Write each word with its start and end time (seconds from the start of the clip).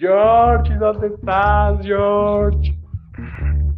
George, 0.00 0.74
¿dónde 0.76 1.08
estás, 1.08 1.84
George? 1.84 2.74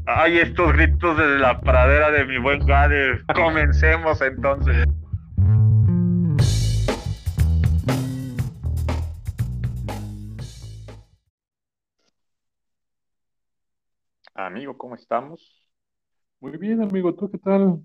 Ay, 0.07 0.39
estos 0.39 0.73
gritos 0.73 1.17
desde 1.19 1.41
la 1.41 1.61
pradera 1.61 2.13
de 2.13 2.25
mi 2.25 2.39
buen 2.39 2.65
Gade. 2.65 3.25
Comencemos 3.35 4.21
entonces. 4.23 4.85
Amigo, 14.35 14.79
¿cómo 14.79 14.95
estamos? 14.95 15.67
Muy 16.39 16.57
bien, 16.57 16.83
amigo, 16.83 17.15
¿tú 17.15 17.29
qué 17.31 17.39
tal? 17.39 17.85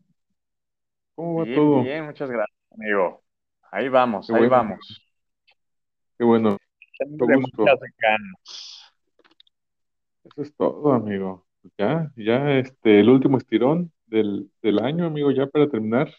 ¿Cómo 1.15 1.39
va 1.39 1.43
Bien, 1.43 1.55
todo? 1.55 1.83
bien, 1.83 2.05
muchas 2.05 2.29
gracias, 2.29 2.57
amigo. 2.71 3.23
Ahí 3.71 3.89
vamos, 3.89 4.27
Qué 4.27 4.33
ahí 4.33 4.39
bueno, 4.41 4.55
vamos. 4.55 5.09
qué 6.17 6.23
bueno, 6.23 6.57
gusto. 7.09 7.61
muchas 7.61 7.79
ganas. 7.99 8.93
Eso 10.23 10.41
es 10.41 10.55
todo, 10.55 10.93
amigo. 10.93 11.45
Ya, 11.77 12.11
ya, 12.15 12.57
este, 12.59 12.99
el 12.99 13.09
último 13.09 13.37
estirón 13.37 13.91
del, 14.05 14.49
del 14.61 14.79
año, 14.79 15.05
amigo, 15.05 15.31
ya 15.31 15.47
para 15.47 15.69
terminar. 15.69 16.13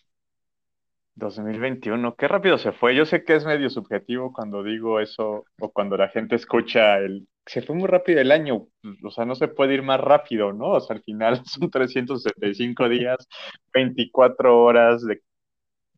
2021, 1.18 2.14
qué 2.14 2.28
rápido 2.28 2.58
se 2.58 2.72
fue. 2.72 2.94
Yo 2.94 3.04
sé 3.04 3.24
que 3.24 3.34
es 3.34 3.44
medio 3.44 3.68
subjetivo 3.70 4.32
cuando 4.32 4.62
digo 4.62 5.00
eso 5.00 5.44
o 5.58 5.72
cuando 5.72 5.96
la 5.96 6.08
gente 6.08 6.36
escucha 6.36 6.98
el... 6.98 7.26
Se 7.44 7.62
fue 7.62 7.74
muy 7.74 7.88
rápido 7.88 8.20
el 8.20 8.30
año, 8.30 8.68
o 9.02 9.10
sea, 9.10 9.24
no 9.24 9.34
se 9.34 9.48
puede 9.48 9.74
ir 9.74 9.82
más 9.82 10.00
rápido, 10.00 10.52
¿no? 10.52 10.72
O 10.72 10.80
sea, 10.80 10.96
al 10.96 11.02
final 11.02 11.42
son 11.44 11.70
365 11.70 12.88
días, 12.88 13.26
24 13.72 14.62
horas 14.62 15.02
de, 15.04 15.22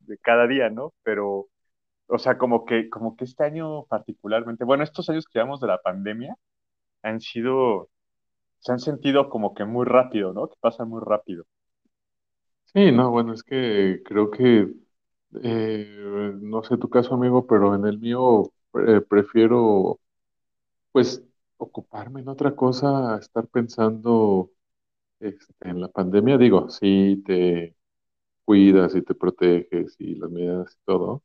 de 0.01 0.19
cada 0.19 0.47
día, 0.47 0.71
¿no? 0.71 0.95
Pero, 1.03 1.49
o 2.11 2.19
sea, 2.19 2.39
como 2.39 2.65
que, 2.65 2.89
como 2.91 3.17
que 3.17 3.25
este 3.25 3.45
año 3.45 3.85
particularmente, 3.87 4.65
bueno, 4.65 4.85
estos 4.85 5.09
años 5.11 5.27
que 5.27 5.39
llevamos 5.39 5.61
de 5.61 5.69
la 5.69 5.79
pandemia 5.83 6.37
han 7.03 7.21
sido, 7.21 7.91
se 8.61 8.73
han 8.73 8.81
sentido 8.81 9.31
como 9.31 9.55
que 9.55 9.65
muy 9.67 9.87
rápido, 9.87 10.33
¿no? 10.35 10.49
Que 10.49 10.57
pasan 10.61 10.89
muy 10.91 11.03
rápido. 11.05 11.45
Sí, 12.73 12.93
no, 12.93 13.11
bueno, 13.11 13.33
es 13.33 13.43
que 13.43 14.01
creo 14.05 14.31
que, 14.31 14.73
eh, 15.43 16.33
no 16.41 16.63
sé 16.63 16.77
tu 16.79 16.89
caso, 16.89 17.15
amigo, 17.15 17.47
pero 17.47 17.75
en 17.75 17.85
el 17.85 17.99
mío 17.99 18.53
eh, 18.87 19.01
prefiero, 19.01 20.01
pues, 20.93 21.23
ocuparme 21.59 22.21
en 22.23 22.29
otra 22.29 22.57
cosa, 22.57 23.19
estar 23.19 23.49
pensando, 23.49 24.51
este, 25.21 25.55
en 25.63 25.81
la 25.83 25.89
pandemia. 25.89 26.39
Digo, 26.39 26.71
sí, 26.71 27.23
te 27.27 27.77
cuidas 28.45 28.95
y 28.97 29.03
te 29.03 29.15
proteges 29.15 29.97
y 30.01 30.17
las 30.17 30.31
medidas 30.31 30.75
y 30.75 30.87
todo. 30.87 31.23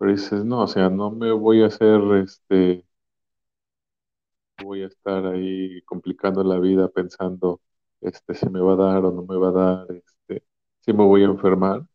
Pero 0.00 0.12
dices, 0.12 0.44
no, 0.44 0.62
o 0.64 0.68
sea, 0.68 0.90
no 0.90 1.12
me 1.12 1.30
voy 1.32 1.62
a 1.62 1.68
hacer, 1.68 2.00
este, 2.24 2.84
voy 4.62 4.82
a 4.82 4.86
estar 4.86 5.24
ahí 5.26 5.82
complicando 5.82 6.44
la 6.44 6.58
vida 6.58 6.88
pensando, 6.88 7.60
este, 8.00 8.34
si 8.34 8.48
me 8.48 8.60
va 8.60 8.74
a 8.74 8.76
dar 8.76 9.04
o 9.04 9.12
no 9.12 9.22
me 9.24 9.36
va 9.36 9.48
a 9.48 9.52
dar, 9.52 9.86
este, 9.96 10.44
si 10.80 10.92
me 10.92 11.04
voy 11.04 11.22
a 11.22 11.26
enfermar. 11.26 11.86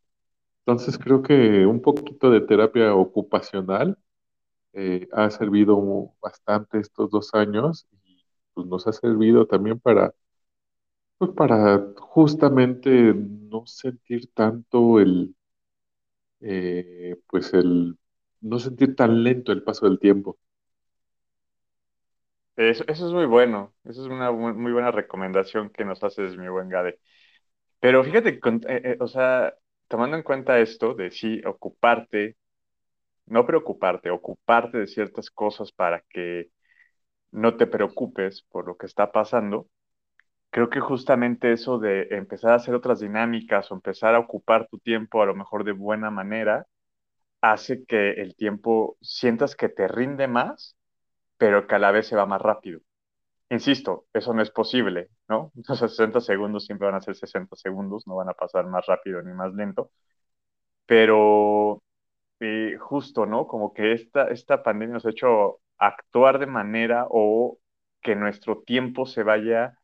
Entonces 0.66 0.98
creo 1.00 1.24
que 1.24 1.66
un 1.68 1.82
poquito 1.82 2.32
de 2.32 2.42
terapia 2.42 2.96
ocupacional 2.96 3.98
eh, 4.74 5.08
ha 5.14 5.30
servido 5.32 6.14
bastante 6.22 6.80
estos 6.80 7.12
dos 7.12 7.34
años 7.36 7.88
y 8.06 8.24
pues 8.54 8.68
nos 8.68 8.88
ha 8.88 8.94
servido 8.94 9.48
también 9.48 9.80
para, 9.80 10.14
pues, 11.18 11.32
para 11.32 11.86
justamente 11.98 13.14
no 13.14 13.66
sentir 13.66 14.32
tanto 14.34 15.00
el, 15.00 15.36
eh, 16.42 17.18
pues 17.30 17.54
el, 17.54 17.98
no 18.42 18.60
sentir 18.60 18.96
tan 18.96 19.24
lento 19.24 19.52
el 19.52 19.64
paso 19.64 19.88
del 19.88 20.00
tiempo. 20.00 20.38
Eso, 22.56 22.86
eso 22.88 23.08
es 23.08 23.14
muy 23.14 23.26
bueno, 23.26 23.74
eso 23.84 24.02
es 24.04 24.08
una 24.08 24.32
muy, 24.32 24.72
buena 24.72 24.92
recomendación 24.92 25.70
que 25.70 25.84
nos 25.86 26.02
haces, 26.04 26.38
mi 26.38 26.48
buen 26.48 26.70
Gade. 26.70 27.00
Pero 27.80 28.04
fíjate, 28.04 28.40
con- 28.40 28.62
eh, 28.70 28.82
eh, 28.86 28.98
o 29.02 29.08
sea, 29.08 29.56
tomando 29.90 30.18
en 30.18 30.24
cuenta 30.24 30.60
esto 30.60 30.94
de 30.96 31.12
sí 31.12 31.42
ocuparte, 31.46 32.38
no 33.28 33.46
preocuparte, 33.48 34.10
ocuparte 34.12 34.80
de 34.80 34.88
ciertas 34.88 35.30
cosas 35.32 35.72
para 35.74 36.02
que 36.10 36.50
no 37.32 37.58
te 37.58 37.68
preocupes 37.68 38.44
por 38.50 38.68
lo 38.68 38.78
que 38.78 38.88
está 38.88 39.12
pasando, 39.12 39.70
creo 40.56 40.70
que 40.70 40.80
justamente 40.80 41.52
eso 41.52 41.80
de 41.80 42.08
empezar 42.12 42.54
a 42.54 42.56
hacer 42.56 42.74
otras 42.76 43.02
dinámicas 43.02 43.70
o 43.72 43.76
empezar 43.76 44.16
a 44.16 44.20
ocupar 44.20 44.68
tu 44.70 44.80
tiempo 44.80 45.22
a 45.22 45.26
lo 45.26 45.36
mejor 45.36 45.66
de 45.66 45.74
buena 45.74 46.10
manera, 46.12 46.66
hace 47.42 47.86
que 47.86 48.12
el 48.14 48.36
tiempo 48.36 48.98
sientas 49.02 49.56
que 49.56 49.70
te 49.70 49.88
rinde 49.88 50.28
más, 50.28 50.78
pero 51.38 51.68
que 51.68 51.76
a 51.76 51.80
la 51.80 51.92
vez 51.92 52.08
se 52.08 52.16
va 52.18 52.26
más 52.28 52.42
rápido. 52.42 52.82
Insisto, 53.50 54.08
eso 54.14 54.34
no 54.34 54.42
es 54.44 54.52
posible, 54.52 55.10
¿no? 55.30 55.52
Sea, 55.64 55.76
60 55.78 56.22
segundos 56.22 56.66
siempre 56.66 56.88
van 56.88 56.96
a 56.98 57.02
ser 57.02 57.16
60 57.16 57.56
segundos, 57.58 58.08
no 58.08 58.16
van 58.18 58.30
a 58.30 58.34
pasar 58.34 58.68
más 58.68 58.86
rápido 58.88 59.22
ni 59.24 59.34
más 59.34 59.54
lento, 59.56 59.92
pero 60.86 61.84
eh, 62.40 62.78
justo, 62.80 63.26
¿no? 63.26 63.48
Como 63.48 63.74
que 63.74 63.94
esta, 63.94 64.30
esta 64.30 64.64
pandemia 64.64 64.96
nos 64.96 65.06
ha 65.06 65.12
hecho 65.12 65.62
actuar 65.80 66.40
de 66.40 66.48
manera 66.48 67.08
o 67.10 67.60
que 68.02 68.16
nuestro 68.16 68.64
tiempo 68.64 69.06
se 69.06 69.24
vaya, 69.24 69.78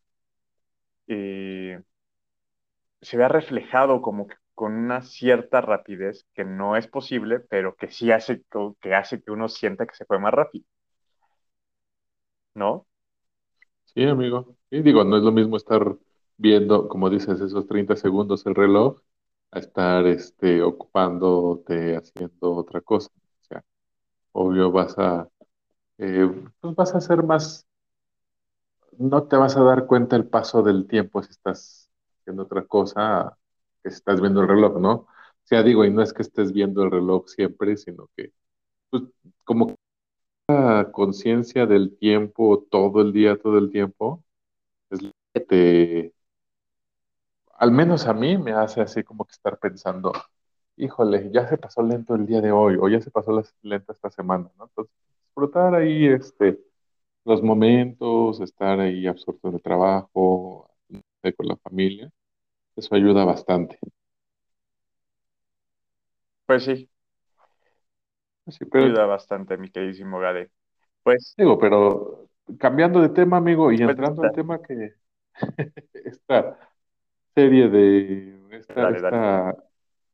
eh, 1.08 1.82
se 3.02 3.16
vea 3.18 3.28
reflejado 3.28 4.02
como 4.02 4.26
que 4.28 4.36
con 4.56 4.74
una 4.74 5.02
cierta 5.04 5.62
rapidez 5.62 6.26
que 6.34 6.46
no 6.46 6.76
es 6.76 6.88
posible, 6.88 7.40
pero 7.40 7.76
que 7.76 7.92
sí 7.92 8.12
hace, 8.12 8.44
que 8.82 8.96
hace 8.96 9.22
que 9.22 9.32
uno 9.32 9.50
sienta 9.50 9.86
que 9.86 9.96
se 9.96 10.06
fue 10.06 10.20
más 10.20 10.34
rápido, 10.34 10.66
¿no? 12.56 12.88
Sí, 13.94 14.04
amigo. 14.04 14.56
Y 14.70 14.82
digo, 14.82 15.04
no 15.04 15.18
es 15.18 15.24
lo 15.24 15.32
mismo 15.32 15.58
estar 15.58 15.98
viendo, 16.38 16.88
como 16.88 17.10
dices, 17.10 17.42
esos 17.42 17.68
30 17.68 17.96
segundos 17.96 18.46
el 18.46 18.56
reloj, 18.56 19.00
a 19.52 19.60
estar 19.60 20.08
este, 20.08 20.62
ocupándote 20.62 21.98
haciendo 21.98 22.54
otra 22.56 22.80
cosa. 22.82 23.10
O 23.42 23.44
sea, 23.46 23.64
obvio 24.34 24.72
vas 24.72 24.98
a, 25.00 25.30
eh, 26.00 26.30
pues 26.62 26.76
vas 26.76 26.96
a 26.96 27.00
hacer 27.00 27.24
más, 27.24 27.68
no 28.98 29.24
te 29.28 29.36
vas 29.38 29.58
a 29.58 29.64
dar 29.64 29.86
cuenta 29.88 30.16
el 30.16 30.28
paso 30.28 30.64
del 30.64 30.88
tiempo 30.88 31.22
si 31.24 31.32
estás 31.32 31.90
haciendo 32.22 32.44
otra 32.44 32.66
cosa 32.66 33.38
si 33.84 33.90
estás 33.90 34.22
viendo 34.22 34.42
el 34.42 34.48
reloj, 34.48 34.80
¿no? 34.80 34.92
O 34.94 35.08
sea, 35.46 35.64
digo, 35.64 35.84
y 35.86 35.92
no 35.92 36.02
es 36.04 36.14
que 36.14 36.22
estés 36.22 36.52
viendo 36.54 36.84
el 36.84 36.92
reloj 36.92 37.28
siempre, 37.28 37.76
sino 37.78 38.10
que, 38.16 38.32
pues, 38.92 39.04
como 39.46 39.76
conciencia 40.92 41.66
del 41.66 41.98
tiempo 41.98 42.66
todo 42.70 43.02
el 43.02 43.14
día, 43.14 43.38
todo 43.38 43.58
el 43.58 43.72
tiempo, 43.72 44.24
es 44.92 45.04
lo 45.04 45.12
que 45.34 45.42
te 45.42 46.14
al 47.58 47.72
menos 47.72 48.08
a 48.08 48.14
mí 48.14 48.38
me 48.38 48.54
hace 48.54 48.82
así 48.82 49.04
como 49.04 49.26
que 49.26 49.32
estar 49.34 49.58
pensando, 49.60 50.12
híjole, 50.78 51.30
ya 51.32 51.48
se 51.48 51.58
pasó 51.58 51.82
lento 51.84 52.16
el 52.16 52.26
día 52.26 52.42
de 52.42 52.52
hoy, 52.52 52.78
o 52.80 52.90
ya 52.90 53.02
se 53.02 53.12
pasó 53.12 53.42
lenta 53.62 53.94
esta 53.94 54.10
semana, 54.10 54.50
¿no? 54.58 54.66
Entonces, 54.66 54.94
disfrutar 55.26 55.76
ahí 55.76 56.08
este, 56.08 56.60
los 57.26 57.42
momentos, 57.44 58.40
estar 58.42 58.80
ahí 58.80 59.08
absorto 59.08 59.50
en 59.50 59.56
el 59.56 59.62
trabajo, 59.62 60.70
con 61.38 61.48
la 61.48 61.58
familia, 61.58 62.12
eso 62.76 62.96
ayuda 62.96 63.26
bastante. 63.26 63.80
Pues 66.46 66.66
sí, 66.66 66.90
Pues 68.44 68.58
Sí, 68.58 68.66
pero 68.66 68.86
ayuda 68.86 69.06
bastante, 69.06 69.58
mi 69.58 69.70
queridísimo 69.72 70.20
Gade. 70.20 70.52
Pues, 71.04 71.34
digo, 71.38 71.58
pero 71.60 72.30
cambiando 72.60 73.02
de 73.02 73.10
tema, 73.10 73.38
amigo, 73.38 73.72
y 73.72 73.82
pues, 73.84 73.98
entrando 73.98 74.22
al 74.24 74.32
tema 74.32 74.62
que 74.62 74.96
esta 75.94 76.58
serie 77.36 77.70
de 77.70 78.40
esta, 78.58 78.82
dale, 78.82 79.00
dale. 79.02 79.22
esta 79.22 79.50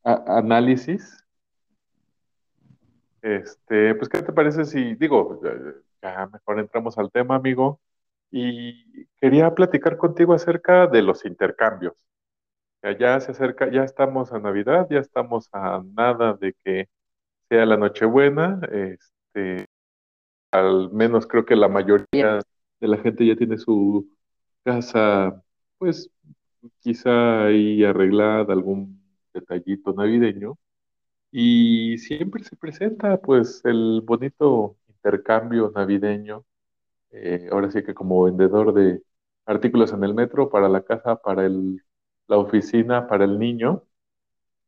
a- 0.03 0.37
análisis 0.39 1.17
Este, 3.21 3.95
pues, 3.95 4.09
¿qué 4.09 4.21
te 4.21 4.31
parece 4.33 4.63
si, 4.65 4.95
digo, 4.95 5.39
ya 6.01 6.27
mejor 6.27 6.59
entramos 6.59 6.97
al 6.97 7.11
tema, 7.11 7.35
amigo, 7.35 7.79
y 8.31 9.05
quería 9.21 9.53
platicar 9.55 9.97
contigo 9.97 10.33
acerca 10.33 10.87
de 10.87 11.01
los 11.01 11.25
intercambios. 11.25 11.95
Ya, 12.99 13.19
se 13.19 13.31
acerca, 13.31 13.69
ya 13.71 13.83
estamos 13.83 14.31
a 14.31 14.39
Navidad, 14.39 14.87
ya 14.89 14.99
estamos 14.99 15.49
a 15.51 15.83
nada 15.95 16.33
de 16.33 16.55
que 16.63 16.87
sea 17.49 17.65
la 17.65 17.77
Nochebuena, 17.77 18.61
este, 18.71 19.65
al 20.51 20.91
menos 20.91 21.27
creo 21.27 21.45
que 21.45 21.55
la 21.55 21.67
mayoría 21.69 22.39
de 22.79 22.87
la 22.87 22.97
gente 22.97 23.25
ya 23.25 23.35
tiene 23.35 23.57
su 23.57 24.09
casa, 24.63 25.43
pues, 25.77 26.09
quizá 26.79 27.45
ahí 27.45 27.83
arreglada, 27.83 28.53
algún 28.53 29.01
detallito 29.33 29.93
navideño. 29.93 30.57
Y 31.31 31.97
siempre 31.99 32.43
se 32.43 32.55
presenta 32.55 33.17
pues 33.21 33.61
el 33.65 34.01
bonito 34.03 34.77
intercambio 35.07 35.71
navideño, 35.73 36.43
eh, 37.11 37.47
ahora 37.51 37.71
sí 37.71 37.83
que 37.83 37.93
como 37.93 38.23
vendedor 38.23 38.73
de 38.73 39.01
artículos 39.45 39.93
en 39.93 40.03
el 40.03 40.13
metro, 40.13 40.49
para 40.49 40.67
la 40.67 40.81
casa, 40.83 41.15
para 41.15 41.47
la 41.47 42.37
oficina, 42.37 43.07
para 43.07 43.23
el 43.23 43.39
niño. 43.39 43.83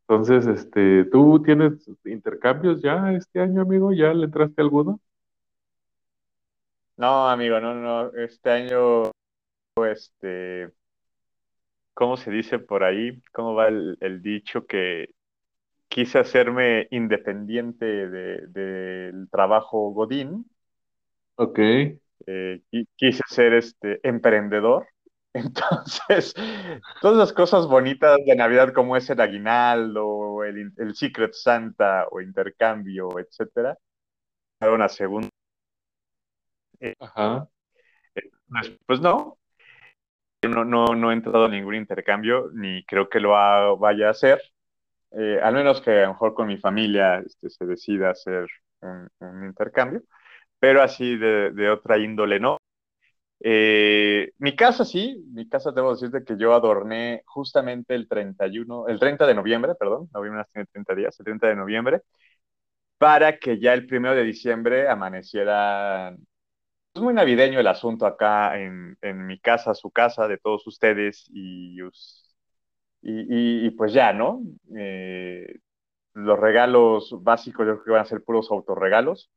Entonces, 0.01 0.47
este, 0.47 1.05
¿tú 1.05 1.43
tienes 1.43 1.89
intercambios 2.05 2.81
ya 2.81 3.11
este 3.11 3.41
año, 3.41 3.61
amigo? 3.61 3.91
¿Ya 3.93 4.13
le 4.13 4.25
entraste 4.25 4.61
alguno? 4.61 4.99
No, 6.97 7.29
amigo, 7.29 7.59
no, 7.59 7.73
no. 7.75 8.11
Este 8.13 8.49
año, 8.49 9.11
este, 9.85 10.71
¿cómo 11.93 12.15
se 12.17 12.31
dice 12.31 12.59
por 12.59 12.83
ahí? 12.83 13.21
¿Cómo 13.33 13.53
va 13.55 13.67
el 13.67 14.21
dicho 14.21 14.65
que 14.65 15.09
quise 15.89 16.19
hacerme 16.19 16.87
independiente 16.91 17.85
de- 17.85 18.47
del 18.47 19.29
trabajo 19.31 19.91
Godín? 19.91 20.49
Ok, 21.35 21.59
eh, 21.59 22.61
qui- 22.71 22.87
quise 22.97 23.21
ser 23.29 23.53
este 23.53 23.99
emprendedor. 24.07 24.87
Entonces, 25.33 26.33
todas 27.01 27.17
las 27.17 27.33
cosas 27.33 27.67
bonitas 27.67 28.17
de 28.25 28.35
Navidad 28.35 28.73
como 28.73 28.97
es 28.97 29.09
el 29.09 29.21
aguinaldo, 29.21 30.43
el, 30.43 30.73
el 30.77 30.95
Secret 30.95 31.33
Santa 31.33 32.07
o 32.11 32.21
intercambio, 32.21 33.17
etcétera, 33.19 33.77
fueron 34.59 34.81
a 34.83 34.89
segunda. 34.89 35.29
eh, 36.79 36.95
ajá, 36.99 37.49
pues 38.49 38.77
pues 38.85 39.01
no, 39.01 39.37
no, 40.43 40.63
no, 40.65 40.85
no 40.95 41.11
he 41.11 41.13
entrado 41.13 41.45
a 41.45 41.49
ningún 41.49 41.75
intercambio, 41.75 42.49
ni 42.53 42.83
creo 42.85 43.09
que 43.09 43.19
lo 43.19 43.35
ha- 43.37 43.75
vaya 43.75 44.07
a 44.07 44.11
hacer, 44.11 44.41
eh, 45.11 45.39
al 45.41 45.53
menos 45.55 45.81
que 45.81 45.91
a 45.91 46.01
lo 46.03 46.09
mejor 46.09 46.33
con 46.33 46.47
mi 46.47 46.57
familia 46.57 47.19
este, 47.25 47.49
se 47.49 47.65
decida 47.65 48.11
hacer 48.11 48.47
un, 48.81 49.07
un 49.19 49.45
intercambio, 49.45 50.01
pero 50.59 50.81
así 50.83 51.17
de, 51.17 51.51
de 51.51 51.69
otra 51.71 51.97
índole 51.99 52.39
no. 52.39 52.57
Eh, 53.41 54.31
mi 54.39 54.55
casa 54.55 54.85
sí, 54.85 55.23
mi 55.33 55.47
casa 55.47 55.71
debo 55.71 55.93
decirte 55.93 56.23
que 56.25 56.37
yo 56.37 56.53
adorné 56.53 57.23
justamente 57.25 57.95
el 57.95 58.07
31, 58.07 58.87
el 58.87 58.99
30 58.99 59.25
de 59.27 59.33
noviembre, 59.35 59.75
perdón, 59.75 60.09
noviembre 60.13 60.43
tiene 60.53 60.67
30 60.71 60.95
días, 60.95 61.19
el 61.19 61.25
30 61.25 61.47
de 61.47 61.55
noviembre, 61.55 62.01
para 62.97 63.37
que 63.39 63.59
ya 63.59 63.73
el 63.73 63.87
primero 63.87 64.15
de 64.15 64.23
diciembre 64.23 64.87
amaneciera. 64.89 66.15
Es 66.95 67.01
muy 67.01 67.13
navideño 67.13 67.59
el 67.59 67.67
asunto 67.67 68.05
acá 68.07 68.59
en, 68.59 68.97
en 69.01 69.27
mi 69.27 69.39
casa, 69.39 69.73
su 69.75 69.91
casa, 69.91 70.27
de 70.27 70.37
todos 70.39 70.67
ustedes 70.67 71.25
y, 71.33 71.81
y, 73.01 73.63
y- 73.63 73.67
y 73.67 73.71
pues 73.71 73.93
ya, 73.93 74.13
¿no? 74.13 74.41
Eh, 74.77 75.59
los 76.15 76.39
regalos 76.39 77.15
básicos 77.21 77.67
yo 77.67 77.73
creo 77.75 77.85
que 77.85 77.91
van 77.91 78.01
a 78.01 78.05
ser 78.05 78.23
puros 78.23 78.51
autorregalos. 78.51 79.31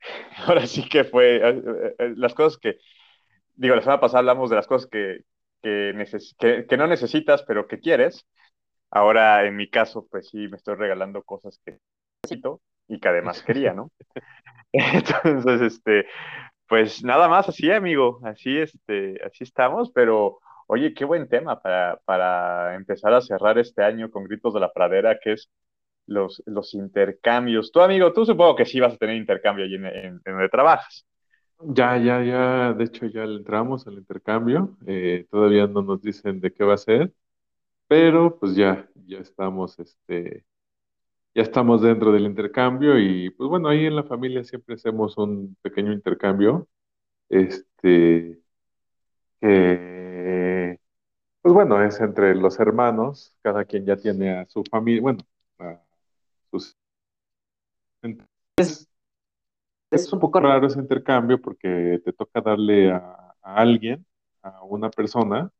Ahora 0.46 0.66
sí 0.66 0.88
que 0.88 1.04
fue 1.04 1.36
eh, 1.36 1.62
eh, 1.66 1.94
eh, 1.98 2.12
las 2.16 2.34
cosas 2.34 2.58
que 2.58 2.78
digo, 3.56 3.74
la 3.76 3.82
semana 3.82 4.00
pasada 4.00 4.20
hablamos 4.20 4.50
de 4.50 4.56
las 4.56 4.66
cosas 4.66 4.88
que, 4.90 5.20
que, 5.62 5.94
que, 6.38 6.66
que 6.66 6.78
no 6.78 6.86
necesitas, 6.86 7.44
pero 7.44 7.68
que 7.68 7.80
quieres. 7.80 8.26
Ahora, 8.90 9.46
en 9.46 9.56
mi 9.56 9.70
caso, 9.70 10.06
pues 10.10 10.28
sí, 10.30 10.48
me 10.48 10.56
estoy 10.58 10.76
regalando 10.76 11.22
cosas 11.24 11.60
que 11.64 11.78
necesito 12.24 12.62
y 12.88 13.00
que 13.00 13.08
además 13.08 13.42
quería, 13.42 13.74
¿no? 13.74 13.92
Entonces, 14.72 15.62
este, 15.62 16.06
pues 16.68 17.04
nada 17.04 17.28
más 17.28 17.48
así, 17.48 17.70
amigo, 17.72 18.20
así, 18.24 18.58
este, 18.58 19.20
así 19.24 19.44
estamos, 19.44 19.90
pero 19.94 20.40
oye, 20.66 20.94
qué 20.94 21.04
buen 21.04 21.28
tema 21.28 21.60
para, 21.60 22.00
para 22.04 22.74
empezar 22.74 23.14
a 23.14 23.20
cerrar 23.20 23.58
este 23.58 23.82
año 23.82 24.10
con 24.10 24.24
Gritos 24.24 24.54
de 24.54 24.60
la 24.60 24.72
Pradera, 24.72 25.18
que 25.22 25.32
es 25.32 25.50
los, 26.06 26.42
los 26.46 26.74
intercambios. 26.74 27.72
Tú, 27.72 27.80
amigo, 27.80 28.12
tú 28.12 28.24
supongo 28.26 28.56
que 28.56 28.66
sí 28.66 28.80
vas 28.80 28.94
a 28.94 28.96
tener 28.96 29.16
intercambio 29.16 29.64
allí 29.64 29.76
en, 29.76 30.20
donde 30.24 30.48
trabajas. 30.48 31.06
ya, 31.60 31.96
ya, 31.98 32.22
ya, 32.22 32.72
de 32.74 32.84
hecho 32.84 33.06
ya 33.06 33.24
le 33.26 33.36
entramos 33.38 33.86
al 33.86 33.94
intercambio, 33.94 34.76
eh, 34.86 35.26
todavía 35.30 35.66
no 35.66 35.82
nos 35.82 36.02
dicen 36.02 36.40
de 36.40 36.52
qué 36.52 36.64
va 36.64 36.74
a 36.74 36.78
ser, 36.78 37.12
pero 37.88 38.38
pues 38.38 38.54
ya, 38.56 38.88
ya 39.06 39.18
estamos, 39.18 39.78
este, 39.78 40.44
ya 41.34 41.42
estamos 41.42 41.82
dentro 41.82 42.12
del 42.12 42.26
intercambio 42.26 42.98
y 42.98 43.30
pues 43.30 43.48
bueno, 43.48 43.68
ahí 43.68 43.86
en 43.86 43.96
la 43.96 44.04
familia 44.04 44.44
siempre 44.44 44.74
hacemos 44.76 45.16
un 45.18 45.56
pequeño 45.62 45.92
intercambio, 45.92 46.68
este, 47.28 48.40
que, 49.40 50.03
pues 51.44 51.52
bueno, 51.52 51.84
es 51.84 52.00
entre 52.00 52.34
los 52.34 52.58
hermanos, 52.58 53.36
cada 53.42 53.66
quien 53.66 53.84
ya 53.84 53.96
tiene 53.96 54.38
a 54.38 54.46
su 54.46 54.64
familia, 54.64 55.02
bueno, 55.02 55.18
a 55.58 55.78
sus... 56.50 56.74
Es 59.90 60.10
un 60.10 60.20
poco 60.20 60.40
raro 60.40 60.66
ese 60.66 60.78
intercambio 60.80 61.38
porque 61.38 62.00
te 62.02 62.14
toca 62.14 62.40
darle 62.40 62.90
a, 62.92 63.34
a 63.42 63.56
alguien, 63.56 64.06
a 64.42 64.64
una 64.64 64.88
persona, 64.88 65.50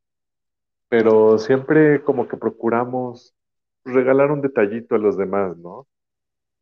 pero 0.89 1.37
siempre 1.37 2.03
como 2.03 2.29
que 2.29 2.39
procuramos 2.39 3.35
regalar 3.85 4.31
un 4.31 4.41
detallito 4.41 4.95
a 4.95 4.99
los 4.99 5.19
demás, 5.19 5.55
¿no? 5.59 5.87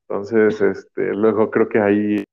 Entonces, 0.09 0.61
este, 0.61 1.15
luego 1.15 1.49
creo 1.49 1.69
que 1.69 1.79
ahí 1.79 2.25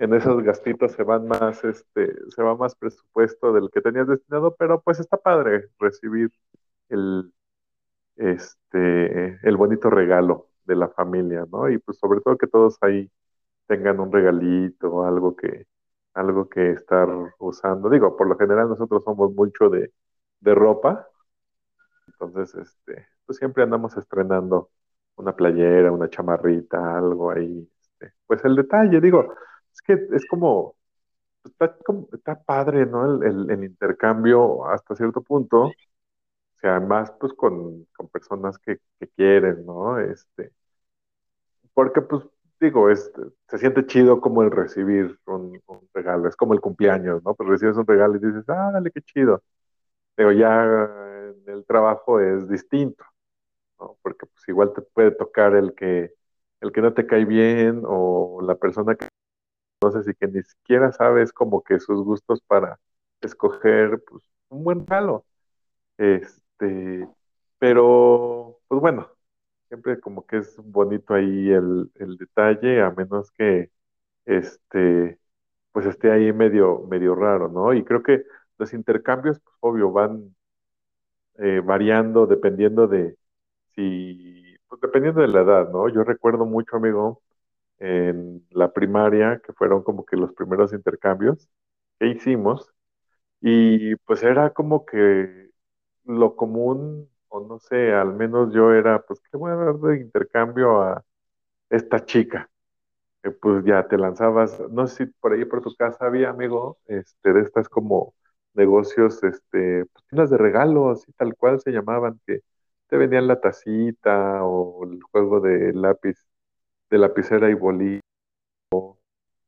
en 0.00 0.14
esos 0.14 0.42
gastitos 0.44 0.92
se 0.94 1.04
van 1.04 1.28
más, 1.28 1.64
este, 1.64 2.14
se 2.30 2.42
va 2.42 2.56
más 2.56 2.74
presupuesto 2.76 3.52
del 3.54 3.70
que 3.72 3.82
tenías 3.82 4.08
destinado, 4.08 4.56
pero 4.58 4.82
pues 4.82 5.00
está 5.00 5.18
padre 5.18 5.68
recibir 5.78 6.30
el, 6.90 7.32
este, 8.16 9.40
el 9.48 9.56
bonito 9.56 9.90
regalo 9.90 10.48
de 10.66 10.76
la 10.76 10.88
familia, 10.88 11.46
¿no? 11.52 11.70
Y 11.70 11.78
pues 11.78 11.98
sobre 11.98 12.20
todo 12.20 12.38
que 12.38 12.46
todos 12.48 12.78
ahí 12.82 13.10
tengan 13.66 14.00
un 14.00 14.12
regalito, 14.12 15.04
algo 15.06 15.36
que, 15.36 15.66
algo 16.14 16.48
que 16.48 16.72
estar 16.72 17.08
usando. 17.38 17.90
Digo, 17.90 18.16
por 18.16 18.28
lo 18.28 18.38
general 18.38 18.68
nosotros 18.70 19.04
somos 19.04 19.34
mucho 19.34 19.70
de, 19.70 19.92
de 20.40 20.54
ropa, 20.54 21.08
entonces, 22.08 22.54
este, 22.54 23.06
pues 23.26 23.38
siempre 23.38 23.62
andamos 23.62 23.96
estrenando 23.96 24.70
una 25.16 25.34
playera, 25.34 25.92
una 25.92 26.08
chamarrita, 26.10 26.98
algo 26.98 27.30
ahí. 27.30 27.68
Este, 27.80 28.14
pues 28.26 28.44
el 28.44 28.56
detalle, 28.56 29.00
digo, 29.00 29.34
es 29.72 29.80
que 29.82 29.94
es 30.16 30.26
como, 30.26 30.76
está, 31.44 31.76
como- 31.78 32.08
está 32.12 32.42
padre, 32.42 32.86
¿no? 32.86 33.22
El, 33.22 33.28
el- 33.28 33.50
el 33.52 33.64
intercambio 33.64 34.66
hasta 34.68 34.96
cierto 34.96 35.22
punto, 35.22 35.66
o 35.66 35.72
sea, 36.60 36.80
más 36.80 37.12
pues 37.20 37.32
con, 37.34 37.86
con 37.96 38.08
personas 38.08 38.58
que, 38.58 38.78
que 39.00 39.08
quieren, 39.10 39.66
¿no? 39.66 39.98
Este, 40.00 40.52
porque 41.74 42.02
pues 42.02 42.22
digo, 42.60 42.90
este, 42.90 43.20
se 43.48 43.58
siente 43.58 43.86
chido 43.86 44.20
como 44.20 44.42
el 44.42 44.50
recibir 44.50 45.18
un, 45.26 45.60
un 45.66 45.88
regalo, 45.94 46.28
es 46.28 46.36
como 46.36 46.52
el 46.54 46.60
cumpleaños, 46.60 47.22
¿no? 47.24 47.34
Pues 47.34 47.48
recibes 47.48 47.76
un 47.76 47.86
regalo 47.86 48.16
y 48.16 48.20
dices, 48.20 48.44
ah, 48.48 48.70
dale, 48.72 48.90
qué 48.90 49.00
chido. 49.02 49.42
Pero 50.16 50.32
ya 50.32 50.64
en 50.64 51.44
el 51.54 51.64
trabajo 51.66 52.20
es 52.20 52.48
distinto. 52.48 53.04
¿no? 53.80 53.98
Porque 54.02 54.26
pues 54.26 54.48
igual 54.48 54.72
te 54.74 54.82
puede 54.82 55.12
tocar 55.12 55.56
el 55.56 55.74
que, 55.74 56.12
el 56.60 56.72
que 56.72 56.82
no 56.82 56.94
te 56.94 57.06
cae 57.06 57.24
bien 57.26 57.82
o 57.86 58.40
la 58.42 58.56
persona 58.56 58.96
que 58.96 59.06
conoces 59.80 60.08
y 60.08 60.14
que 60.14 60.28
ni 60.28 60.42
siquiera 60.42 60.92
sabes 60.92 61.32
como 61.32 61.62
que 61.62 61.80
sus 61.80 62.04
gustos 62.04 62.40
para 62.46 62.78
escoger 63.20 64.02
pues, 64.08 64.24
un 64.50 64.64
buen 64.64 64.86
regalo. 64.86 65.24
Este, 65.98 67.08
pero 67.58 68.60
pues 68.68 68.80
bueno, 68.80 69.08
siempre 69.68 70.00
como 70.00 70.26
que 70.26 70.38
es 70.38 70.56
bonito 70.58 71.14
ahí 71.14 71.50
el, 71.50 71.90
el 71.96 72.16
detalle, 72.16 72.82
a 72.82 72.90
menos 72.90 73.30
que 73.32 73.70
este, 74.26 75.18
pues 75.72 75.86
esté 75.86 76.10
ahí 76.12 76.32
medio, 76.32 76.80
medio 76.88 77.14
raro, 77.14 77.48
¿no? 77.48 77.74
Y 77.74 77.84
creo 77.84 78.02
que 78.02 78.24
los 78.58 78.72
intercambios, 78.74 79.40
pues 79.40 79.56
obvio, 79.60 79.92
van 79.92 80.34
eh, 81.38 81.60
variando 81.64 82.26
dependiendo 82.26 82.86
de 82.86 83.16
si, 83.74 84.56
pues 84.68 84.80
dependiendo 84.80 85.22
de 85.22 85.28
la 85.28 85.40
edad, 85.42 85.70
¿no? 85.70 85.88
Yo 85.88 86.04
recuerdo 86.04 86.46
mucho, 86.46 86.76
amigo, 86.76 87.22
en 87.80 88.46
la 88.50 88.72
primaria, 88.72 89.40
que 89.44 89.52
fueron 89.54 89.82
como 89.84 90.04
que 90.06 90.16
los 90.16 90.34
primeros 90.34 90.72
intercambios 90.74 91.48
que 92.00 92.08
hicimos, 92.08 92.70
y 93.40 93.96
pues 93.98 94.22
era 94.22 94.52
como 94.52 94.86
que 94.86 95.50
lo 96.04 96.36
común, 96.36 97.10
o 97.28 97.40
no 97.46 97.58
sé, 97.60 97.92
al 97.94 98.14
menos 98.14 98.52
yo 98.54 98.72
era, 98.74 99.02
pues, 99.04 99.20
¿qué 99.30 99.36
voy 99.38 99.52
a 99.52 99.56
dar 99.56 99.76
de 99.78 100.00
intercambio 100.00 100.82
a 100.82 101.04
esta 101.70 102.04
chica? 102.06 102.50
Pues 103.42 103.64
ya 103.66 103.86
te 103.86 103.98
lanzabas, 103.98 104.58
no 104.70 104.86
sé 104.86 105.06
si 105.06 105.12
por 105.20 105.32
ahí 105.34 105.44
por 105.44 105.60
tu 105.62 105.74
casa 105.76 106.06
había, 106.06 106.30
amigo, 106.30 106.78
este, 106.86 107.32
de 107.34 107.42
estas 107.42 107.68
como 107.68 108.14
negocios, 108.54 109.22
este, 109.22 109.84
pues 110.10 110.30
de 110.30 110.38
regalos 110.38 111.06
y 111.08 111.12
tal 111.12 111.34
cual 111.36 111.60
se 111.60 111.70
llamaban, 111.72 112.18
que 112.26 112.40
te 112.88 112.96
vendían 112.96 113.26
la 113.28 113.38
tacita 113.40 114.42
o 114.44 114.84
el 114.84 115.02
juego 115.02 115.40
de 115.40 115.72
lápiz, 115.74 116.16
de 116.90 116.98
lapicera 116.98 117.50
y 117.50 117.54
bolígrafo, 117.54 118.02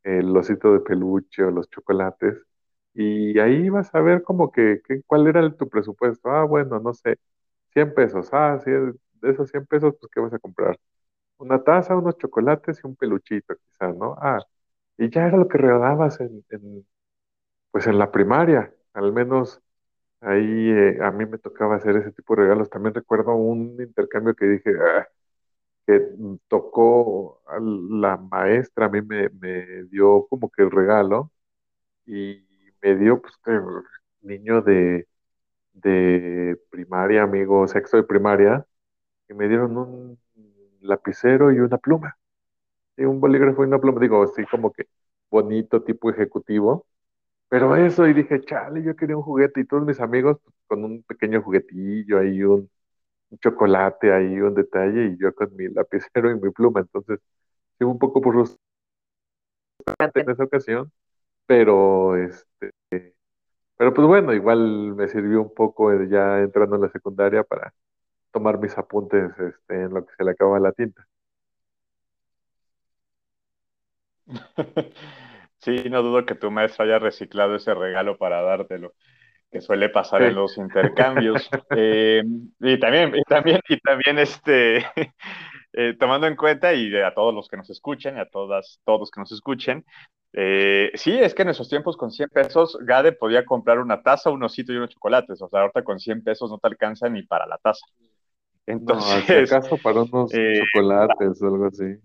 el 0.05 0.37
osito 0.37 0.73
de 0.73 0.81
peluche 0.81 1.43
o 1.45 1.51
los 1.51 1.69
chocolates, 1.71 2.39
y 2.95 3.39
ahí 3.39 3.69
vas 3.71 3.95
a 3.95 4.01
ver 4.01 4.23
como 4.23 4.51
que, 4.53 4.81
que 4.87 5.03
cuál 5.05 5.27
era 5.29 5.41
el- 5.41 5.57
tu 5.57 5.69
presupuesto. 5.69 6.31
Ah, 6.31 6.45
bueno, 6.45 6.81
no 6.81 6.93
sé, 6.95 7.19
100 7.73 7.95
pesos. 7.95 8.29
Ah, 8.33 8.59
sí, 8.65 8.71
de 8.73 9.31
esos 9.31 9.51
100 9.51 9.67
pesos, 9.67 9.95
pues, 10.01 10.11
¿qué 10.13 10.21
vas 10.21 10.33
a 10.35 10.39
comprar? 10.41 10.79
Una 11.39 11.63
taza, 11.65 11.97
unos 11.97 12.19
chocolates 12.19 12.81
y 12.85 12.89
un 12.89 12.97
peluchito, 12.97 13.55
quizás, 13.57 13.97
¿no? 13.97 14.17
Ah, 14.21 14.41
y 14.99 15.11
ya 15.11 15.27
era 15.29 15.37
lo 15.39 15.49
que 15.49 15.59
regalabas 15.59 16.21
en, 16.21 16.45
en, 16.51 16.87
pues 17.71 17.87
en 17.87 17.99
la 17.99 18.11
primaria, 18.11 18.75
al 18.95 19.13
menos 19.13 19.61
ahí 20.21 20.43
eh, 20.71 20.99
a 21.03 21.11
mí 21.13 21.27
me 21.27 21.39
tocaba 21.39 21.77
hacer 21.77 21.97
ese 21.97 22.13
tipo 22.13 22.37
de 22.37 22.43
regalos. 22.45 22.71
También 22.71 22.95
recuerdo 22.95 23.35
un 23.35 23.77
intercambio 23.83 24.35
que 24.37 24.47
dije, 24.47 24.73
"Ah", 24.81 25.09
que 25.87 26.01
tocó 26.49 27.43
a 27.47 27.59
la 27.61 28.17
maestra, 28.19 28.87
a 28.87 28.89
mí 28.89 29.03
me, 29.03 29.29
me 29.31 29.85
dio 29.85 30.27
como 30.29 30.51
que 30.51 30.63
el 30.63 30.71
regalo 30.71 31.33
y 32.07 32.45
me 32.83 32.97
dio, 32.97 33.21
pues, 33.23 33.35
que 33.45 33.53
niño 34.23 34.63
de, 34.63 35.09
de 35.75 36.59
primaria, 36.71 37.23
amigo, 37.25 37.67
sexto 37.69 37.97
de 37.99 38.05
primaria, 38.05 38.67
y 39.29 39.35
me 39.35 39.49
dieron 39.49 39.77
un 39.79 40.21
lapicero 40.81 41.53
y 41.53 41.61
una 41.61 41.79
pluma, 41.79 42.19
y 42.97 43.05
un 43.05 43.21
bolígrafo 43.21 43.63
y 43.65 43.67
una 43.69 43.81
pluma, 43.81 44.01
digo, 44.01 44.23
así 44.25 44.45
como 44.47 44.73
que 44.73 44.87
bonito, 45.31 45.83
tipo 45.83 46.11
ejecutivo, 46.11 46.87
pero 47.49 47.77
eso, 47.77 48.07
y 48.09 48.15
dije, 48.15 48.41
chale, 48.43 48.83
yo 48.85 48.97
quería 48.97 49.17
un 49.17 49.23
juguete, 49.23 49.61
y 49.63 49.67
todos 49.67 49.85
mis 49.87 50.01
amigos 50.01 50.39
pues, 50.45 50.57
con 50.69 50.85
un 50.85 51.03
pequeño 51.05 51.43
juguetillo 51.43 52.19
ahí, 52.21 52.43
un, 52.45 52.71
un 53.33 53.39
chocolate 53.41 54.13
ahí, 54.15 54.41
un 54.41 54.55
detalle, 54.55 55.07
y 55.09 55.19
yo 55.19 55.35
con 55.35 55.55
mi 55.57 55.69
lapicero 55.69 56.31
y 56.33 56.37
mi 56.41 56.51
pluma, 56.53 56.81
entonces, 56.83 57.21
sí, 57.79 57.85
un 57.85 57.99
poco 57.99 58.23
frustrante 58.23 58.61
en 60.15 60.31
esa 60.31 60.45
ocasión, 60.45 60.93
pero 61.47 62.17
este, 62.17 62.73
pero 63.77 63.93
pues 63.95 64.07
bueno, 64.07 64.33
igual 64.33 64.95
me 64.95 65.09
sirvió 65.09 65.43
un 65.43 65.55
poco 65.55 65.93
ya 66.05 66.41
entrando 66.41 66.77
en 66.77 66.83
la 66.83 66.91
secundaria 66.91 67.43
para 67.45 67.75
tomar 68.33 68.59
mis 68.61 68.77
apuntes 68.79 69.33
este, 69.41 69.83
en 69.85 69.95
lo 69.95 70.07
que 70.07 70.15
se 70.17 70.25
le 70.25 70.33
acaba 70.33 70.61
la 70.61 70.73
tinta. 70.73 71.07
Sí, 75.61 75.85
no 75.91 76.03
dudo 76.03 76.27
que 76.27 76.35
tu 76.35 76.51
maestro 76.51 76.85
haya 76.85 76.99
reciclado 76.99 77.55
ese 77.57 77.73
regalo 77.75 78.19
para 78.19 78.43
dártelo, 78.43 78.95
que 79.53 79.61
suele 79.61 79.91
pasar 79.91 80.23
en 80.23 80.35
los 80.35 80.57
intercambios. 80.57 81.49
Eh, 81.77 82.23
y 82.61 82.79
también, 82.81 83.15
y 83.15 83.23
también, 83.23 83.61
y 83.69 83.79
también 83.79 84.19
este, 84.19 84.79
eh, 85.73 85.95
tomando 85.99 86.27
en 86.27 86.37
cuenta 86.37 86.75
y 86.75 86.95
a 86.97 87.15
todos 87.15 87.35
los 87.35 87.49
que 87.49 87.57
nos 87.57 87.71
escuchen, 87.71 88.17
y 88.17 88.21
a 88.21 88.29
todas, 88.29 88.81
todos 88.85 89.11
que 89.11 89.21
nos 89.21 89.33
escuchen, 89.33 89.85
eh, 90.33 90.91
sí, 90.95 91.19
es 91.19 91.35
que 91.35 91.43
en 91.43 91.51
esos 91.51 91.69
tiempos 91.69 91.97
con 91.97 92.11
100 92.11 92.31
pesos 92.31 92.79
Gade 92.81 93.13
podía 93.13 93.45
comprar 93.45 93.79
una 93.79 94.03
taza, 94.03 94.31
un 94.31 94.43
osito 94.43 94.73
y 94.73 94.77
unos 94.77 94.91
chocolates. 94.91 95.41
O 95.43 95.49
sea, 95.49 95.61
ahorita 95.61 95.85
con 95.85 95.99
100 95.99 96.25
pesos 96.25 96.51
no 96.51 96.59
te 96.59 96.69
alcanza 96.69 97.09
ni 97.09 97.23
para 97.23 97.47
la 97.47 97.59
taza. 97.59 97.85
No, 98.67 98.75
Entonces, 98.75 99.53
acaso 99.53 99.77
para 99.77 100.03
unos 100.03 100.31
chocolates 100.73 101.43
o 101.43 101.47
algo 101.47 101.67
así. 101.67 101.97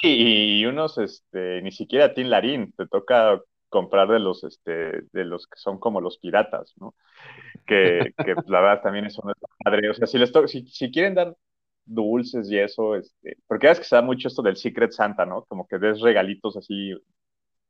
Sí, 0.00 0.60
y 0.60 0.66
unos, 0.66 0.98
este, 0.98 1.62
ni 1.62 1.72
siquiera 1.72 2.12
Tin 2.12 2.30
Larín, 2.30 2.72
te 2.72 2.86
toca 2.86 3.40
comprar 3.74 4.08
de 4.08 4.20
los, 4.20 4.44
este, 4.44 5.02
de 5.12 5.24
los 5.24 5.46
que 5.48 5.58
son 5.58 5.78
como 5.80 6.00
los 6.00 6.18
piratas, 6.18 6.74
¿no? 6.78 6.94
Que, 7.66 8.14
que 8.24 8.34
la 8.48 8.60
verdad 8.60 8.82
también 8.82 9.06
es 9.06 9.18
padre. 9.64 9.90
O 9.90 9.94
sea, 9.94 10.06
si 10.06 10.18
les 10.18 10.32
si, 10.46 10.66
si 10.68 10.90
quieren 10.92 11.14
dar 11.14 11.36
dulces 11.84 12.50
y 12.50 12.58
eso, 12.58 12.96
este, 12.96 13.36
porque 13.46 13.70
es 13.70 13.78
que 13.80 13.84
se 13.84 13.96
da 13.96 14.02
mucho 14.02 14.28
esto 14.28 14.42
del 14.42 14.56
Secret 14.56 14.92
Santa, 14.92 15.26
¿no? 15.26 15.44
Como 15.44 15.66
que 15.66 15.78
des 15.78 16.00
regalitos 16.00 16.56
así 16.56 16.94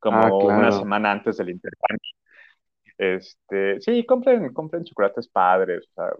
Ah, 0.08 0.28
como 0.30 0.38
una 0.46 0.68
claro. 0.68 0.80
semana 0.80 1.12
antes 1.12 1.38
del 1.38 1.50
intercambio. 1.50 2.10
Este, 2.98 3.80
sí, 3.80 4.04
compren, 4.06 4.52
compren 4.52 4.84
chocolates 4.84 5.28
padres. 5.28 5.86
O 5.90 5.94
sea, 5.94 6.10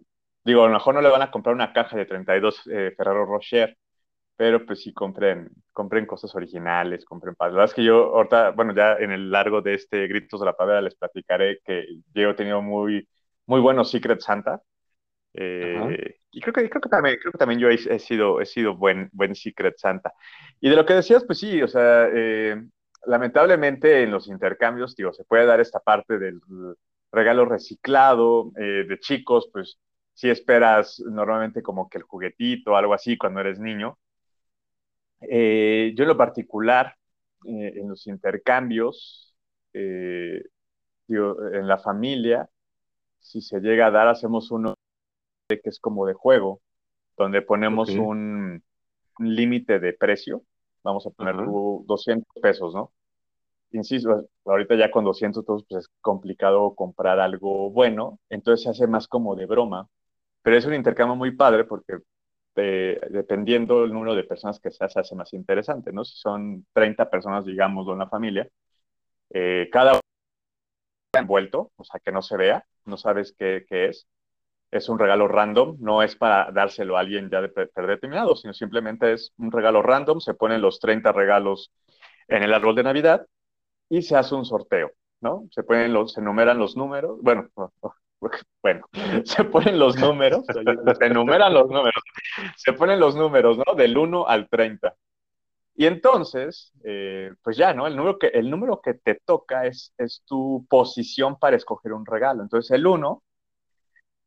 digo, 0.45 0.65
a 0.65 0.69
lo 0.69 0.75
mejor 0.75 0.95
no 0.95 1.03
le 1.03 1.11
van 1.11 1.23
a 1.23 1.31
comprar 1.31 1.55
una 1.55 1.73
caja 1.73 1.97
de 1.97 2.07
32 2.07 2.63
eh, 2.71 2.95
Ferrero 2.97 3.27
Rocher, 3.27 3.77
pero 4.37 4.65
pues 4.67 4.83
sí 4.83 4.93
compren, 4.93 5.49
compren 5.73 6.07
cosas 6.07 6.35
originales, 6.35 7.05
compren 7.05 7.35
padres. 7.35 7.55
La 7.55 7.61
verdad 7.61 7.73
es 7.73 7.75
que 7.75 7.85
yo 7.85 8.15
ahorita, 8.17 8.51
bueno, 8.51 8.75
ya 8.75 8.95
en 8.95 9.13
el 9.13 9.31
largo 9.31 9.63
de 9.63 9.75
este 9.75 10.07
Gritos 10.09 10.41
de 10.41 10.47
la 10.47 10.57
Pradera 10.57 10.81
les 10.83 10.97
platicaré 10.97 11.61
que 11.65 11.87
yo 12.15 12.31
he 12.31 12.35
tenido 12.35 12.61
muy, 12.63 13.09
muy 13.47 13.61
buenos 13.61 13.91
Secret 13.91 14.21
Santa. 14.21 14.61
Eh, 15.35 16.17
y 16.31 16.41
creo 16.41 16.53
que, 16.53 16.69
creo 16.69 16.81
que 16.81 16.89
también, 16.89 17.17
creo 17.21 17.33
que 17.33 17.39
también 17.39 17.61
yo 17.61 17.69
he, 17.69 17.75
he 17.75 17.99
sido, 17.99 18.41
he 18.41 18.47
sido 18.47 18.77
buen, 18.77 19.09
buen 19.13 19.35
Secret 19.35 19.77
Santa. 19.79 20.13
Y 20.61 20.69
de 20.69 20.77
lo 20.77 20.87
que 20.87 20.95
decías, 20.95 21.25
pues 21.25 21.39
sí, 21.39 21.63
o 21.63 21.69
sea, 21.69 22.09
eh, 22.13 22.61
lamentablemente 23.07 24.03
en 24.03 24.11
los 24.11 24.29
intercambios, 24.29 24.97
digo, 24.97 25.13
se 25.13 25.25
puede 25.25 25.47
dar 25.47 25.61
esta 25.61 25.81
parte 25.81 26.19
del 26.19 26.41
regalo 27.13 27.45
reciclado 27.45 28.53
eh, 28.57 28.85
de 28.89 28.99
chicos, 28.99 29.49
pues 29.53 29.79
si 30.13 30.31
esperas 30.31 31.01
normalmente 31.01 31.63
como 31.63 31.89
que 31.89 31.99
el 31.99 32.05
juguetito 32.05 32.73
o 32.73 32.77
algo 32.77 32.95
así 32.95 33.17
cuando 33.17 33.41
eres 33.41 33.59
niño. 33.59 33.99
Eh, 35.31 35.93
yo 35.97 36.05
en 36.05 36.09
lo 36.09 36.17
particular, 36.17 36.95
eh, 37.47 37.73
en 37.77 37.89
los 37.89 38.07
intercambios, 38.07 39.35
eh, 39.73 40.43
digo, 41.07 41.37
en 41.53 41.67
la 41.69 41.79
familia, 41.79 42.49
si 43.21 43.41
se 43.41 43.61
llega 43.61 43.87
a 43.87 43.91
dar, 43.91 44.09
hacemos 44.09 44.51
uno 44.51 44.75
que 45.49 45.61
es 45.65 45.79
como 45.81 46.07
de 46.07 46.15
juego, 46.15 46.61
donde 47.17 47.43
ponemos 47.43 47.91
un, 47.91 48.63
un 49.19 49.35
límite 49.35 49.79
de 49.79 49.93
precio. 49.93 50.43
Vamos 50.83 51.07
a 51.07 51.11
poner 51.11 51.37
tú 51.37 51.85
200 51.87 52.27
pesos, 52.43 52.75
¿no? 52.75 52.93
Insisto, 53.73 54.29
ahorita 54.45 54.77
ya 54.77 54.91
con 54.91 55.05
200 55.05 55.45
pesos 55.45 55.65
pues 55.69 55.85
es 55.85 55.91
complicado 56.01 56.75
comprar 56.75 57.19
algo 57.19 57.71
bueno, 57.71 58.21
entonces 58.29 58.65
se 58.65 58.71
hace 58.71 58.87
más 58.87 59.09
como 59.09 59.35
de 59.35 59.47
broma, 59.47 59.89
pero 60.43 60.57
es 60.57 60.65
un 60.67 60.75
intercambio 60.75 61.17
muy 61.17 61.33
padre 61.33 61.65
porque 61.65 61.99
dependiendo 62.55 63.83
del 63.83 63.93
número 63.93 64.15
de 64.15 64.25
personas 64.25 64.61
que 64.61 64.71
se 64.71 64.85
hace, 64.85 65.15
más 65.15 65.33
interesante, 65.33 65.93
¿no? 65.93 66.05
Si 66.05 66.17
son 66.17 66.67
30 66.73 67.11
personas, 67.11 67.45
digamos, 67.45 67.87
de 67.87 67.93
una 67.93 68.09
familia, 68.09 68.49
eh, 69.31 69.69
cada 69.73 69.93
uno 69.93 70.01
está 71.07 71.21
envuelto, 71.21 71.73
o 71.77 71.85
sea, 71.85 72.01
que 72.01 72.13
no 72.13 72.23
se 72.23 72.37
vea, 72.37 72.67
no 72.85 72.97
sabes 72.97 73.35
qué, 73.39 73.65
qué 73.69 73.87
es. 73.87 74.07
Es 74.71 74.89
un 74.89 74.99
regalo 74.99 75.29
random, 75.29 75.77
no 75.81 76.03
es 76.03 76.17
para 76.17 76.51
dárselo 76.53 76.97
a 76.97 77.01
alguien 77.01 77.31
ya 77.31 77.41
de 77.41 77.53
sino 78.37 78.55
simplemente 78.55 79.13
es 79.13 79.33
un 79.39 79.53
regalo 79.53 79.83
random, 79.83 80.21
se 80.21 80.35
ponen 80.35 80.63
los 80.63 80.81
30 80.81 81.13
regalos 81.13 81.71
en 82.29 82.43
el 82.43 82.53
árbol 82.55 82.75
de 82.75 82.83
Navidad 82.83 83.27
y 83.89 84.03
se 84.03 84.17
hace 84.17 84.35
un 84.35 84.45
sorteo, 84.45 84.93
¿no? 85.21 85.47
Se 85.51 85.63
ponen 85.63 85.93
los, 85.93 86.13
se 86.15 86.21
enumeran 86.21 86.59
los 86.59 86.77
números, 86.77 87.19
bueno, 87.23 87.49
bueno, 88.63 88.87
se 89.25 89.45
ponen 89.45 89.79
los 89.79 89.97
números, 89.97 90.45
se 90.47 91.07
enumeran 91.07 91.53
los 91.53 91.69
números, 91.69 92.03
se 92.57 92.73
ponen 92.73 93.01
los 93.01 93.17
números, 93.17 93.59
¿no? 93.59 93.75
Del 93.75 93.97
uno 93.97 94.27
al 94.27 94.49
30. 94.49 94.95
Y 95.77 95.87
entonces, 95.87 96.73
eh, 96.85 97.33
pues 97.43 97.57
ya, 97.57 97.75
¿no? 97.75 97.87
El 97.87 97.97
número 97.97 98.19
que, 98.19 98.29
el 98.29 98.49
número 98.49 98.81
que 98.81 98.95
te 98.95 99.21
toca 99.25 99.67
es, 99.67 99.93
es 99.99 100.23
tu 100.25 100.65
posición 100.69 101.37
para 101.39 101.57
escoger 101.57 101.93
un 101.93 102.07
regalo. 102.07 102.43
Entonces, 102.43 102.71
el 102.71 102.87
uno 102.87 103.23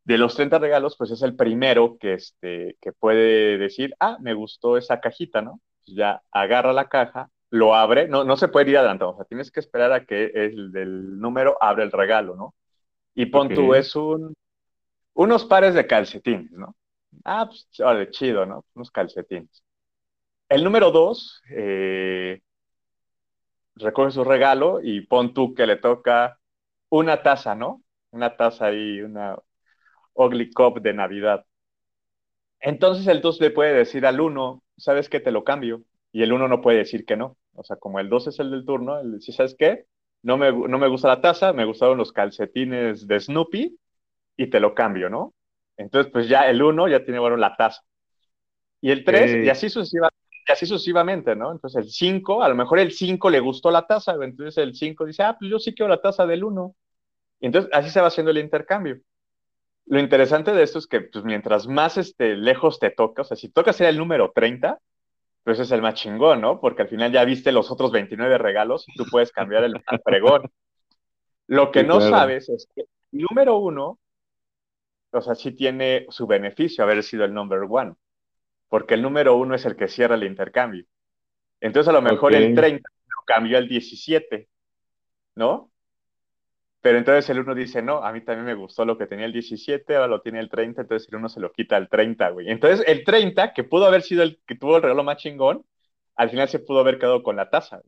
de 0.03 0.17
los 0.17 0.35
30 0.35 0.59
regalos, 0.59 0.95
pues 0.97 1.11
es 1.11 1.21
el 1.21 1.35
primero 1.35 1.97
que, 1.99 2.13
este, 2.13 2.77
que 2.81 2.93
puede 2.93 3.57
decir, 3.57 3.93
ah, 3.99 4.17
me 4.21 4.33
gustó 4.33 4.77
esa 4.77 4.99
cajita, 4.99 5.41
¿no? 5.41 5.59
Pues 5.85 5.97
ya 5.97 6.21
agarra 6.31 6.73
la 6.73 6.89
caja, 6.89 7.29
lo 7.49 7.75
abre, 7.75 8.07
no, 8.07 8.23
no 8.23 8.37
se 8.37 8.47
puede 8.47 8.69
ir 8.69 8.77
adelantado, 8.77 9.11
o 9.11 9.15
sea, 9.17 9.25
tienes 9.25 9.51
que 9.51 9.59
esperar 9.59 9.91
a 9.93 10.05
que 10.05 10.31
el 10.33 10.71
del 10.71 11.19
número 11.19 11.57
abre 11.61 11.83
el 11.83 11.91
regalo, 11.91 12.35
¿no? 12.35 12.55
Y 13.17 13.25
pon 13.25 13.51
tú, 13.53 13.73
es 13.73 13.95
un, 13.95 14.35
unos 15.15 15.45
pares 15.45 15.73
de 15.73 15.87
calcetines, 15.87 16.51
¿no? 16.51 16.75
Ah, 17.25 17.47
pues, 17.47 17.67
vale, 17.79 18.11
chido, 18.11 18.45
¿no? 18.45 18.63
Unos 18.75 18.91
calcetines. 18.91 19.63
El 20.49 20.63
número 20.63 20.91
dos, 20.91 21.41
eh, 21.49 22.41
recoge 23.75 24.11
su 24.11 24.23
regalo 24.23 24.79
y 24.83 25.01
pon 25.01 25.33
tú 25.33 25.53
que 25.55 25.65
le 25.65 25.77
toca 25.77 26.39
una 26.89 27.23
taza, 27.23 27.55
¿no? 27.55 27.81
Una 28.11 28.37
taza 28.37 28.67
ahí, 28.67 29.01
una 29.01 29.35
ugly 30.13 30.51
cup 30.51 30.81
de 30.81 30.93
Navidad. 30.93 31.45
Entonces 32.59 33.07
el 33.07 33.21
2 33.21 33.39
le 33.41 33.51
puede 33.51 33.73
decir 33.73 34.05
al 34.05 34.21
uno, 34.21 34.63
¿sabes 34.77 35.09
qué? 35.09 35.19
Te 35.19 35.31
lo 35.31 35.43
cambio. 35.43 35.83
Y 36.11 36.23
el 36.23 36.33
uno 36.33 36.47
no 36.47 36.61
puede 36.61 36.79
decir 36.79 37.05
que 37.05 37.17
no. 37.17 37.37
O 37.55 37.63
sea, 37.63 37.77
como 37.77 37.99
el 37.99 38.09
2 38.09 38.27
es 38.27 38.39
el 38.39 38.51
del 38.51 38.65
turno, 38.65 38.99
él 38.99 39.13
dice, 39.19 39.31
¿sabes 39.31 39.55
qué? 39.57 39.85
No 40.23 40.37
me, 40.37 40.51
no 40.51 40.77
me 40.77 40.87
gusta 40.87 41.07
la 41.07 41.21
taza, 41.21 41.53
me 41.53 41.65
gustaron 41.65 41.97
los 41.97 42.11
calcetines 42.11 43.07
de 43.07 43.19
Snoopy 43.19 43.77
y 44.37 44.47
te 44.49 44.59
lo 44.59 44.73
cambio, 44.75 45.09
¿no? 45.09 45.33
Entonces, 45.77 46.11
pues 46.11 46.27
ya 46.27 46.49
el 46.49 46.61
uno 46.61 46.87
ya 46.87 47.03
tiene, 47.03 47.19
bueno, 47.19 47.37
la 47.37 47.55
taza. 47.55 47.81
Y 48.81 48.91
el 48.91 49.03
3 49.03 49.45
y 49.45 49.49
así 49.49 49.69
sucesivamente, 49.69 50.17
y 50.47 50.51
así 50.51 50.65
sucesivamente, 50.65 51.35
¿no? 51.35 51.51
Entonces 51.51 51.83
el 51.83 51.91
5 51.91 52.43
a 52.43 52.49
lo 52.49 52.55
mejor 52.55 52.79
el 52.79 52.91
5 52.91 53.29
le 53.29 53.39
gustó 53.39 53.71
la 53.71 53.87
taza, 53.87 54.15
entonces 54.21 54.57
el 54.57 54.75
5 54.75 55.05
dice, 55.05 55.23
ah, 55.23 55.35
pues 55.39 55.51
yo 55.51 55.59
sí 55.59 55.73
quiero 55.73 55.89
la 55.89 56.01
taza 56.01 56.25
del 56.25 56.43
uno 56.43 56.75
Y 57.39 57.47
entonces 57.47 57.71
así 57.73 57.89
se 57.91 58.01
va 58.01 58.07
haciendo 58.07 58.31
el 58.31 58.39
intercambio. 58.39 58.99
Lo 59.85 59.99
interesante 59.99 60.53
de 60.53 60.63
esto 60.63 60.79
es 60.79 60.87
que 60.87 61.01
pues, 61.01 61.23
mientras 61.25 61.67
más 61.67 61.97
este, 61.97 62.35
lejos 62.35 62.79
te 62.79 62.91
toca, 62.91 63.23
o 63.23 63.25
sea, 63.25 63.37
si 63.37 63.49
toca 63.49 63.73
ser 63.73 63.87
el 63.89 63.97
número 63.97 64.31
30, 64.33 64.79
pues 65.47 65.59
es 65.59 65.71
el 65.71 65.81
más 65.81 65.93
chingón, 65.93 66.41
¿no? 66.41 66.59
Porque 66.59 66.81
al 66.81 66.89
final 66.89 67.09
ya 67.09 67.23
viste 67.23 67.53
los 67.53 67.71
otros 67.71 67.89
29 67.93 68.37
regalos 68.37 68.83
y 68.85 68.97
tú 68.97 69.05
puedes 69.09 69.31
cambiar 69.31 69.63
el 69.63 69.75
más 69.75 70.01
fregón. 70.03 70.41
Lo 71.47 71.71
que 71.71 71.83
Sí, 71.83 71.87
no 71.87 72.01
claro. 72.01 72.09
sabes 72.17 72.49
es 72.49 72.67
que 72.75 72.81
el 72.81 73.21
número 73.29 73.57
uno, 73.57 73.97
o 75.11 75.21
sea, 75.21 75.35
sí 75.35 75.53
tiene 75.53 76.05
su 76.09 76.27
beneficio 76.27 76.83
haber 76.83 77.01
sido 77.01 77.23
el 77.23 77.33
number 77.33 77.61
one, 77.69 77.93
porque 78.69 78.95
el 78.95 79.03
número 79.03 79.37
uno 79.37 79.55
es 79.55 79.65
el 79.65 79.77
que 79.77 79.87
cierra 79.87 80.15
el 80.15 80.25
intercambio. 80.25 80.85
Entonces 81.61 81.89
a 81.89 81.93
lo 81.93 82.01
mejor 82.01 82.35
el 82.35 82.53
30 82.53 82.89
lo 83.05 83.23
cambió 83.25 83.57
al 83.57 83.67
17, 83.69 84.49
¿no? 85.35 85.71
Pero 86.87 86.99
entonces 86.99 87.29
el 87.29 87.39
uno 87.39 87.53
dice, 87.53 87.81
no, 87.81 88.01
a 88.01 88.13
mí 88.13 88.21
también 88.21 88.45
me 88.45 88.53
gustó 88.53 88.85
lo 88.85 88.97
que 88.97 89.07
tenía 89.07 89.25
el 89.25 89.33
17, 89.33 89.93
ahora 89.93 90.07
lo 90.07 90.21
tiene 90.21 90.39
el 90.39 90.49
30, 90.49 90.83
entonces 90.83 91.09
el 91.09 91.17
uno 91.17 91.27
se 91.27 91.41
lo 91.41 91.51
quita 91.51 91.75
al 91.75 91.89
30, 91.89 92.29
güey. 92.29 92.49
Entonces 92.49 92.87
el 92.87 93.03
30, 93.03 93.51
que 93.51 93.65
pudo 93.65 93.87
haber 93.87 94.03
sido 94.03 94.23
el 94.23 94.39
que 94.47 94.55
tuvo 94.55 94.77
el 94.77 94.83
regalo 94.83 95.03
más 95.03 95.17
chingón, 95.17 95.65
al 96.15 96.29
final 96.29 96.47
se 96.47 96.59
pudo 96.59 96.79
haber 96.79 96.97
quedado 96.97 97.23
con 97.23 97.35
la 97.35 97.49
taza, 97.49 97.81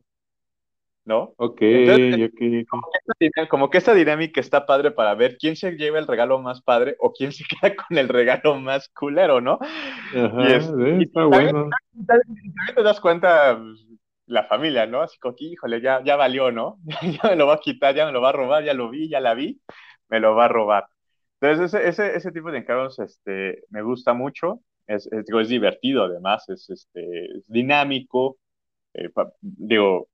¿no? 1.06 1.32
Ok, 1.38 1.62
Entonces, 1.62 2.28
ok, 2.28 2.34
ok. 2.34 2.68
como 2.68 2.82
que, 3.18 3.48
como 3.48 3.70
que 3.70 3.78
esta 3.78 3.94
dinámica 3.94 4.38
está 4.38 4.66
padre 4.66 4.90
para 4.90 5.14
ver 5.14 5.38
quién 5.38 5.56
se 5.56 5.72
lleva 5.78 5.98
el 5.98 6.06
regalo 6.06 6.38
más 6.38 6.60
padre 6.60 6.94
o 6.98 7.14
quién 7.14 7.32
se 7.32 7.44
queda 7.62 7.74
con 7.74 7.96
el 7.96 8.06
regalo 8.06 8.56
más 8.56 8.90
culero, 8.90 9.40
¿no? 9.40 9.58
Y, 10.12 10.18
Ajá, 10.18 10.56
es, 10.56 10.66
eh, 10.78 10.98
y 10.98 11.02
está 11.04 11.20
también, 11.22 11.52
bueno. 11.54 11.70
también 12.06 12.74
te 12.76 12.82
das 12.82 13.00
cuenta 13.00 13.58
pues, 13.58 13.89
la 14.30 14.44
familia, 14.44 14.86
¿no? 14.86 15.02
Así 15.02 15.18
como 15.18 15.34
híjole, 15.38 15.80
ya, 15.80 16.02
ya 16.04 16.16
valió, 16.16 16.50
¿no? 16.52 16.78
Ya 17.22 17.30
me 17.30 17.36
lo 17.36 17.46
va 17.46 17.54
a 17.54 17.60
quitar, 17.60 17.94
ya 17.94 18.06
me 18.06 18.12
lo 18.12 18.20
va 18.20 18.30
a 18.30 18.32
robar, 18.32 18.64
ya 18.64 18.74
lo 18.74 18.90
vi, 18.90 19.08
ya 19.08 19.20
la 19.20 19.34
vi, 19.34 19.60
me 20.08 20.20
lo 20.20 20.34
va 20.34 20.46
a 20.46 20.48
robar. 20.48 20.86
Entonces, 21.40 21.74
ese, 21.74 21.88
ese, 21.88 22.16
ese 22.16 22.32
tipo 22.32 22.50
de 22.50 22.58
encargos 22.58 22.98
este, 22.98 23.64
me 23.70 23.82
gusta 23.82 24.14
mucho. 24.14 24.60
Es, 24.86 25.08
digo, 25.26 25.40
es 25.40 25.48
divertido, 25.48 26.04
además, 26.04 26.48
es, 26.48 26.68
este, 26.70 27.38
es 27.38 27.46
dinámico. 27.48 28.38
Eh, 28.94 29.10
digo, 29.40 30.08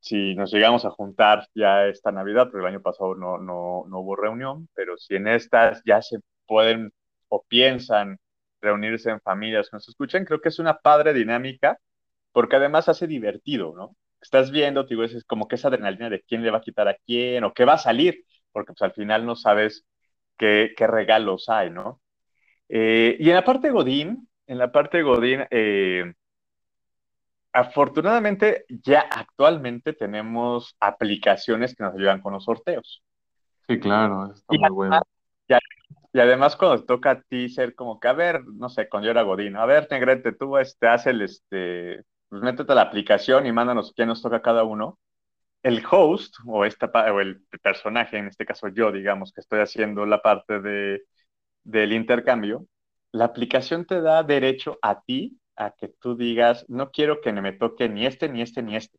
si 0.00 0.34
nos 0.34 0.52
llegamos 0.52 0.84
a 0.84 0.90
juntar 0.90 1.48
ya 1.54 1.86
esta 1.86 2.12
Navidad, 2.12 2.44
porque 2.50 2.66
el 2.66 2.74
año 2.74 2.82
pasado 2.82 3.14
no, 3.14 3.38
no, 3.38 3.84
no 3.88 4.00
hubo 4.00 4.16
reunión, 4.16 4.68
pero 4.74 4.96
si 4.98 5.16
en 5.16 5.28
estas 5.28 5.82
ya 5.86 6.02
se 6.02 6.18
pueden 6.46 6.92
o 7.28 7.44
piensan 7.48 8.18
reunirse 8.60 9.10
en 9.10 9.20
familias 9.20 9.70
que 9.70 9.76
nos 9.76 9.88
escuchen, 9.88 10.24
creo 10.24 10.40
que 10.40 10.50
es 10.50 10.58
una 10.58 10.78
padre 10.78 11.12
dinámica, 11.14 11.78
porque 12.34 12.56
además 12.56 12.90
hace 12.90 13.06
divertido, 13.06 13.72
¿no? 13.76 13.96
Estás 14.20 14.50
viendo, 14.50 14.84
te 14.84 14.94
digo, 14.94 15.04
es 15.04 15.24
como 15.24 15.48
que 15.48 15.54
esa 15.54 15.68
adrenalina 15.68 16.10
de 16.10 16.22
quién 16.22 16.42
le 16.42 16.50
va 16.50 16.58
a 16.58 16.62
quitar 16.62 16.88
a 16.88 16.96
quién 17.06 17.44
o 17.44 17.54
qué 17.54 17.64
va 17.64 17.74
a 17.74 17.78
salir, 17.78 18.24
porque 18.52 18.72
pues 18.74 18.82
al 18.82 18.92
final 18.92 19.24
no 19.24 19.36
sabes 19.36 19.86
qué, 20.36 20.74
qué 20.76 20.86
regalos 20.88 21.48
hay, 21.48 21.70
¿no? 21.70 22.02
Eh, 22.68 23.16
y 23.20 23.30
en 23.30 23.36
la 23.36 23.44
parte 23.44 23.70
Godín, 23.70 24.28
en 24.48 24.58
la 24.58 24.72
parte 24.72 25.02
Godín, 25.02 25.46
eh, 25.50 26.12
Afortunadamente, 27.56 28.64
ya 28.68 29.02
actualmente 29.02 29.92
tenemos 29.92 30.76
aplicaciones 30.80 31.76
que 31.76 31.84
nos 31.84 31.94
ayudan 31.94 32.20
con 32.20 32.32
los 32.32 32.42
sorteos. 32.42 33.04
Sí, 33.68 33.78
claro, 33.78 34.32
está 34.32 34.56
Y 34.56 34.58
muy 34.58 34.66
además, 34.66 34.74
bueno. 34.74 35.06
y 36.12 36.18
además 36.18 36.56
cuando 36.56 36.80
te 36.80 36.86
toca 36.88 37.12
a 37.12 37.22
ti 37.22 37.48
ser 37.48 37.76
como 37.76 38.00
que, 38.00 38.08
a 38.08 38.12
ver, 38.12 38.44
no 38.44 38.68
sé, 38.68 38.88
cuando 38.88 39.06
yo 39.06 39.12
era 39.12 39.22
Godín, 39.22 39.54
a 39.54 39.66
ver, 39.66 39.86
Negrete, 39.88 40.32
tú 40.32 40.58
este, 40.58 40.88
haz 40.88 41.06
el, 41.06 41.22
este, 41.22 42.02
pues 42.34 42.42
métete 42.42 42.72
a 42.72 42.74
la 42.74 42.82
aplicación 42.82 43.46
y 43.46 43.52
mándanos 43.52 43.92
quién 43.94 44.08
nos 44.08 44.20
toca 44.20 44.42
cada 44.42 44.64
uno. 44.64 44.98
El 45.62 45.84
host 45.88 46.34
o, 46.44 46.64
esta, 46.64 46.86
o 47.12 47.20
el 47.20 47.44
personaje, 47.62 48.18
en 48.18 48.26
este 48.26 48.44
caso 48.44 48.66
yo, 48.66 48.90
digamos, 48.90 49.32
que 49.32 49.40
estoy 49.40 49.60
haciendo 49.60 50.04
la 50.04 50.20
parte 50.20 50.60
de, 50.60 51.04
del 51.62 51.92
intercambio, 51.92 52.66
la 53.12 53.26
aplicación 53.26 53.86
te 53.86 54.00
da 54.00 54.24
derecho 54.24 54.80
a 54.82 55.00
ti 55.02 55.38
a 55.54 55.70
que 55.70 55.86
tú 55.86 56.16
digas, 56.16 56.64
no 56.68 56.90
quiero 56.90 57.20
que 57.20 57.32
me 57.32 57.52
toque 57.52 57.88
ni 57.88 58.04
este, 58.04 58.28
ni 58.28 58.42
este, 58.42 58.64
ni 58.64 58.74
este. 58.74 58.98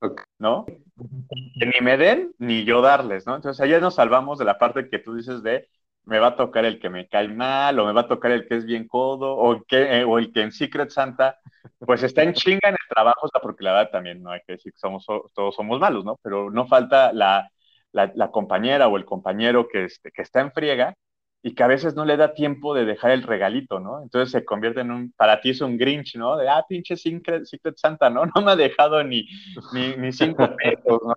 Ok, 0.00 0.22
¿no? 0.38 0.64
Que 0.64 1.66
ni 1.66 1.84
me 1.84 1.98
den, 1.98 2.34
ni 2.38 2.64
yo 2.64 2.80
darles, 2.80 3.26
¿no? 3.26 3.36
Entonces, 3.36 3.60
allá 3.60 3.78
nos 3.78 3.96
salvamos 3.96 4.38
de 4.38 4.46
la 4.46 4.56
parte 4.56 4.88
que 4.88 5.00
tú 5.00 5.14
dices 5.14 5.42
de 5.42 5.68
me 6.04 6.18
va 6.18 6.28
a 6.28 6.36
tocar 6.36 6.64
el 6.64 6.78
que 6.80 6.90
me 6.90 7.08
cae 7.08 7.28
mal, 7.28 7.78
o 7.78 7.86
me 7.86 7.92
va 7.92 8.02
a 8.02 8.08
tocar 8.08 8.32
el 8.32 8.46
que 8.46 8.56
es 8.56 8.64
bien 8.64 8.88
codo, 8.88 9.36
o 9.36 9.62
que, 9.64 10.00
eh, 10.00 10.04
o 10.04 10.18
el 10.18 10.32
que 10.32 10.42
en 10.42 10.52
Secret 10.52 10.90
Santa, 10.90 11.38
pues 11.78 12.02
está 12.02 12.22
en 12.22 12.34
chinga 12.34 12.68
en 12.68 12.74
el 12.74 12.88
trabajo, 12.88 13.26
o 13.26 13.40
porque 13.40 13.64
la 13.64 13.72
verdad 13.72 13.90
también 13.90 14.22
no 14.22 14.30
hay 14.30 14.40
que 14.46 14.54
decir 14.54 14.72
que 14.72 14.78
somos, 14.78 15.06
todos 15.06 15.54
somos 15.54 15.78
malos, 15.80 16.04
¿no? 16.04 16.18
Pero 16.22 16.50
no 16.50 16.66
falta 16.66 17.12
la, 17.12 17.48
la, 17.92 18.12
la 18.14 18.30
compañera 18.30 18.88
o 18.88 18.96
el 18.96 19.04
compañero 19.04 19.68
que, 19.68 19.84
este, 19.84 20.10
que 20.10 20.22
está 20.22 20.40
en 20.40 20.52
friega 20.52 20.94
y 21.42 21.54
que 21.54 21.62
a 21.62 21.66
veces 21.66 21.94
no 21.94 22.04
le 22.04 22.16
da 22.16 22.34
tiempo 22.34 22.74
de 22.74 22.84
dejar 22.84 23.10
el 23.10 23.24
regalito, 23.24 23.80
¿no? 23.80 24.02
Entonces 24.02 24.30
se 24.30 24.44
convierte 24.44 24.80
en 24.80 24.92
un, 24.92 25.12
para 25.12 25.40
ti 25.40 25.50
es 25.50 25.60
un 25.60 25.76
Grinch, 25.76 26.16
¿no? 26.16 26.36
De, 26.36 26.48
ah, 26.48 26.64
pinche 26.68 26.96
Secret, 26.96 27.44
Secret 27.44 27.76
Santa, 27.76 28.10
¿no? 28.10 28.24
No 28.34 28.42
me 28.42 28.52
ha 28.52 28.56
dejado 28.56 29.02
ni, 29.02 29.26
ni, 29.72 29.96
ni 29.96 30.12
cinco 30.12 30.48
pesos, 30.56 31.00
¿no? 31.04 31.14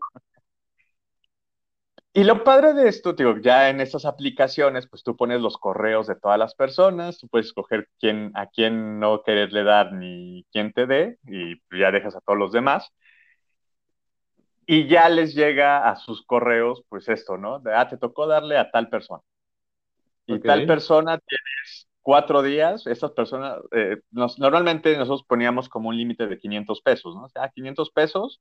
Y 2.18 2.24
lo 2.24 2.46
padre 2.46 2.74
de 2.74 2.88
esto, 2.88 3.12
digo, 3.12 3.40
ya 3.40 3.70
en 3.70 3.82
estas 3.82 4.06
aplicaciones, 4.06 4.88
pues 4.88 5.04
tú 5.04 5.18
pones 5.18 5.42
los 5.42 5.58
correos 5.58 6.08
de 6.08 6.16
todas 6.16 6.40
las 6.40 6.56
personas, 6.56 7.20
tú 7.20 7.28
puedes 7.28 7.48
escoger 7.48 7.90
quién, 8.00 8.32
a 8.36 8.48
quién 8.48 9.02
no 9.02 9.22
quererle 9.22 9.66
dar 9.66 9.92
ni 9.92 10.46
quién 10.50 10.72
te 10.72 10.86
dé, 10.86 11.20
y 11.28 11.56
ya 11.78 11.92
dejas 11.92 12.16
a 12.16 12.22
todos 12.22 12.40
los 12.40 12.54
demás. 12.54 12.90
Y 14.66 14.88
ya 14.88 15.10
les 15.10 15.36
llega 15.36 15.90
a 15.90 15.98
sus 15.98 16.26
correos, 16.26 16.86
pues 16.88 17.10
esto, 17.10 17.36
¿no? 17.36 17.60
De, 17.60 17.76
ah, 17.76 17.90
te 17.90 17.98
tocó 17.98 18.28
darle 18.28 18.58
a 18.58 18.72
tal 18.72 18.88
persona. 18.88 19.22
Y 20.26 20.40
tal 20.40 20.66
persona 20.66 21.20
tienes 21.20 21.90
cuatro 22.02 22.42
días, 22.44 22.88
estas 22.88 23.12
personas, 23.12 23.58
eh, 23.72 23.98
nos, 24.12 24.40
normalmente 24.40 24.96
nosotros 24.96 25.26
poníamos 25.28 25.68
como 25.68 25.90
un 25.90 25.98
límite 25.98 26.28
de 26.28 26.38
500 26.38 26.82
pesos, 26.82 27.14
¿no? 27.14 27.26
O 27.26 27.30
sea, 27.30 27.50
500 27.50 27.92
pesos, 27.92 28.40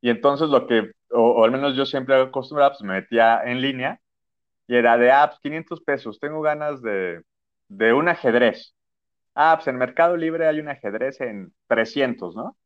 y 0.00 0.10
entonces 0.10 0.48
lo 0.48 0.66
que, 0.66 0.92
o, 1.10 1.44
al 1.44 1.50
menos 1.52 1.76
yo 1.76 1.86
siempre 1.86 2.16
acostumbraba, 2.20 2.70
pues 2.72 2.82
me 2.82 2.94
metía 2.94 3.42
en 3.44 3.60
línea, 3.60 4.00
y 4.68 4.76
era 4.76 4.98
de, 4.98 5.10
ah, 5.12 5.28
pues 5.28 5.40
500 5.40 5.82
pesos, 5.82 6.18
tengo 6.20 6.42
ganas 6.42 6.82
de, 6.82 7.22
de 7.68 7.92
un 7.92 8.08
ajedrez. 8.08 8.74
Ah, 9.34 9.54
pues 9.56 9.68
en 9.68 9.76
Mercado 9.78 10.16
Libre 10.16 10.46
hay 10.48 10.60
un 10.60 10.68
ajedrez 10.68 11.20
en 11.20 11.54
300, 11.68 12.36
¿no? 12.36 12.56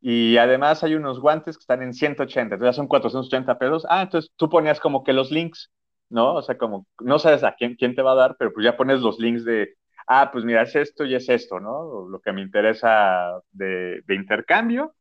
Y 0.00 0.36
además 0.36 0.84
hay 0.84 0.94
unos 0.94 1.20
guantes 1.20 1.56
que 1.56 1.62
están 1.62 1.82
en 1.82 1.94
180, 1.94 2.54
entonces 2.56 2.76
son 2.76 2.86
480 2.88 3.58
pesos. 3.58 3.86
Ah, 3.88 4.02
entonces 4.02 4.30
tú 4.36 4.48
ponías 4.48 4.78
como 4.80 5.02
que 5.04 5.12
los 5.12 5.30
links, 5.30 5.72
¿no? 6.10 6.34
O 6.34 6.42
sea, 6.42 6.56
como 6.58 6.86
no 7.00 7.18
sabes 7.18 7.42
a 7.44 7.54
quién, 7.56 7.74
quién 7.76 7.94
te 7.94 8.02
va 8.02 8.12
a 8.12 8.14
dar, 8.14 8.36
pero 8.38 8.52
pues 8.52 8.64
ya 8.64 8.76
pones 8.76 9.00
los 9.00 9.18
links 9.18 9.44
de, 9.44 9.74
ah, 10.06 10.30
pues 10.32 10.44
mira, 10.44 10.62
es 10.62 10.76
esto 10.76 11.04
y 11.04 11.14
es 11.14 11.28
esto, 11.28 11.60
¿no? 11.60 12.08
Lo 12.08 12.20
que 12.20 12.32
me 12.32 12.42
interesa 12.42 13.40
de, 13.52 14.02
de 14.06 14.14
intercambio. 14.14 14.94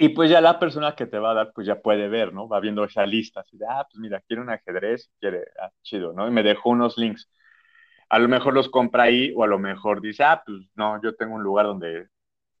Y 0.00 0.08
pues 0.10 0.30
ya 0.30 0.40
la 0.40 0.58
persona 0.58 0.94
que 0.96 1.06
te 1.06 1.18
va 1.18 1.32
a 1.32 1.34
dar, 1.34 1.52
pues 1.54 1.66
ya 1.66 1.80
puede 1.82 2.08
ver, 2.08 2.32
¿no? 2.32 2.48
Va 2.48 2.58
viendo 2.58 2.84
esa 2.84 3.04
lista, 3.04 3.40
así 3.40 3.58
de, 3.58 3.66
ah, 3.68 3.86
pues 3.90 4.00
mira, 4.00 4.20
quiere 4.22 4.40
un 4.40 4.48
ajedrez, 4.48 5.10
quiere, 5.20 5.44
ah, 5.60 5.70
chido, 5.82 6.14
¿no? 6.14 6.26
Y 6.26 6.30
me 6.30 6.42
dejó 6.42 6.70
unos 6.70 6.96
links. 6.96 7.28
A 8.08 8.18
lo 8.18 8.28
mejor 8.28 8.54
los 8.54 8.70
compra 8.70 9.04
ahí 9.04 9.32
o 9.36 9.44
a 9.44 9.48
lo 9.48 9.58
mejor 9.58 10.00
dice, 10.00 10.24
ah, 10.24 10.42
pues 10.46 10.58
no, 10.76 11.00
yo 11.02 11.14
tengo 11.16 11.34
un 11.36 11.42
lugar 11.42 11.66
donde 11.66 12.08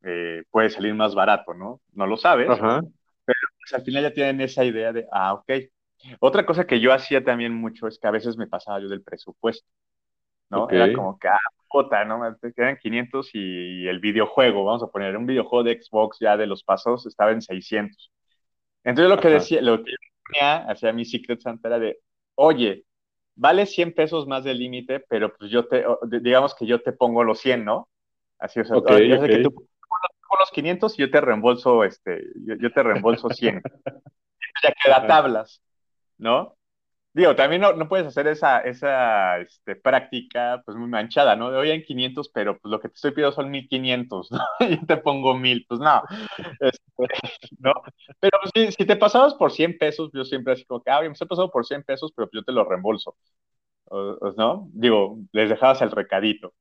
eh, 0.02 0.44
puede 0.50 0.70
salir 0.70 0.94
más 0.94 1.14
barato, 1.14 1.54
¿no? 1.54 1.80
No 1.94 2.06
lo 2.06 2.16
sabes, 2.18 2.64
ajá, 2.64 2.82
pues 3.58 3.72
al 3.74 3.82
final 3.84 4.02
ya 4.04 4.12
tienen 4.14 4.40
esa 4.40 4.64
idea 4.64 4.92
de, 4.92 5.06
ah, 5.12 5.34
ok. 5.34 5.50
Otra 6.20 6.46
cosa 6.46 6.66
que 6.66 6.80
yo 6.80 6.92
hacía 6.92 7.24
también 7.24 7.54
mucho 7.54 7.86
es 7.88 7.98
que 7.98 8.08
a 8.08 8.10
veces 8.10 8.36
me 8.36 8.46
pasaba 8.46 8.80
yo 8.80 8.88
del 8.88 9.02
presupuesto, 9.02 9.68
¿no? 10.50 10.68
ok, 10.68 10.72
Era 10.72 10.92
como 10.92 11.18
que, 11.18 11.28
ah, 11.28 11.38
puta, 11.70 12.04
¿no? 12.04 12.20
Me 12.20 12.52
quedan 12.54 12.78
500 12.78 13.30
y 13.34 13.86
el 13.88 14.00
videojuego, 14.00 14.64
vamos 14.64 14.82
a 14.82 14.88
poner, 14.88 15.16
un 15.16 15.26
videojuego 15.26 15.64
de 15.64 15.82
Xbox 15.82 16.18
ya 16.20 16.36
de 16.36 16.46
los 16.46 16.64
pasos 16.64 17.06
estaba 17.06 17.32
en 17.32 17.42
600. 17.42 18.12
Entonces 18.84 19.10
lo 19.10 19.20
que 19.20 19.28
ajá, 19.28 19.30
decía, 19.30 19.62
lo 19.62 19.82
que 19.84 19.92
yo 19.92 19.96
ponía 20.26 20.58
hacia 20.70 20.92
mi 20.92 21.04
Secret 21.04 21.40
Santa 21.40 21.68
era 21.68 21.78
de, 21.78 22.00
oye, 22.36 22.84
vale 23.36 23.66
100 23.66 23.94
pesos 23.94 24.26
más 24.26 24.44
del 24.44 24.58
límite, 24.58 25.00
pero 25.08 25.34
pues 25.36 25.50
yo 25.50 25.66
te, 25.68 25.84
digamos 26.22 26.54
que 26.54 26.66
yo 26.66 26.82
te 26.82 26.92
pongo 26.92 27.24
los 27.24 27.40
100, 27.40 27.64
¿no? 27.64 27.88
Así, 28.38 28.60
o 28.60 28.64
sea, 28.64 28.76
ok, 28.78 28.90
ya 29.08 29.18
ok. 29.18 29.20
sé 29.20 29.30
que 29.30 29.38
tú 29.38 29.52
pones 29.54 29.68
los 30.40 30.50
500 30.52 30.94
y 30.98 31.02
yo 31.02 31.10
te 31.10 31.20
reembolso, 31.20 31.84
este, 31.84 32.24
yo, 32.46 32.54
yo 32.56 32.72
te 32.72 32.82
reembolso 32.82 33.30
100. 33.30 33.62
Ya 34.62 34.72
queda 34.72 34.96
Ajá, 34.96 35.06
tablas, 35.06 35.62
¿no? 36.18 36.56
Digo, 37.12 37.34
también 37.34 37.60
no, 37.62 37.72
no 37.72 37.88
puedes 37.88 38.06
hacer 38.06 38.28
esa, 38.28 38.60
esa 38.60 39.38
este, 39.40 39.74
práctica 39.74 40.62
pues 40.64 40.76
muy 40.76 40.88
manchada, 40.88 41.34
¿no? 41.34 41.50
De 41.50 41.58
hoy 41.58 41.70
en 41.72 41.82
500, 41.82 42.28
pero 42.28 42.56
pues 42.58 42.70
lo 42.70 42.78
que 42.80 42.88
te 42.88 42.94
estoy 42.94 43.10
pidiendo 43.10 43.32
son 43.34 43.50
1500, 43.50 44.30
¿no? 44.30 44.38
Y 44.60 44.86
te 44.86 44.96
pongo 44.96 45.34
1000, 45.36 45.66
pues 45.68 45.80
no, 45.80 46.02
este, 46.60 46.80
¿no? 47.58 47.72
Pero 48.20 48.38
pues, 48.42 48.52
si, 48.54 48.72
si 48.72 48.86
te 48.86 48.96
pasabas 48.96 49.34
por 49.34 49.52
100 49.52 49.78
pesos, 49.78 50.10
yo 50.14 50.24
siempre 50.24 50.52
así 50.54 50.64
como 50.66 50.82
que, 50.82 50.90
ah, 50.90 51.00
oye, 51.00 51.08
me 51.08 51.14
estoy 51.14 51.28
pasando 51.28 51.50
por 51.50 51.66
100 51.66 51.82
pesos, 51.84 52.12
pero 52.16 52.28
yo 52.32 52.44
te 52.44 52.52
lo 52.52 52.64
reembolso, 52.64 53.16
¿no? 54.36 54.68
Digo, 54.72 55.18
les 55.32 55.48
dejabas 55.50 55.82
el 55.82 55.90
recadito. 55.90 56.54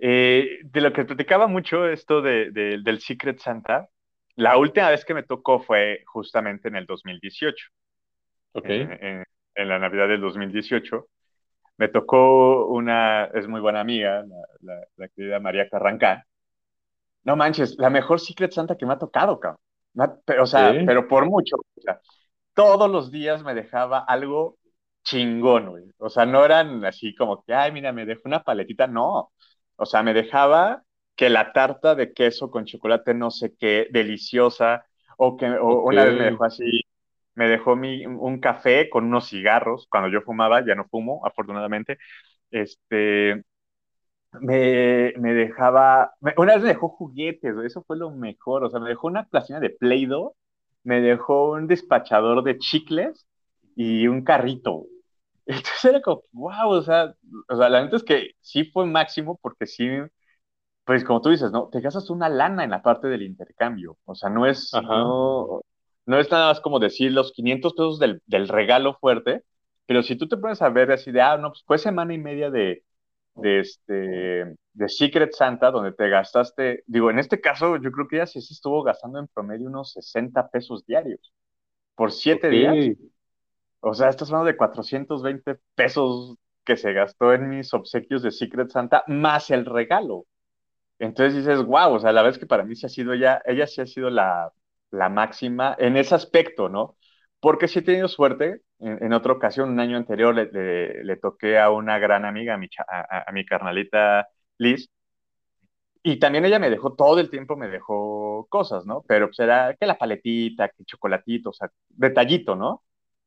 Eh, 0.00 0.60
de 0.64 0.80
lo 0.82 0.92
que 0.92 1.04
platicaba 1.04 1.46
mucho 1.48 1.86
esto 1.88 2.22
de, 2.22 2.50
de- 2.52 2.78
del 2.82 3.00
Secret 3.00 3.38
Santa, 3.40 3.88
la 4.36 4.58
última 4.58 4.90
vez 4.90 5.04
que 5.04 5.14
me 5.14 5.24
tocó 5.24 5.60
fue 5.60 6.02
justamente 6.06 6.68
en 6.68 6.76
el 6.76 6.86
2018, 6.86 7.68
ok, 8.54 8.70
en, 8.70 8.92
en- 9.04 9.24
en 9.58 9.68
la 9.70 9.78
Navidad 9.80 10.08
del 10.08 10.22
2018. 10.22 11.08
Me 11.78 11.88
tocó 11.88 12.66
una, 12.68 13.26
es 13.26 13.48
muy 13.48 13.60
buena 13.60 13.80
amiga, 13.82 14.24
la, 14.26 14.36
la- 14.62 14.86
la 14.96 15.08
querida 15.10 15.40
María 15.40 15.68
Carrancá. 15.70 16.26
No 17.24 17.36
manches, 17.36 17.76
la 17.78 17.90
mejor 17.90 18.20
Secret 18.20 18.52
Santa 18.52 18.76
que 18.76 18.86
me 18.86 18.94
ha 18.94 18.98
tocado, 18.98 19.38
cabrón. 19.40 19.60
O 20.40 20.46
sea, 20.46 20.80
pero 20.84 21.08
por 21.08 21.26
mucho. 21.26 21.56
O 21.56 21.80
sea, 21.80 22.00
todos 22.54 22.90
los 22.90 23.10
días 23.10 23.42
me 23.44 23.54
dejaba 23.54 24.00
algo 24.00 24.58
chingón, 25.04 25.70
güey. 25.70 25.84
O 25.98 26.10
sea, 26.10 26.26
no 26.26 26.44
eran 26.44 26.84
así 26.84 27.14
como 27.14 27.42
que, 27.44 27.54
ay, 27.54 27.72
mira, 27.72 27.92
me 27.92 28.06
dejó 28.06 28.22
una 28.26 28.42
paletita. 28.44 28.86
No. 28.86 29.32
O 29.76 29.86
sea, 29.86 30.02
me 30.02 30.14
dejaba 30.14 30.82
que 31.16 31.30
la 31.30 31.52
tarta 31.52 31.94
de 31.94 32.12
queso 32.12 32.50
con 32.50 32.64
chocolate 32.66 33.14
no 33.14 33.30
sé 33.30 33.54
qué, 33.58 33.88
deliciosa, 33.90 34.86
o 35.18 35.36
que 35.36 35.46
o 35.50 35.84
una 35.86 36.04
vez 36.04 36.16
me 36.16 36.24
dejó 36.24 36.44
así 36.44 36.64
me 37.38 37.48
dejó 37.48 37.76
mi, 37.76 38.04
un 38.04 38.40
café 38.40 38.90
con 38.90 39.04
unos 39.04 39.28
cigarros, 39.28 39.86
cuando 39.88 40.10
yo 40.10 40.22
fumaba, 40.22 40.66
ya 40.66 40.74
no 40.74 40.86
fumo, 40.88 41.24
afortunadamente, 41.24 41.96
este, 42.50 43.44
me, 44.40 45.12
me 45.18 45.34
dejaba, 45.34 46.14
una 46.36 46.54
vez 46.54 46.62
me 46.62 46.68
dejó 46.70 46.88
juguetes, 46.88 47.54
eso 47.64 47.84
fue 47.84 47.96
lo 47.96 48.10
mejor, 48.10 48.64
o 48.64 48.70
sea, 48.70 48.80
me 48.80 48.88
dejó 48.88 49.06
una 49.06 49.24
plastilina 49.28 49.60
de 49.60 49.70
Play-Doh, 49.70 50.34
me 50.82 51.00
dejó 51.00 51.52
un 51.52 51.68
despachador 51.68 52.42
de 52.42 52.58
chicles 52.58 53.26
y 53.76 54.08
un 54.08 54.24
carrito. 54.24 54.86
Entonces 55.46 55.84
era 55.84 56.02
como, 56.02 56.22
wow, 56.32 56.70
o 56.70 56.82
sea, 56.82 57.14
o 57.48 57.56
sea, 57.56 57.68
la 57.68 57.84
neta 57.84 57.96
es 57.96 58.04
que 58.04 58.32
sí 58.40 58.64
fue 58.64 58.84
máximo 58.86 59.38
porque 59.40 59.66
sí, 59.66 59.88
pues 60.84 61.04
como 61.04 61.20
tú 61.20 61.30
dices, 61.30 61.52
¿no? 61.52 61.68
Te 61.68 61.80
gastas 61.80 62.10
una 62.10 62.28
lana 62.28 62.64
en 62.64 62.70
la 62.70 62.82
parte 62.82 63.08
del 63.08 63.22
intercambio, 63.22 63.96
o 64.04 64.14
sea, 64.16 64.28
no 64.30 64.46
es, 64.46 64.72
no, 64.82 65.62
no 66.08 66.18
es 66.18 66.30
nada 66.30 66.48
más 66.48 66.60
como 66.60 66.78
decir 66.78 67.12
los 67.12 67.32
500 67.32 67.74
pesos 67.74 67.98
del, 67.98 68.22
del 68.26 68.48
regalo 68.48 68.94
fuerte, 68.94 69.44
pero 69.86 70.02
si 70.02 70.16
tú 70.16 70.26
te 70.26 70.38
pones 70.38 70.62
a 70.62 70.70
ver 70.70 70.90
así 70.90 71.12
de, 71.12 71.20
ah, 71.20 71.36
no, 71.36 71.50
pues 71.50 71.62
fue 71.66 71.76
semana 71.76 72.14
y 72.14 72.18
media 72.18 72.50
de, 72.50 72.82
de, 73.34 73.60
este, 73.60 73.92
de 74.72 74.88
Secret 74.88 75.34
Santa, 75.34 75.70
donde 75.70 75.92
te 75.92 76.08
gastaste, 76.08 76.82
digo, 76.86 77.10
en 77.10 77.18
este 77.18 77.42
caso 77.42 77.76
yo 77.76 77.92
creo 77.92 78.08
que 78.08 78.16
ella 78.16 78.26
sí 78.26 78.40
se 78.40 78.54
estuvo 78.54 78.82
gastando 78.82 79.18
en 79.18 79.28
promedio 79.28 79.68
unos 79.68 79.92
60 79.92 80.48
pesos 80.48 80.86
diarios 80.86 81.32
por 81.94 82.10
siete 82.10 82.46
ok, 82.46 82.52
días. 82.52 82.96
O 83.80 83.92
sea, 83.92 84.08
estás 84.08 84.28
hablando 84.28 84.46
de 84.46 84.56
420 84.56 85.56
pesos 85.74 86.36
que 86.64 86.78
se 86.78 86.94
gastó 86.94 87.34
en 87.34 87.50
mis 87.50 87.74
obsequios 87.74 88.22
de 88.22 88.30
Secret 88.30 88.70
Santa, 88.70 89.04
más 89.08 89.50
el 89.50 89.66
regalo. 89.66 90.24
Entonces 90.98 91.34
dices, 91.36 91.62
wow, 91.64 91.92
o 91.92 92.00
sea, 92.00 92.12
la 92.12 92.26
es 92.26 92.38
que 92.38 92.46
para 92.46 92.64
mí 92.64 92.74
sí 92.76 92.86
ha 92.86 92.88
sido 92.88 93.12
ella, 93.12 93.42
ella 93.44 93.66
sí 93.66 93.82
ha 93.82 93.86
sido 93.86 94.08
la, 94.10 94.52
la 94.90 95.08
máxima 95.08 95.76
en 95.78 95.96
ese 95.96 96.14
aspecto, 96.14 96.68
¿no? 96.68 96.96
Porque 97.40 97.68
sí 97.68 97.80
he 97.80 97.82
tenido 97.82 98.08
suerte. 98.08 98.62
En, 98.80 99.02
en 99.04 99.12
otra 99.12 99.32
ocasión, 99.32 99.70
un 99.70 99.80
año 99.80 99.96
anterior, 99.96 100.34
le, 100.34 100.46
le, 100.52 101.04
le, 101.04 101.16
toqué 101.16 101.58
a 101.58 101.70
una 101.70 101.98
gran 101.98 102.24
amiga, 102.24 102.54
a 102.54 102.58
mi, 102.58 102.68
a, 102.88 103.24
a 103.28 103.32
mi 103.32 103.44
carnalita 103.44 104.28
Liz, 104.58 104.88
y 106.02 106.18
también 106.18 106.44
ella 106.44 106.58
me 106.58 106.70
dejó 106.70 106.94
todo 106.94 107.20
el 107.20 107.30
tiempo, 107.30 107.56
me 107.56 107.68
dejó 107.68 108.46
cosas, 108.48 108.86
¿no? 108.86 109.02
Pero 109.06 109.26
pues 109.26 109.38
era 109.40 109.74
que 109.78 109.86
la 109.86 109.98
paletita, 109.98 110.68
que 110.68 110.84
chocolatito, 110.84 111.50
o 111.50 111.52
sea, 111.52 111.70
detallito, 111.88 112.56
¿no? 112.56 112.82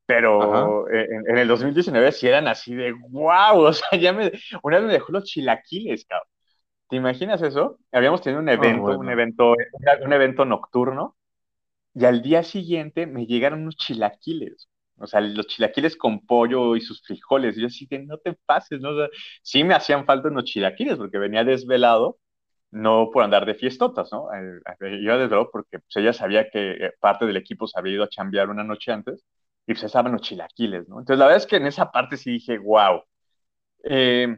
Pero 0.05 0.89
en, 0.89 1.23
en 1.29 1.37
el 1.37 1.47
2019 1.47 2.11
sí 2.11 2.27
eran 2.27 2.47
así 2.47 2.73
de 2.73 2.93
wow, 2.93 3.59
o 3.59 3.73
sea, 3.73 3.99
ya 3.99 4.13
me, 4.13 4.31
una 4.63 4.77
vez 4.77 4.87
me 4.87 4.93
dejó 4.93 5.11
los 5.11 5.25
chilaquiles, 5.25 6.05
cabrón. 6.05 6.27
¿Te 6.89 6.95
imaginas 6.97 7.41
eso? 7.41 7.77
Habíamos 7.91 8.21
tenido 8.21 8.41
un 8.41 8.49
ah, 8.49 8.53
evento, 8.53 8.91
un 8.91 8.97
bueno, 8.97 9.11
evento, 9.11 9.53
un 10.03 10.13
evento 10.13 10.43
nocturno, 10.45 11.15
y 11.93 12.05
al 12.05 12.21
día 12.21 12.43
siguiente 12.43 13.05
me 13.07 13.25
llegaron 13.25 13.61
unos 13.63 13.75
chilaquiles. 13.77 14.69
O 14.97 15.07
sea, 15.07 15.21
los 15.21 15.47
chilaquiles 15.47 15.97
con 15.97 16.25
pollo 16.25 16.75
y 16.75 16.81
sus 16.81 17.01
frijoles. 17.01 17.55
Yo 17.55 17.67
así 17.67 17.87
de, 17.87 17.99
no 18.05 18.17
te 18.19 18.33
pases, 18.45 18.79
¿no? 18.81 18.91
Sí 19.41 19.63
me 19.63 19.73
hacían 19.73 20.05
falta 20.05 20.29
unos 20.29 20.45
chilaquiles 20.45 20.97
porque 20.97 21.17
venía 21.17 21.43
desvelado, 21.43 22.19
no 22.71 23.09
por 23.11 23.23
andar 23.23 23.45
de 23.45 23.55
fiestotas, 23.55 24.11
¿no? 24.11 24.33
Eh, 24.33 24.61
eh, 24.81 24.99
iba 25.01 25.17
desvelado 25.17 25.49
porque 25.51 25.79
pues, 25.79 25.95
ella 25.97 26.13
sabía 26.13 26.49
que 26.49 26.71
eh, 26.73 26.93
parte 26.99 27.25
del 27.25 27.37
equipo 27.37 27.67
se 27.67 27.79
había 27.79 27.93
ido 27.95 28.03
a 28.03 28.09
chambear 28.09 28.49
una 28.49 28.63
noche 28.63 28.91
antes 28.91 29.23
y 29.67 29.73
pues 29.73 29.83
estaban 29.83 30.11
los 30.13 30.21
chilaquiles, 30.21 30.87
¿no? 30.89 30.99
Entonces, 30.99 31.19
la 31.19 31.25
verdad 31.25 31.43
es 31.43 31.47
que 31.47 31.57
en 31.57 31.67
esa 31.67 31.91
parte 31.91 32.17
sí 32.17 32.31
dije, 32.31 32.57
wow. 32.59 33.03
Eh, 33.83 34.37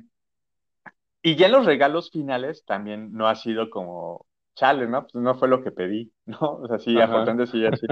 y 1.22 1.36
ya 1.36 1.48
en 1.48 1.52
los 1.54 1.66
regalos 1.66 2.12
finales 2.12 2.66
también 2.66 3.12
no 3.14 3.28
ha 3.28 3.36
sido 3.36 3.70
como, 3.70 4.26
chale, 4.56 4.88
¿no? 4.88 5.04
Pues 5.04 5.16
no 5.16 5.36
fue 5.36 5.48
lo 5.48 5.64
que 5.64 5.72
pedí, 5.72 6.13
¿no? 6.26 6.38
O 6.40 6.68
sea, 6.68 6.80
sí, 6.80 7.00
afortunadamente 7.00 7.52
sí, 7.52 7.62
ya 7.62 7.74
sí, 7.76 7.88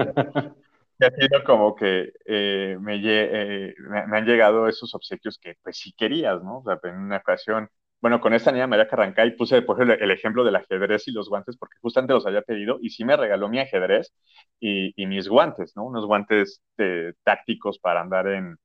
ya 0.98 1.08
ha 1.08 1.10
sido 1.10 1.44
como 1.44 1.74
que 1.74 2.12
eh, 2.26 2.76
me, 2.80 2.96
eh, 3.02 3.74
me, 3.78 4.06
me, 4.06 4.18
han 4.18 4.24
llegado 4.26 4.68
esos 4.68 4.94
obsequios 4.94 5.38
que 5.38 5.56
pues 5.62 5.76
sí 5.78 5.92
querías, 5.96 6.42
¿no? 6.42 6.58
O 6.58 6.64
sea, 6.64 6.78
en 6.84 6.96
una 6.98 7.18
ocasión, 7.18 7.68
bueno, 8.00 8.20
con 8.20 8.34
esta 8.34 8.52
niña 8.52 8.66
María 8.66 8.88
Carrancay 8.88 9.36
puse, 9.36 9.62
por 9.62 9.76
ejemplo, 9.76 9.94
el 10.04 10.10
ejemplo 10.10 10.44
del 10.44 10.56
ajedrez 10.56 11.08
y 11.08 11.12
los 11.12 11.28
guantes, 11.28 11.56
porque 11.56 11.76
justamente 11.80 12.14
los 12.14 12.26
había 12.26 12.42
pedido 12.42 12.78
y 12.80 12.90
sí 12.90 13.04
me 13.04 13.16
regaló 13.16 13.48
mi 13.48 13.58
ajedrez 13.60 14.12
y, 14.60 14.92
y 15.00 15.06
mis 15.06 15.28
guantes, 15.28 15.74
¿no? 15.76 15.84
Unos 15.84 16.06
guantes 16.06 16.62
eh, 16.78 17.14
tácticos 17.24 17.78
para 17.78 18.00
andar 18.02 18.28
en, 18.28 18.56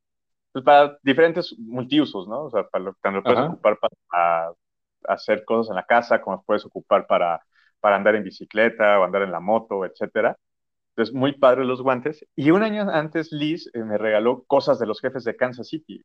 pues 0.52 0.66
para 0.66 0.98
diferentes 1.04 1.56
multiusos, 1.60 2.28
¿no? 2.28 2.46
O 2.46 2.50
sea, 2.52 2.68
para 2.68 2.86
lo, 2.86 2.96
tanto 3.02 3.20
lo 3.20 3.26
puedes 3.26 3.42
ajá, 3.42 3.44
ocupar 3.44 3.78
para, 3.80 3.96
para 4.10 4.54
hacer 5.16 5.46
cosas 5.46 5.72
en 5.72 5.78
la 5.78 5.86
casa, 5.86 6.22
como 6.22 6.44
puedes 6.44 6.66
ocupar 6.66 7.08
para, 7.08 7.42
para 7.80 7.96
andar 7.96 8.16
en 8.16 8.24
bicicleta 8.24 9.00
o 9.00 9.04
andar 9.04 9.22
en 9.24 9.32
la 9.32 9.40
moto, 9.40 9.86
etcétera. 9.86 10.38
Entonces, 10.90 11.14
muy 11.14 11.34
padre 11.34 11.64
los 11.64 11.82
guantes. 11.82 12.26
Y 12.36 12.52
un 12.52 12.64
año 12.64 12.90
antes, 12.90 13.32
Liz 13.32 13.70
eh, 13.74 13.84
me 13.84 13.98
regaló 13.98 14.44
cosas 14.46 14.80
de 14.80 14.88
los 14.88 15.00
jefes 15.00 15.24
de 15.24 15.36
Kansas 15.36 15.68
City, 15.68 16.04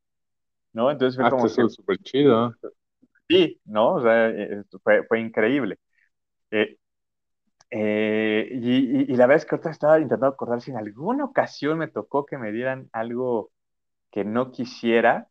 ¿no? 0.73 0.91
Entonces 0.91 1.17
fue 1.17 1.27
ah, 1.27 1.31
como 1.31 1.45
que, 1.45 1.49
eso 1.51 1.67
es 1.67 1.75
súper 1.75 1.99
chido, 1.99 2.55
sí, 3.29 3.61
¿no? 3.65 3.95
O 3.95 4.03
sea, 4.03 4.29
eh, 4.29 4.63
fue, 4.83 5.05
fue 5.07 5.21
increíble. 5.21 5.79
Eh, 6.51 6.77
eh, 7.71 8.49
y, 8.53 9.01
y, 9.01 9.13
y, 9.13 9.17
la 9.17 9.27
verdad 9.27 9.39
es 9.39 9.47
que 9.47 9.55
ahorita 9.55 9.71
estaba 9.71 9.97
intentando 9.99 10.27
acordar 10.27 10.61
si 10.61 10.71
en 10.71 10.77
alguna 10.77 11.25
ocasión 11.25 11.79
me 11.79 11.89
tocó 11.89 12.27
que 12.27 12.37
me 12.37 12.53
dieran 12.53 12.91
algo 12.93 13.51
que 14.11 14.25
no 14.25 14.53
quisiera. 14.53 15.29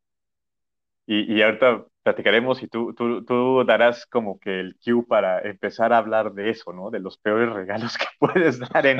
Y, 1.06 1.32
y 1.32 1.44
ahorita 1.44 1.86
platicaremos 2.04 2.62
y 2.64 2.68
tú, 2.68 2.94
tú, 2.94 3.24
tú 3.24 3.64
darás 3.66 4.06
como 4.06 4.40
que 4.40 4.60
el 4.60 4.76
cue 4.84 5.06
para 5.08 5.42
empezar 5.42 5.94
a 5.94 5.98
hablar 5.98 6.34
de 6.34 6.50
eso, 6.50 6.74
¿no? 6.74 6.90
De 6.90 7.00
los 7.00 7.18
peores 7.18 7.50
regalos 7.54 7.98
que 7.98 8.06
puedes 8.20 8.60
dar 8.60 8.86
en, 8.86 9.00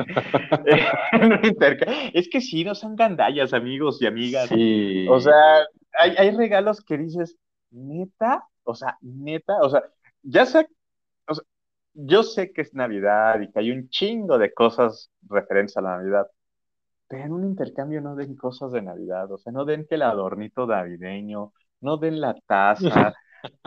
en 1.12 1.32
un 1.32 1.44
intercambio. 1.44 2.10
Es 2.14 2.28
que 2.28 2.40
sí, 2.40 2.64
no 2.64 2.74
son 2.74 2.96
gandallas, 2.96 3.52
amigos 3.52 4.00
y 4.00 4.06
amigas. 4.06 4.50
O 4.50 5.20
sea, 5.20 5.64
sí, 5.64 5.78
hay, 5.92 6.14
hay 6.16 6.30
regalos 6.36 6.80
que 6.82 6.98
dices, 6.98 7.36
neta, 7.70 8.46
o 8.64 8.74
sea, 8.74 8.98
neta, 9.00 9.58
o 9.62 9.70
sea, 9.70 9.82
ya 10.22 10.46
sé, 10.46 10.68
o 11.26 11.34
sea, 11.34 11.44
yo 11.94 12.22
sé 12.22 12.52
que 12.52 12.62
es 12.62 12.74
Navidad 12.74 13.40
y 13.40 13.50
que 13.50 13.58
hay 13.58 13.70
un 13.70 13.88
chingo 13.88 14.38
de 14.38 14.52
cosas 14.54 15.10
referentes 15.28 15.76
a 15.76 15.82
la 15.82 15.96
Navidad, 15.96 16.28
pero 17.08 17.24
en 17.24 17.32
un 17.32 17.44
intercambio 17.44 18.00
no 18.00 18.16
den 18.16 18.36
cosas 18.36 18.72
de 18.72 18.82
Navidad, 18.82 19.30
o 19.30 19.38
sea, 19.38 19.52
no 19.52 19.64
den 19.64 19.86
que 19.86 19.96
el 19.96 20.02
adornito 20.02 20.66
navideño, 20.66 21.52
no 21.82 21.98
den 21.98 22.20
la 22.20 22.34
taza, 22.46 23.12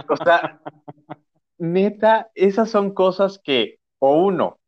o 0.07 0.17
sea, 0.17 0.59
neta, 1.57 2.31
esas 2.33 2.69
son 2.69 2.93
cosas 2.93 3.39
que, 3.43 3.79
o 3.99 4.23
uno, 4.23 4.59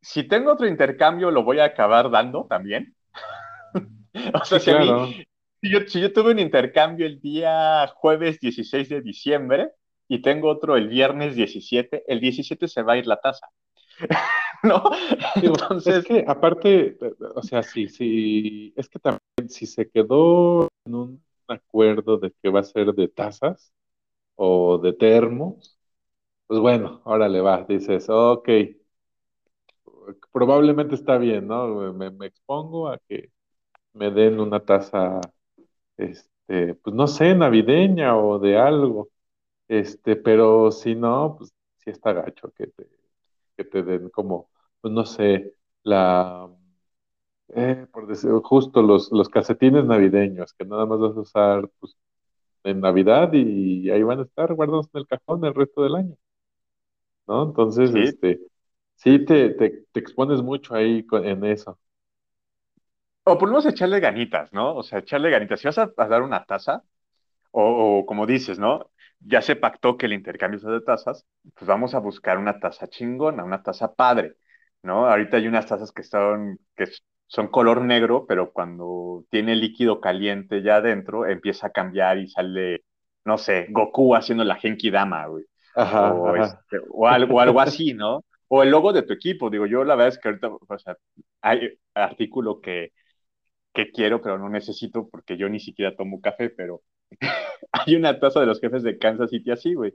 si 0.00 0.24
tengo 0.24 0.52
otro 0.52 0.66
intercambio, 0.66 1.30
lo 1.30 1.42
voy 1.42 1.58
a 1.58 1.64
acabar 1.64 2.10
dando 2.10 2.46
también. 2.48 2.94
O 4.34 4.44
sea, 4.44 4.58
sí, 4.58 4.64
si 4.64 4.70
a 4.72 4.78
mí, 4.80 4.86
claro, 4.86 5.06
si 5.60 5.70
yo, 5.70 5.80
si 5.86 6.00
yo 6.00 6.12
tuve 6.12 6.32
un 6.32 6.38
intercambio 6.38 7.06
el 7.06 7.20
día 7.20 7.86
jueves 7.94 8.40
16 8.40 8.88
de 8.88 9.00
diciembre 9.00 9.70
y 10.08 10.22
tengo 10.22 10.48
otro 10.48 10.76
el 10.76 10.88
viernes 10.88 11.36
17, 11.36 12.04
el 12.08 12.20
17 12.20 12.68
se 12.68 12.82
va 12.82 12.94
a 12.94 12.96
ir 12.96 13.06
la 13.06 13.20
tasa, 13.20 13.48
¿no? 14.62 14.82
Digo, 15.40 15.54
es 15.54 15.62
Entonces, 15.62 16.04
que 16.04 16.24
aparte, 16.26 16.96
o 17.34 17.42
sea, 17.42 17.62
sí, 17.62 17.88
sí, 17.88 18.72
es 18.76 18.88
que 18.88 18.98
también 18.98 19.48
si 19.48 19.66
se 19.66 19.88
quedó 19.88 20.68
en 20.84 20.94
un 20.94 21.27
acuerdo 21.54 22.18
de 22.18 22.32
que 22.42 22.50
va 22.50 22.60
a 22.60 22.62
ser 22.64 22.94
de 22.94 23.08
tazas 23.08 23.72
o 24.36 24.78
de 24.78 24.92
termos, 24.94 25.78
pues 26.46 26.60
bueno, 26.60 27.02
órale 27.04 27.40
va, 27.42 27.64
dices, 27.64 28.08
ok, 28.10 28.48
probablemente 30.32 30.94
está 30.94 31.18
bien, 31.18 31.46
¿no? 31.48 31.92
Me, 31.92 32.26
expongo 32.26 32.88
a 32.88 32.98
que 33.08 33.30
me 33.92 34.10
den 34.10 34.40
una 34.40 34.60
taza, 34.64 35.20
este, 35.96 36.76
pues 36.76 36.96
no 36.96 37.06
sé, 37.06 37.34
navideña 37.34 38.16
o 38.18 38.38
de 38.38 38.58
algo, 38.58 39.10
este, 39.68 40.16
pero 40.16 40.72
si 40.72 40.94
no, 40.96 41.36
pues 41.38 41.52
sí 41.78 41.90
está 41.90 42.14
gacho 42.14 42.52
que 42.52 42.68
te, 42.68 42.88
que 43.56 43.64
te 43.64 43.82
den 43.82 44.10
como, 44.10 44.50
pues 44.80 44.92
no 44.94 45.04
sé, 45.06 45.54
la 45.84 46.48
Eh, 47.54 47.86
por 47.92 48.06
decir, 48.06 48.30
justo 48.42 48.82
los, 48.82 49.10
los 49.10 49.28
calcetines 49.30 49.84
navideños, 49.86 50.52
que 50.54 50.64
nada 50.66 50.84
más 50.86 50.98
vas 51.00 51.16
a 51.16 51.20
usar 51.20 51.70
pues, 51.80 51.96
en 52.64 52.80
Navidad 52.80 53.30
y 53.34 53.90
ahí 53.90 54.02
van 54.04 54.20
a 54.20 54.24
estar 54.24 54.54
guardados 54.54 54.88
en 54.94 55.00
el 55.02 55.06
cajón 55.08 55.44
el 55.44 55.54
resto 55.54 55.82
del 55.84 55.96
año, 55.96 56.16
¿no? 57.26 57.44
Entonces, 57.44 57.94
sí, 57.94 58.12
este, 58.12 58.40
sí 58.96 59.24
te, 59.24 59.50
te, 59.50 59.86
te 59.92 60.00
expones 60.00 60.42
mucho 60.42 60.74
ahí 60.74 61.04
con- 61.06 61.24
en 61.26 61.44
eso. 61.44 61.78
o 63.24 63.38
por 63.38 63.48
lo 63.48 63.52
menos 63.54 63.66
echarle 63.66 64.00
ganitas, 64.00 64.52
¿no? 64.52 64.74
O 64.76 64.82
sea, 64.82 65.00
echarle 65.00 65.30
ganitas. 65.30 65.60
Si 65.60 65.66
vas 65.68 65.78
a, 65.78 65.92
a 65.96 66.08
dar 66.08 66.22
una 66.22 66.44
taza, 66.44 66.82
o, 67.52 68.00
o, 68.00 68.06
como 68.06 68.26
dices, 68.26 68.58
¿no? 68.58 68.90
Ya 69.20 69.42
se 69.42 69.56
pactó 69.56 69.96
que 69.98 70.06
el 70.06 70.14
intercambio 70.14 70.60
sea 70.60 70.70
de 70.72 70.82
tazas, 70.82 71.26
pues 71.54 71.66
vamos 71.68 71.94
a 71.94 72.00
buscar 72.00 72.38
una 72.38 72.60
taza 72.60 72.88
chingona, 72.88 73.44
una 73.44 73.62
taza 73.62 73.94
padre, 73.94 74.36
¿no? 74.82 75.06
Ahorita 75.08 75.38
hay 75.38 75.48
unas 75.48 75.66
tazas 75.66 75.92
que 75.92 76.02
son, 76.04 76.58
que 76.76 76.86
son 77.28 77.48
color 77.48 77.82
negro, 77.82 78.26
pero 78.28 78.52
cuando 78.52 79.24
tiene 79.30 79.56
líquido 79.56 80.00
caliente 80.00 80.62
ya 80.62 80.76
adentro, 80.76 81.26
empieza 81.26 81.68
a 81.68 81.70
cambiar 81.72 82.18
y 82.18 82.28
sale, 82.28 82.84
no 83.24 83.38
sé, 83.38 83.68
Goku 83.70 84.16
haciendo 84.16 84.44
la 84.44 84.56
Genki 84.56 84.90
Dama, 84.90 85.26
güey. 85.28 85.44
Ajá, 85.74 86.14
O, 86.14 86.34
ajá. 86.34 86.44
este, 86.44 86.78
o, 86.90 87.06
algo, 87.08 87.40
algo 87.40 87.60
así, 87.60 87.94
¿no? 87.94 88.24
O 88.48 88.62
el 88.62 88.70
logo 88.70 88.92
de 88.92 89.02
tu 89.02 89.12
equipo. 89.14 89.50
Digo, 89.50 89.66
yo 89.66 89.84
la 89.84 89.94
verdad 89.96 90.14
es 90.14 90.18
que 90.18 90.28
ahorita, 90.28 90.48
o 90.48 90.78
sea, 90.78 90.96
hay 91.42 91.78
artículo 91.94 92.60
que 92.60 92.92
que 93.74 93.92
quiero, 93.92 94.20
pero 94.20 94.38
no 94.38 94.48
necesito 94.48 95.08
porque 95.08 95.36
yo 95.36 95.48
ni 95.48 95.60
siquiera 95.60 95.94
tomo 95.96 96.20
café, 96.20 96.50
pero 96.50 96.82
hay 97.72 97.96
una 97.96 98.18
taza 98.18 98.40
de 98.40 98.46
los 98.46 98.60
jefes 98.60 98.82
de 98.82 98.98
Kansas 98.98 99.30
City 99.30 99.50
así, 99.52 99.74
güey, 99.74 99.92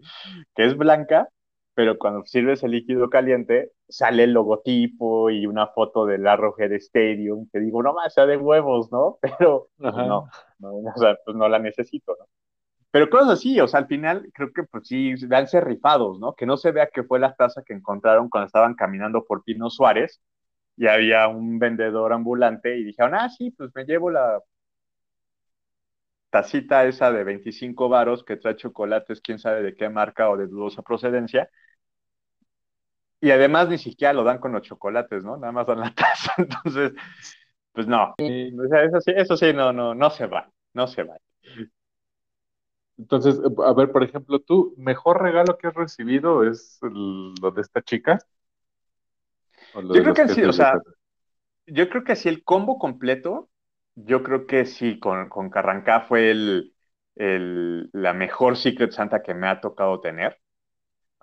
que 0.55 0.65
es 0.65 0.77
blanca, 0.77 1.27
pero 1.75 1.97
cuando 1.97 2.23
sirves 2.25 2.63
el 2.63 2.71
líquido 2.71 3.09
caliente, 3.09 3.71
sale 3.87 4.25
el 4.25 4.33
logotipo 4.33 5.29
y 5.29 5.45
una 5.47 5.67
foto 5.67 6.05
del 6.05 6.27
Arrowhead 6.27 6.71
Stadium, 6.73 7.47
que 7.51 7.59
digo, 7.59 7.81
no 7.81 7.93
más, 7.93 8.13
sea 8.13 8.25
de 8.25 8.37
huevos, 8.37 8.91
¿no? 8.91 9.17
Pero 9.39 9.69
pues, 9.77 9.93
no, 9.95 10.29
no, 10.59 10.75
o 10.75 10.97
sea, 10.97 11.17
pues 11.25 11.35
no 11.35 11.49
la 11.49 11.59
necesito, 11.59 12.15
¿no? 12.19 12.25
Pero 12.91 13.09
cosas 13.09 13.29
así, 13.31 13.59
o 13.59 13.67
sea, 13.67 13.79
al 13.79 13.87
final 13.87 14.29
creo 14.35 14.53
que 14.53 14.63
pues 14.63 14.87
sí, 14.87 15.15
véanse 15.25 15.59
rifados, 15.59 16.19
¿no? 16.19 16.35
Que 16.35 16.45
no 16.45 16.57
se 16.57 16.71
vea 16.71 16.89
que 16.93 17.03
fue 17.03 17.19
la 17.19 17.33
taza 17.33 17.63
que 17.63 17.73
encontraron 17.73 18.29
cuando 18.29 18.45
estaban 18.45 18.75
caminando 18.75 19.25
por 19.25 19.43
Pino 19.43 19.71
Suárez 19.71 20.21
y 20.77 20.85
había 20.85 21.27
un 21.27 21.57
vendedor 21.57 22.13
ambulante 22.13 22.77
y 22.77 22.83
dijeron, 22.83 23.15
ah, 23.15 23.29
sí, 23.29 23.49
pues 23.49 23.71
me 23.73 23.85
llevo 23.85 24.11
la 24.11 24.39
tacita 26.33 26.85
esa 26.85 27.11
de 27.11 27.23
25 27.23 27.89
varos 27.89 28.23
que 28.23 28.37
trae 28.37 28.55
chocolates, 28.55 29.21
quién 29.21 29.37
sabe 29.37 29.61
de 29.61 29.75
qué 29.75 29.87
marca 29.87 30.31
o 30.31 30.35
de 30.35 30.47
dudosa 30.47 30.81
procedencia. 30.81 31.47
Y 33.21 33.29
además 33.29 33.69
ni 33.69 33.77
siquiera 33.77 34.13
lo 34.13 34.23
dan 34.23 34.39
con 34.39 34.51
los 34.51 34.63
chocolates, 34.63 35.23
¿no? 35.23 35.37
Nada 35.37 35.51
más 35.53 35.67
dan 35.67 35.81
la 35.81 35.93
taza. 35.95 36.33
Entonces, 36.39 36.93
pues 37.71 37.85
no. 37.85 38.15
eso 38.17 38.99
sí, 39.01 39.13
eso 39.15 39.37
sí, 39.37 39.53
no, 39.53 39.71
no, 39.71 39.93
no 39.93 40.09
se 40.09 40.25
va, 40.25 40.49
no 40.73 40.87
se 40.87 41.03
va. 41.03 41.17
Entonces, 42.97 43.39
a 43.63 43.73
ver, 43.73 43.91
por 43.91 44.03
ejemplo, 44.03 44.39
tú, 44.39 44.73
mejor 44.75 45.21
regalo 45.21 45.59
que 45.59 45.67
has 45.67 45.75
recibido 45.75 46.43
es 46.49 46.79
lo 46.81 47.51
de 47.51 47.61
esta 47.61 47.83
chica. 47.83 48.17
Yo 49.75 50.01
creo 50.01 50.15
que 50.15 50.29
sí, 50.29 50.43
o 50.43 50.53
sea, 50.53 50.81
yo 51.67 51.89
creo 51.89 52.03
que 52.03 52.15
sí, 52.15 52.27
el 52.27 52.43
combo 52.43 52.79
completo 52.79 53.49
yo 53.95 54.23
creo 54.23 54.47
que 54.47 54.65
sí, 54.65 54.99
con, 54.99 55.29
con 55.29 55.49
Carrancá 55.49 56.01
fue 56.01 56.31
el, 56.31 56.73
el, 57.15 57.89
la 57.93 58.13
mejor 58.13 58.57
Secret 58.57 58.91
Santa 58.91 59.21
que 59.23 59.33
me 59.33 59.47
ha 59.47 59.61
tocado 59.61 59.99
tener. 60.01 60.39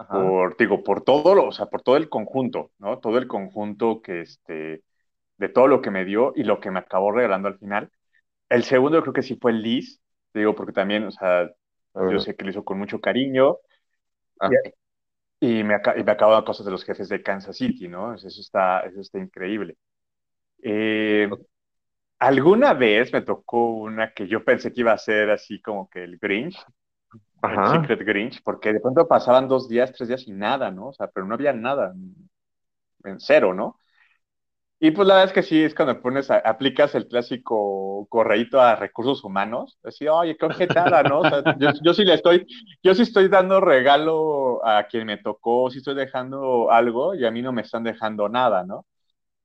Por, 0.09 0.57
digo, 0.57 0.83
por 0.83 1.05
todo 1.05 1.35
lo, 1.35 1.49
o 1.49 1.53
sea, 1.53 1.67
por 1.67 1.83
todo 1.83 1.97
el 1.97 2.09
conjunto, 2.09 2.73
¿no? 2.79 2.99
Todo 3.01 3.19
el 3.19 3.29
conjunto 3.29 4.01
que, 4.03 4.23
este, 4.23 4.83
de 5.39 5.49
todo 5.49 5.69
lo 5.69 5.83
que 5.83 5.91
me 5.91 6.05
dio 6.05 6.33
y 6.37 6.45
lo 6.45 6.61
que 6.61 6.71
me 6.71 6.81
acabó 6.81 7.13
regalando 7.13 7.49
al 7.49 7.59
final. 7.59 7.91
El 8.49 8.65
segundo 8.65 8.99
yo 8.99 9.03
creo 9.03 9.15
que 9.15 9.23
sí 9.23 9.39
fue 9.41 9.53
Liz, 9.53 10.01
digo, 10.35 10.55
porque 10.55 10.73
también, 10.73 11.05
o 11.05 11.11
sea, 11.11 11.51
yo 11.95 12.19
sé 12.21 12.37
que 12.37 12.45
lo 12.45 12.51
hizo 12.51 12.65
con 12.65 12.79
mucho 12.79 13.01
cariño. 13.01 13.59
Ah. 14.41 14.51
Y, 15.41 15.65
me, 15.65 15.77
y 15.97 16.05
me 16.05 16.13
acabó 16.13 16.45
cosas 16.45 16.67
de 16.67 16.73
los 16.73 16.85
jefes 16.85 17.09
de 17.09 17.23
Kansas 17.23 17.57
City, 17.57 17.89
¿no? 17.89 18.15
Eso 18.15 18.29
está, 18.29 18.81
eso 18.81 19.01
está 19.01 19.19
increíble. 19.19 19.77
Eh, 20.63 21.29
Alguna 22.21 22.75
vez 22.75 23.13
me 23.13 23.23
tocó 23.23 23.73
una 23.73 24.13
que 24.13 24.29
yo 24.29 24.45
pensé 24.45 24.73
que 24.73 24.83
iba 24.83 24.93
a 24.93 24.99
ser 24.99 25.31
así 25.31 25.61
como 25.61 25.89
que 25.89 26.05
el 26.05 26.19
Grinch, 26.19 26.57
el 27.43 27.67
Secret 27.67 28.01
Grinch, 28.07 28.43
porque 28.43 28.73
de 28.73 28.81
pronto 28.81 29.09
pasaban 29.09 29.49
dos 29.49 29.69
días, 29.69 29.93
tres 29.93 30.09
días 30.09 30.29
y 30.29 30.33
nada, 30.33 30.71
¿no? 30.71 30.89
O 30.89 30.93
sea, 30.93 31.09
pero 31.09 31.27
no 31.27 31.35
había 31.35 31.53
nada, 31.53 31.95
en 33.05 33.21
cero, 33.21 33.55
¿no? 33.55 33.81
Y 34.83 34.93
pues 34.93 35.07
la 35.07 35.15
verdad 35.15 35.29
es 35.29 35.35
que 35.35 35.43
sí, 35.43 35.63
es 35.63 35.75
cuando 35.75 36.01
pones, 36.01 36.31
aplicas 36.31 36.95
el 36.95 37.07
clásico 37.07 38.07
correíto 38.09 38.59
a 38.61 38.77
recursos 38.77 39.23
humanos, 39.23 39.79
así, 39.85 40.09
oye, 40.09 40.39
qué 40.39 40.47
objetada, 40.47 41.03
¿no? 41.03 41.21
O 41.21 41.29
sea, 41.29 41.43
yo, 41.59 41.69
yo, 41.83 41.93
sí 41.93 42.03
le 42.05 42.15
estoy, 42.15 42.47
yo 42.83 42.95
sí 42.95 43.03
estoy 43.03 43.29
dando 43.29 43.61
regalo 43.61 44.65
a 44.67 44.85
quien 44.85 45.07
me 45.07 45.19
tocó, 45.19 45.71
sí 45.71 45.79
estoy 45.79 45.95
dejando 45.95 46.71
algo 46.71 47.15
y 47.15 47.27
a 47.27 47.31
mí 47.31 47.43
no 47.43 47.53
me 47.53 47.61
están 47.61 47.83
dejando 47.85 48.31
nada, 48.31 48.65
¿no? 48.65 48.87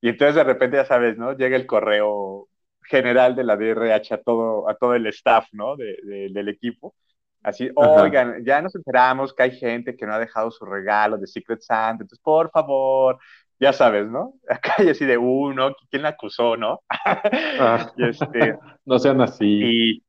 Y 0.02 0.10
entonces 0.10 0.36
de 0.36 0.44
repente, 0.46 0.78
ya 0.78 0.86
sabes, 0.86 1.18
¿no? 1.18 1.34
Llega 1.34 1.58
el 1.58 1.66
correo 1.68 2.48
general 2.90 3.36
de 3.36 3.44
la 3.44 3.58
DRH 3.58 4.14
a 4.14 4.22
todo, 4.22 4.70
a 4.70 4.76
todo 4.76 4.96
el 4.96 5.08
staff, 5.08 5.48
¿no? 5.52 5.76
De, 5.76 5.98
del 6.32 6.50
equipo. 6.50 6.96
Así, 7.42 7.70
oigan, 7.76 8.44
ya 8.44 8.60
nos 8.62 8.74
enteramos 8.74 9.34
que 9.34 9.44
hay 9.44 9.52
gente 9.52 9.96
que 9.96 10.08
no 10.08 10.14
ha 10.14 10.20
dejado 10.20 10.50
su 10.50 10.66
regalo 10.66 11.18
de 11.18 11.28
Secret 11.28 11.62
Santa, 11.62 12.04
entonces, 12.04 12.20
por 12.20 12.50
favor, 12.50 13.20
ya 13.60 13.72
sabes, 13.72 14.08
¿no? 14.08 14.34
Acá 14.50 14.76
hay 14.80 14.90
así 14.90 15.06
de 15.06 15.18
uno, 15.18 15.76
¿quién 15.90 16.02
la 16.02 16.10
acusó, 16.10 16.58
no? 16.58 16.82
Ah. 16.90 17.92
y 17.98 18.10
este, 18.10 18.58
no 18.86 19.00
sean 19.00 19.22
así. 19.22 19.46
Y, 19.46 20.04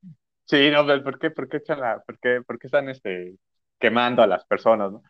sí, 0.45 0.71
no, 0.71 0.87
¿por 0.87 1.19
qué, 1.19 1.31
por 1.31 1.49
qué, 1.49 1.61
por 1.61 2.19
qué, 2.21 2.43
por 2.47 2.59
qué 2.59 2.67
están 2.67 2.89
este, 2.89 3.35
quemando 3.79 4.23
a 4.23 4.27
las 4.27 4.45
personas, 4.47 4.93
no? 4.93 5.03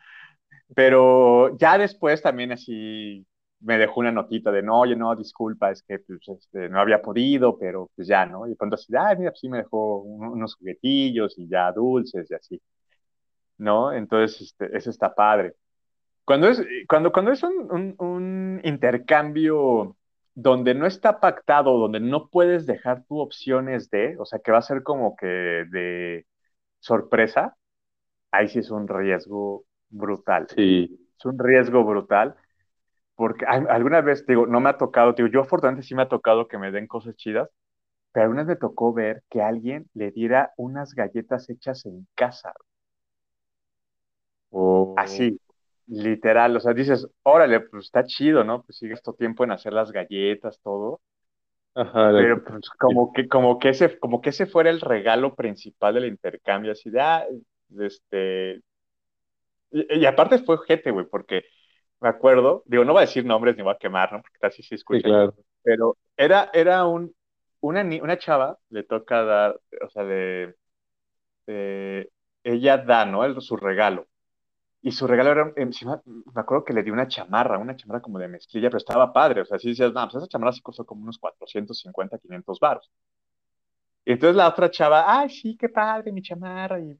Pero 0.75 1.57
ya 1.57 1.77
después 1.77 2.21
también 2.21 2.51
así, 2.51 3.25
me 3.59 3.77
dejó 3.77 4.01
una 4.01 4.11
notita 4.11 4.51
de, 4.51 4.61
no, 4.61 4.79
oye, 4.79 4.95
no, 4.95 5.15
disculpa, 5.15 5.71
es 5.71 5.81
que 5.83 5.99
pues, 5.99 6.19
este, 6.27 6.69
no 6.69 6.79
había 6.79 7.01
podido, 7.01 7.57
pero 7.57 7.89
pues 7.95 8.07
ya, 8.07 8.25
¿no? 8.25 8.47
Y 8.47 8.55
cuando 8.55 8.75
así, 8.75 8.93
ah, 8.95 9.15
mira, 9.17 9.31
pues 9.31 9.39
sí 9.39 9.49
me 9.49 9.59
dejó 9.59 9.99
unos 10.01 10.55
juguetillos 10.55 11.37
y 11.37 11.47
ya 11.47 11.71
dulces 11.71 12.29
y 12.29 12.33
así, 12.35 12.61
¿no? 13.57 13.93
Entonces, 13.93 14.41
este, 14.41 14.75
eso 14.77 14.89
está 14.89 15.13
padre. 15.13 15.55
Cuando 16.25 16.49
es, 16.49 16.63
cuando, 16.89 17.11
cuando 17.11 17.31
es 17.31 17.41
un, 17.43 17.95
un, 17.99 18.61
intercambio 18.63 19.95
donde 20.35 20.75
no 20.75 20.85
está 20.85 21.19
pactado, 21.19 21.77
donde 21.79 21.99
no 21.99 22.29
puedes 22.29 22.65
dejar 22.65 23.05
tu 23.05 23.19
opciones 23.19 23.89
de, 23.89 24.17
o 24.19 24.25
sea, 24.25 24.39
que 24.39 24.51
va 24.51 24.59
a 24.59 24.61
ser 24.61 24.83
como 24.83 25.15
que 25.15 25.25
de 25.25 26.25
sorpresa, 26.79 27.55
ahí 28.31 28.47
sí 28.49 28.59
es 28.59 28.69
un 28.71 28.87
riesgo 28.87 29.65
brutal. 29.89 30.47
Sí. 30.53 31.09
Es 31.17 31.25
un 31.25 31.39
riesgo 31.39 31.83
brutal 31.83 32.35
porque 33.17 33.45
alguna 33.47 34.01
vez, 34.01 34.25
digo, 34.27 34.47
no 34.47 34.61
me 34.61 34.69
ha 34.69 34.77
tocado, 34.77 35.13
digo, 35.13 35.29
yo 35.29 35.41
afortunadamente 35.41 35.87
sí 35.87 35.95
me 35.95 36.03
ha 36.03 36.09
tocado 36.09 36.47
que 36.47 36.59
me 36.59 36.71
den 36.71 36.87
cosas 36.87 37.15
chidas, 37.17 37.49
pero 38.13 38.25
alguna 38.25 38.43
vez 38.43 38.49
me 38.49 38.57
tocó 38.57 38.93
ver 38.93 39.23
que 39.29 39.41
alguien 39.41 39.87
le 39.95 40.11
diera 40.11 40.53
unas 40.57 40.93
galletas 40.95 41.49
hechas 41.49 41.85
en 41.87 42.07
casa. 42.15 42.53
o 44.51 44.95
Así, 44.97 45.39
literal, 45.87 46.55
o 46.55 46.59
sea, 46.59 46.73
dices, 46.73 47.07
órale, 47.23 47.61
pues 47.61 47.85
está 47.85 48.05
chido, 48.05 48.43
¿no? 48.43 48.63
Pues 48.63 48.77
sigue 48.77 48.93
esto 48.93 49.13
tiempo 49.13 49.43
en 49.43 49.51
hacer 49.51 49.73
las 49.73 49.91
galletas, 49.91 50.59
todo. 50.61 51.01
Ajá, 51.75 52.11
pero 52.11 52.43
pues 52.43 52.69
como 52.71 53.13
que, 53.13 53.27
como 53.27 53.59
que 53.59 53.69
ese, 53.69 53.99
como 53.99 54.21
que 54.21 54.29
ese 54.29 54.45
fuera 54.47 54.69
el 54.69 54.81
regalo 54.81 55.35
principal 55.35 55.95
del 55.95 56.05
intercambio, 56.07 56.71
así 56.73 56.89
de, 56.91 57.01
ah, 57.01 57.25
este, 57.79 58.61
y, 59.71 59.99
y 60.01 60.05
aparte 60.05 60.39
fue 60.39 60.57
gente, 60.67 60.91
güey, 60.91 61.05
porque 61.09 61.43
me 61.99 62.09
acuerdo, 62.09 62.63
digo, 62.65 62.85
no 62.85 62.93
voy 62.93 63.03
a 63.03 63.05
decir 63.05 63.25
nombres 63.25 63.55
ni 63.55 63.63
voy 63.63 63.73
a 63.73 63.77
quemar, 63.77 64.11
¿no? 64.11 64.21
Porque 64.21 64.37
casi 64.39 64.63
se 64.63 64.75
escucha. 64.75 65.07
claro. 65.07 65.33
Pero 65.63 65.97
era, 66.15 66.49
era 66.53 66.85
un, 66.85 67.13
una, 67.61 67.81
una 67.81 68.17
chava, 68.17 68.57
le 68.69 68.83
toca 68.83 69.23
dar, 69.23 69.59
o 69.81 69.89
sea, 69.89 70.03
de, 70.03 70.55
ella 72.43 72.77
da, 72.77 73.05
¿no? 73.05 73.41
su 73.41 73.57
regalo. 73.57 74.07
Y 74.81 74.91
su 74.91 75.07
regalo 75.07 75.31
era, 75.31 75.53
encima, 75.57 76.01
me 76.05 76.39
acuerdo 76.41 76.63
que 76.63 76.73
le 76.73 76.83
dio 76.83 76.93
una 76.93 77.07
chamarra, 77.07 77.57
una 77.57 77.75
chamarra 77.75 78.01
como 78.01 78.19
de 78.19 78.27
mezclilla, 78.27 78.69
pero 78.69 78.77
estaba 78.77 79.11
padre. 79.11 79.41
O 79.41 79.45
sea, 79.45 79.59
sí 79.59 79.69
decías, 79.69 79.91
no, 79.91 80.01
pues 80.05 80.15
esa 80.15 80.27
chamarra 80.27 80.53
sí 80.53 80.61
costó 80.61 80.85
como 80.85 81.01
unos 81.03 81.17
450, 81.17 82.19
500 82.19 82.59
baros. 82.59 82.89
Y 84.05 84.13
entonces 84.13 84.37
la 84.37 84.47
otra 84.47 84.71
chava, 84.71 85.19
ay, 85.19 85.29
sí, 85.29 85.57
qué 85.57 85.67
padre, 85.67 86.13
mi 86.13 86.21
chamarra, 86.21 86.79
y 86.79 86.97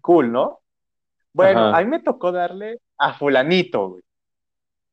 cool, 0.00 0.32
¿no? 0.32 0.60
Bueno, 1.32 1.72
a 1.72 1.80
mí 1.80 1.86
me 1.86 2.00
tocó 2.00 2.32
darle 2.32 2.80
a 2.98 3.12
fulanito, 3.14 3.90
güey 3.90 4.02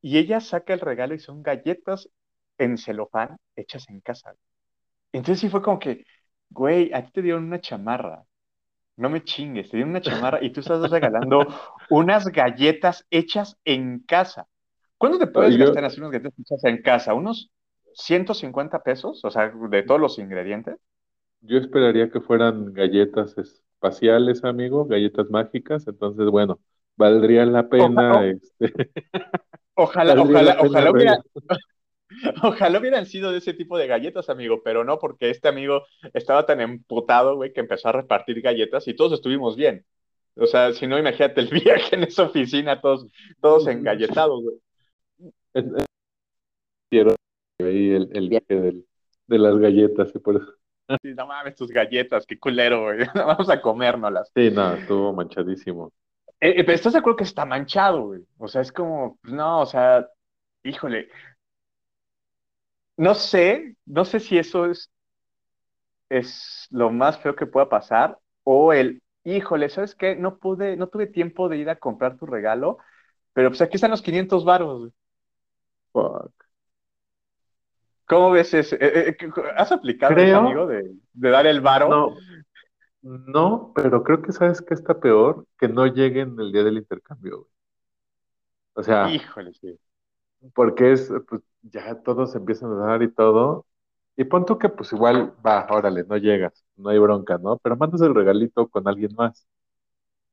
y 0.01 0.17
ella 0.17 0.39
saca 0.39 0.73
el 0.73 0.79
regalo 0.79 1.13
y 1.15 1.19
son 1.19 1.43
galletas 1.43 2.09
en 2.57 2.77
celofán 2.77 3.37
hechas 3.55 3.89
en 3.89 4.01
casa. 4.01 4.33
Entonces 5.11 5.41
sí 5.41 5.49
fue 5.49 5.61
como 5.61 5.79
que, 5.79 6.03
güey, 6.49 6.93
a 6.93 7.03
ti 7.05 7.11
te 7.11 7.21
dieron 7.21 7.45
una 7.45 7.59
chamarra. 7.61 8.23
No 8.97 9.09
me 9.09 9.23
chingues, 9.23 9.69
te 9.69 9.77
dieron 9.77 9.91
una 9.91 10.01
chamarra 10.01 10.43
y 10.43 10.51
tú 10.51 10.61
estás 10.61 10.89
regalando 10.89 11.47
unas 11.89 12.27
galletas 12.27 13.05
hechas 13.11 13.57
en 13.63 13.99
casa. 13.99 14.47
¿Cuándo 14.97 15.19
te 15.19 15.27
puedes 15.27 15.57
gastar 15.57 15.85
así 15.85 15.99
unas 15.99 16.11
galletas 16.11 16.33
hechas 16.39 16.63
en 16.63 16.81
casa? 16.81 17.13
¿Unos 17.13 17.51
150 17.93 18.81
pesos? 18.81 19.23
O 19.23 19.29
sea, 19.29 19.49
de 19.49 19.83
todos 19.83 20.01
los 20.01 20.17
ingredientes. 20.17 20.77
Yo 21.41 21.59
esperaría 21.59 22.09
que 22.09 22.21
fueran 22.21 22.73
galletas 22.73 23.37
espaciales, 23.37 24.43
amigo, 24.43 24.85
galletas 24.85 25.29
mágicas. 25.29 25.87
Entonces, 25.87 26.27
bueno, 26.29 26.59
valdría 26.97 27.45
la 27.45 27.67
pena. 27.69 28.25
Este... 28.27 28.91
Ojalá, 29.79 30.19
ojalá, 30.19 30.57
ojalá 30.59 30.91
hubiera, 30.91 31.19
Ojalá 32.43 32.79
hubieran 32.79 33.05
sido 33.05 33.31
de 33.31 33.39
ese 33.39 33.53
tipo 33.53 33.77
de 33.77 33.87
galletas, 33.87 34.29
amigo, 34.29 34.61
pero 34.63 34.83
no, 34.83 34.97
porque 34.97 35.29
este 35.29 35.47
amigo 35.47 35.83
estaba 36.13 36.45
tan 36.45 36.61
emputado, 36.61 37.35
güey, 37.35 37.53
que 37.53 37.59
empezó 37.59 37.89
a 37.89 37.93
repartir 37.93 38.41
galletas 38.41 38.87
y 38.87 38.95
todos 38.95 39.13
estuvimos 39.13 39.55
bien. 39.55 39.85
O 40.35 40.45
sea, 40.45 40.71
si 40.73 40.87
no, 40.87 40.97
imagínate 40.97 41.41
el 41.41 41.49
viaje 41.63 41.95
en 41.95 42.03
esa 42.03 42.23
oficina, 42.23 42.79
todos, 42.81 43.05
todos 43.41 43.67
engalletados, 43.67 44.43
güey. 44.43 44.57
Quiero 46.89 47.15
ahí 47.59 47.91
el, 47.91 48.09
el 48.13 48.29
viaje 48.29 48.83
de 49.27 49.37
las 49.37 49.57
galletas, 49.57 50.11
y 50.15 50.19
por 50.19 50.37
eso. 50.37 50.53
Sí, 51.01 51.13
no 51.13 51.27
mames, 51.27 51.55
tus 51.55 51.69
galletas, 51.69 52.25
qué 52.25 52.39
culero, 52.39 52.83
güey. 52.83 52.99
Vamos 53.13 53.49
a 53.49 53.61
comérnoslas. 53.61 54.31
Sí, 54.33 54.49
no, 54.51 54.73
estuvo 54.73 55.11
manchadísimo. 55.11 55.91
Eh, 56.39 56.49
eh, 56.59 56.63
pero 56.63 56.73
estás 56.75 56.93
de 56.93 56.99
acuerdo 56.99 57.17
que 57.17 57.23
está 57.23 57.45
manchado, 57.45 58.07
güey. 58.07 58.21
O 58.37 58.47
sea, 58.47 58.61
es 58.61 58.71
como, 58.71 59.17
pues, 59.21 59.33
no, 59.33 59.61
o 59.61 59.65
sea, 59.65 60.07
híjole. 60.63 61.09
No 62.97 63.13
sé, 63.15 63.75
no 63.85 64.05
sé 64.05 64.19
si 64.19 64.37
eso 64.37 64.65
es 64.65 64.91
es 66.09 66.67
lo 66.69 66.89
más 66.89 67.19
feo 67.19 67.35
que 67.35 67.45
pueda 67.45 67.69
pasar, 67.69 68.17
o 68.43 68.73
el, 68.73 69.01
híjole, 69.23 69.69
¿sabes 69.69 69.95
qué? 69.95 70.15
No 70.15 70.37
pude, 70.37 70.77
no 70.77 70.87
tuve 70.87 71.07
tiempo 71.07 71.49
de 71.49 71.57
ir 71.57 71.69
a 71.69 71.75
comprar 71.75 72.17
tu 72.17 72.25
regalo, 72.25 72.77
pero 73.33 73.49
pues 73.49 73.61
aquí 73.61 73.75
están 73.75 73.91
los 73.91 74.01
500 74.01 74.45
varos. 74.45 74.91
Fuck. 75.91 76.31
¿Cómo 78.05 78.31
ves 78.31 78.53
ese? 78.53 78.77
Eh, 78.77 79.09
eh, 79.09 79.17
¿Has 79.57 79.71
aplicado 79.73 80.15
amigo, 80.15 80.65
de, 80.65 80.93
de 81.13 81.29
dar 81.29 81.45
el 81.45 81.59
varo? 81.59 81.89
no, 81.89 82.15
no, 83.01 83.71
pero 83.75 84.03
creo 84.03 84.21
que 84.21 84.31
sabes 84.31 84.61
que 84.61 84.73
está 84.73 84.99
peor 84.99 85.47
que 85.57 85.67
no 85.67 85.87
lleguen 85.87 86.39
el 86.39 86.51
día 86.51 86.63
del 86.63 86.77
intercambio, 86.77 87.39
güey. 87.39 87.51
O 88.75 88.83
sea, 88.83 89.21
Híjole, 89.21 89.53
sí. 89.53 89.79
porque 90.53 90.91
es, 90.93 91.11
pues 91.29 91.41
ya 91.61 91.95
todos 92.03 92.35
empiezan 92.35 92.71
a 92.73 92.75
dar 92.87 93.03
y 93.03 93.11
todo. 93.13 93.65
Y 94.15 94.23
pon 94.25 94.45
tú 94.45 94.57
que 94.57 94.69
pues 94.69 94.91
igual, 94.93 95.33
va, 95.45 95.67
órale, 95.69 96.03
no 96.05 96.17
llegas, 96.17 96.65
no 96.75 96.89
hay 96.89 96.97
bronca, 96.99 97.37
¿no? 97.37 97.57
Pero 97.59 97.77
mandas 97.77 98.01
el 98.01 98.15
regalito 98.15 98.67
con 98.69 98.87
alguien 98.87 99.13
más, 99.15 99.47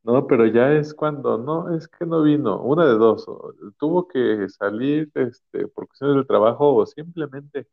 ¿no? 0.05 0.27
Pero 0.27 0.47
ya 0.47 0.73
es 0.73 0.95
cuando, 0.95 1.39
no, 1.39 1.77
es 1.77 1.89
que 1.89 2.07
no 2.07 2.23
vino, 2.23 2.63
una 2.63 2.87
de 2.87 2.95
dos, 2.95 3.27
o 3.29 3.55
tuvo 3.79 4.09
que 4.09 4.49
salir, 4.51 5.11
este, 5.15 5.69
por 5.69 5.89
cuestiones 5.89 6.17
del 6.19 6.27
trabajo 6.29 6.75
o 6.77 6.87
simplemente 6.87 7.69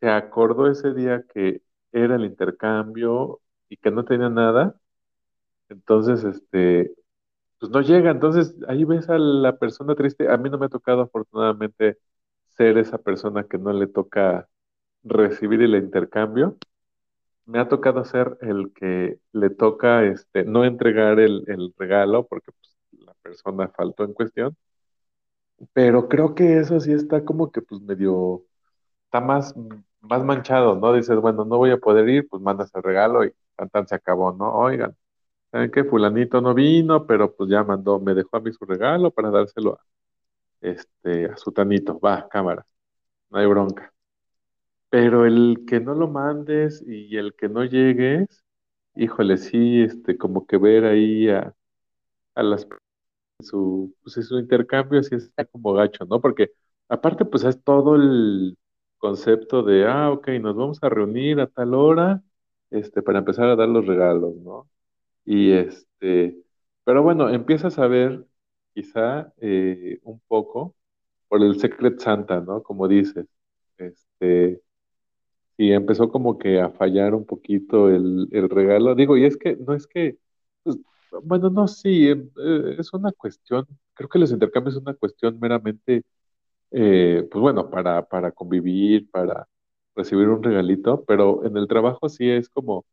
se 0.00 0.08
acordó 0.10 0.68
ese 0.70 0.92
día 0.94 1.24
que 1.32 1.62
era 1.92 2.16
el 2.16 2.24
intercambio 2.24 3.40
y 3.68 3.76
que 3.76 3.90
no 3.90 4.04
tenía 4.04 4.28
nada, 4.30 4.76
entonces, 5.68 6.24
este, 6.24 6.94
pues 7.60 7.72
no 7.72 7.80
llega, 7.82 8.10
entonces 8.10 8.56
ahí 8.68 8.84
ves 8.84 9.08
a 9.10 9.18
la 9.18 9.56
persona 9.58 9.94
triste. 9.94 10.30
A 10.30 10.36
mí 10.38 10.50
no 10.50 10.58
me 10.58 10.66
ha 10.66 10.68
tocado 10.70 11.02
afortunadamente 11.02 11.98
ser 12.56 12.78
esa 12.78 12.98
persona 12.98 13.44
que 13.44 13.58
no 13.58 13.72
le 13.72 13.86
toca 13.88 14.48
recibir 15.04 15.62
el 15.62 15.76
intercambio. 15.76 16.58
Me 17.46 17.58
ha 17.60 17.68
tocado 17.68 18.04
ser 18.04 18.38
el 18.42 18.72
que 18.74 19.18
le 19.32 19.50
toca, 19.50 20.04
este, 20.04 20.44
no 20.44 20.64
entregar 20.64 21.20
el, 21.20 21.44
el 21.48 21.74
regalo 21.78 22.26
porque 22.26 22.52
pues, 22.52 22.76
la 23.06 23.14
persona 23.22 23.68
faltó 23.68 24.04
en 24.04 24.14
cuestión, 24.14 24.56
pero 25.72 26.08
creo 26.08 26.34
que 26.34 26.58
eso 26.58 26.80
sí 26.80 26.92
está 26.92 27.24
como 27.24 27.50
que 27.52 27.62
pues 27.62 27.80
medio, 27.80 28.44
está 29.06 29.20
más, 29.20 29.54
más 30.00 30.24
manchado, 30.24 30.76
¿no? 30.76 30.92
Dices, 30.94 31.16
bueno, 31.20 31.44
no 31.44 31.58
voy 31.58 31.70
a 31.72 31.78
poder 31.78 32.08
ir, 32.08 32.28
pues 32.28 32.42
mandas 32.42 32.72
el 32.74 32.82
regalo 32.82 33.24
y 33.24 33.34
tan 33.70 33.86
se 33.88 33.94
acabó, 33.96 34.32
¿no? 34.32 34.52
Oigan. 34.54 34.96
¿Saben 35.52 35.70
qué? 35.72 35.84
Fulanito 35.84 36.40
no 36.42 36.54
vino, 36.54 37.06
pero 37.06 37.34
pues 37.36 37.50
ya 37.50 37.64
mandó, 37.64 38.00
me 38.00 38.14
dejó 38.14 38.36
a 38.38 38.40
mí 38.40 38.52
su 38.52 38.64
regalo 38.66 39.10
para 39.12 39.30
dárselo 39.30 39.74
a, 39.74 39.80
este, 40.62 41.26
a 41.26 41.36
su 41.36 41.52
tanito. 41.52 41.98
Va, 42.00 42.28
cámara, 42.28 42.66
no 43.30 43.38
hay 43.38 43.46
bronca. 43.46 43.92
Pero 44.90 45.26
el 45.26 45.64
que 45.66 45.80
no 45.80 45.94
lo 45.94 46.08
mandes 46.08 46.82
y 46.86 47.16
el 47.16 47.34
que 47.34 47.48
no 47.48 47.64
llegues, 47.64 48.44
híjole, 48.96 49.38
sí, 49.38 49.82
este, 49.82 50.18
como 50.18 50.46
que 50.46 50.58
ver 50.58 50.84
ahí 50.84 51.28
a, 51.30 51.54
a 52.34 52.42
las 52.42 52.66
su, 53.40 53.94
pues 54.02 54.16
es 54.18 54.28
su 54.28 54.38
intercambio, 54.38 55.00
así 55.00 55.14
está 55.16 55.44
como 55.46 55.72
gacho, 55.74 56.04
¿no? 56.06 56.20
Porque 56.20 56.52
aparte, 56.88 57.24
pues 57.26 57.44
es 57.44 57.62
todo 57.64 57.96
el 57.96 58.58
concepto 58.98 59.62
de, 59.62 59.86
ah, 59.86 60.10
ok, 60.12 60.28
nos 60.40 60.56
vamos 60.56 60.78
a 60.82 60.88
reunir 60.90 61.40
a 61.40 61.48
tal 61.48 61.74
hora, 61.74 62.22
este, 62.74 63.02
para 63.02 63.20
empezar 63.20 63.46
a 63.48 63.56
dar 63.56 63.68
los 63.68 63.86
regalos, 63.86 64.36
¿no? 64.38 64.68
Y 65.24 65.52
este, 65.52 66.38
pero 66.84 67.02
bueno, 67.02 67.30
empiezas 67.30 67.78
a 67.78 67.86
ver 67.88 68.26
quizá 68.74 69.32
eh, 69.40 70.00
un 70.04 70.20
poco 70.28 70.76
por 71.28 71.42
el 71.42 71.60
Secret 71.60 72.00
Santa, 72.00 72.40
¿no? 72.40 72.62
Como 72.62 72.88
dices, 72.88 73.26
este, 73.78 74.62
y 75.56 75.72
empezó 75.72 76.08
como 76.10 76.38
que 76.38 76.60
a 76.60 76.70
fallar 76.70 77.14
un 77.14 77.24
poquito 77.26 77.88
el, 77.90 78.28
el 78.32 78.50
regalo. 78.50 78.94
Digo, 78.94 79.16
y 79.16 79.24
es 79.24 79.36
que 79.36 79.56
no 79.56 79.74
es 79.74 79.86
que, 79.86 80.18
pues, 80.62 80.76
bueno, 81.22 81.50
no, 81.50 81.68
sí, 81.68 82.08
em, 82.08 82.30
eh, 82.44 82.76
es 82.78 82.92
una 82.92 83.12
cuestión, 83.12 83.66
creo 83.94 84.08
que 84.08 84.18
los 84.18 84.32
intercambios 84.32 84.74
es 84.76 84.82
una 84.82 84.94
cuestión 84.94 85.38
meramente, 85.40 86.02
eh, 86.72 87.28
pues 87.30 87.40
bueno, 87.42 87.70
para, 87.70 88.06
para 88.08 88.32
convivir, 88.32 89.10
para 89.10 89.48
recibir 89.96 90.28
un 90.28 90.42
regalito, 90.42 91.04
pero 91.06 91.44
en 91.44 91.56
el 91.56 91.68
trabajo 91.68 92.08
sí 92.08 92.30
es 92.30 92.48
como 92.48 92.84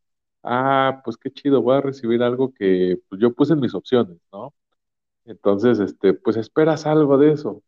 ah, 0.44 1.02
pues 1.06 1.18
qué 1.18 1.32
chido, 1.32 1.62
voy 1.62 1.78
a 1.78 1.82
recibir 1.82 2.24
algo 2.24 2.54
que 2.54 2.98
pues, 3.10 3.22
yo 3.22 3.34
puse 3.34 3.54
en 3.54 3.60
mis 3.62 3.76
opciones, 3.76 4.18
¿no? 4.34 4.54
Entonces, 5.26 5.80
este, 5.80 6.14
pues 6.14 6.38
esperas 6.38 6.86
algo 6.86 7.18
de 7.18 7.34
eso. 7.34 7.64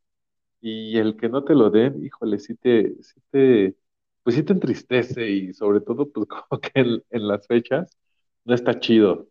Y 0.62 0.98
el 1.00 1.18
que 1.18 1.30
no 1.30 1.44
te 1.46 1.56
lo 1.56 1.70
den, 1.72 2.04
híjole, 2.06 2.40
sí 2.40 2.56
te, 2.56 2.96
sí 3.04 3.22
te, 3.32 3.78
pues 4.24 4.36
sí 4.38 4.44
te 4.44 4.54
entristece 4.54 5.30
y 5.30 5.54
sobre 5.54 5.82
todo, 5.82 6.10
pues 6.12 6.28
como 6.50 6.62
que 6.62 6.72
en, 6.76 7.04
en 7.12 7.28
las 7.30 7.48
fechas 7.48 7.98
no 8.46 8.56
está 8.56 8.80
chido. 8.80 9.30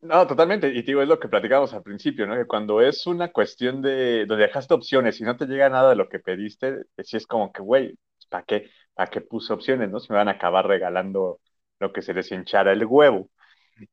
No, 0.00 0.26
totalmente. 0.28 0.68
Y 0.68 0.74
te 0.82 0.92
digo, 0.92 1.02
es 1.02 1.08
lo 1.08 1.18
que 1.18 1.28
platicábamos 1.28 1.74
al 1.74 1.82
principio, 1.82 2.26
¿no? 2.26 2.36
Que 2.36 2.46
cuando 2.46 2.80
es 2.80 3.04
una 3.06 3.32
cuestión 3.32 3.82
de 3.82 4.26
donde 4.26 4.44
dejaste 4.46 4.74
opciones 4.74 5.20
y 5.20 5.24
no 5.24 5.36
te 5.36 5.46
llega 5.46 5.68
nada 5.68 5.90
de 5.90 5.96
lo 5.96 6.08
que 6.08 6.20
pediste, 6.20 6.84
sí 7.02 7.16
es 7.16 7.26
como 7.26 7.52
que, 7.52 7.62
güey, 7.62 7.98
¿para 8.28 8.44
qué? 8.44 8.70
¿Para 8.94 9.10
qué 9.10 9.20
puse 9.20 9.52
opciones, 9.52 9.90
no? 9.90 9.98
Se 9.98 10.12
me 10.12 10.18
van 10.18 10.28
a 10.28 10.32
acabar 10.32 10.66
regalando 10.68 11.40
lo 11.80 11.92
que 11.92 12.02
se 12.02 12.14
les 12.14 12.30
hinchara 12.30 12.72
el 12.72 12.86
huevo. 12.86 13.28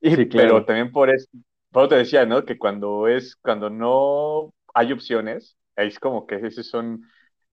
Y, 0.01 0.15
Sí, 0.15 0.25
pero 0.35 0.65
claro. 0.65 0.65
también 0.65 0.91
por 0.91 1.09
eso, 1.09 1.27
por 1.71 1.83
eso 1.83 1.89
te 1.89 1.95
decía, 1.97 2.25
¿no? 2.25 2.45
Que 2.45 2.57
cuando 2.59 3.07
es, 3.07 3.35
cuando 3.37 3.69
no 3.69 4.53
hay 4.75 4.91
opciones, 4.93 5.57
es 5.75 5.99
como 5.99 6.27
que 6.27 6.35
esos 6.37 6.67
son 6.69 7.01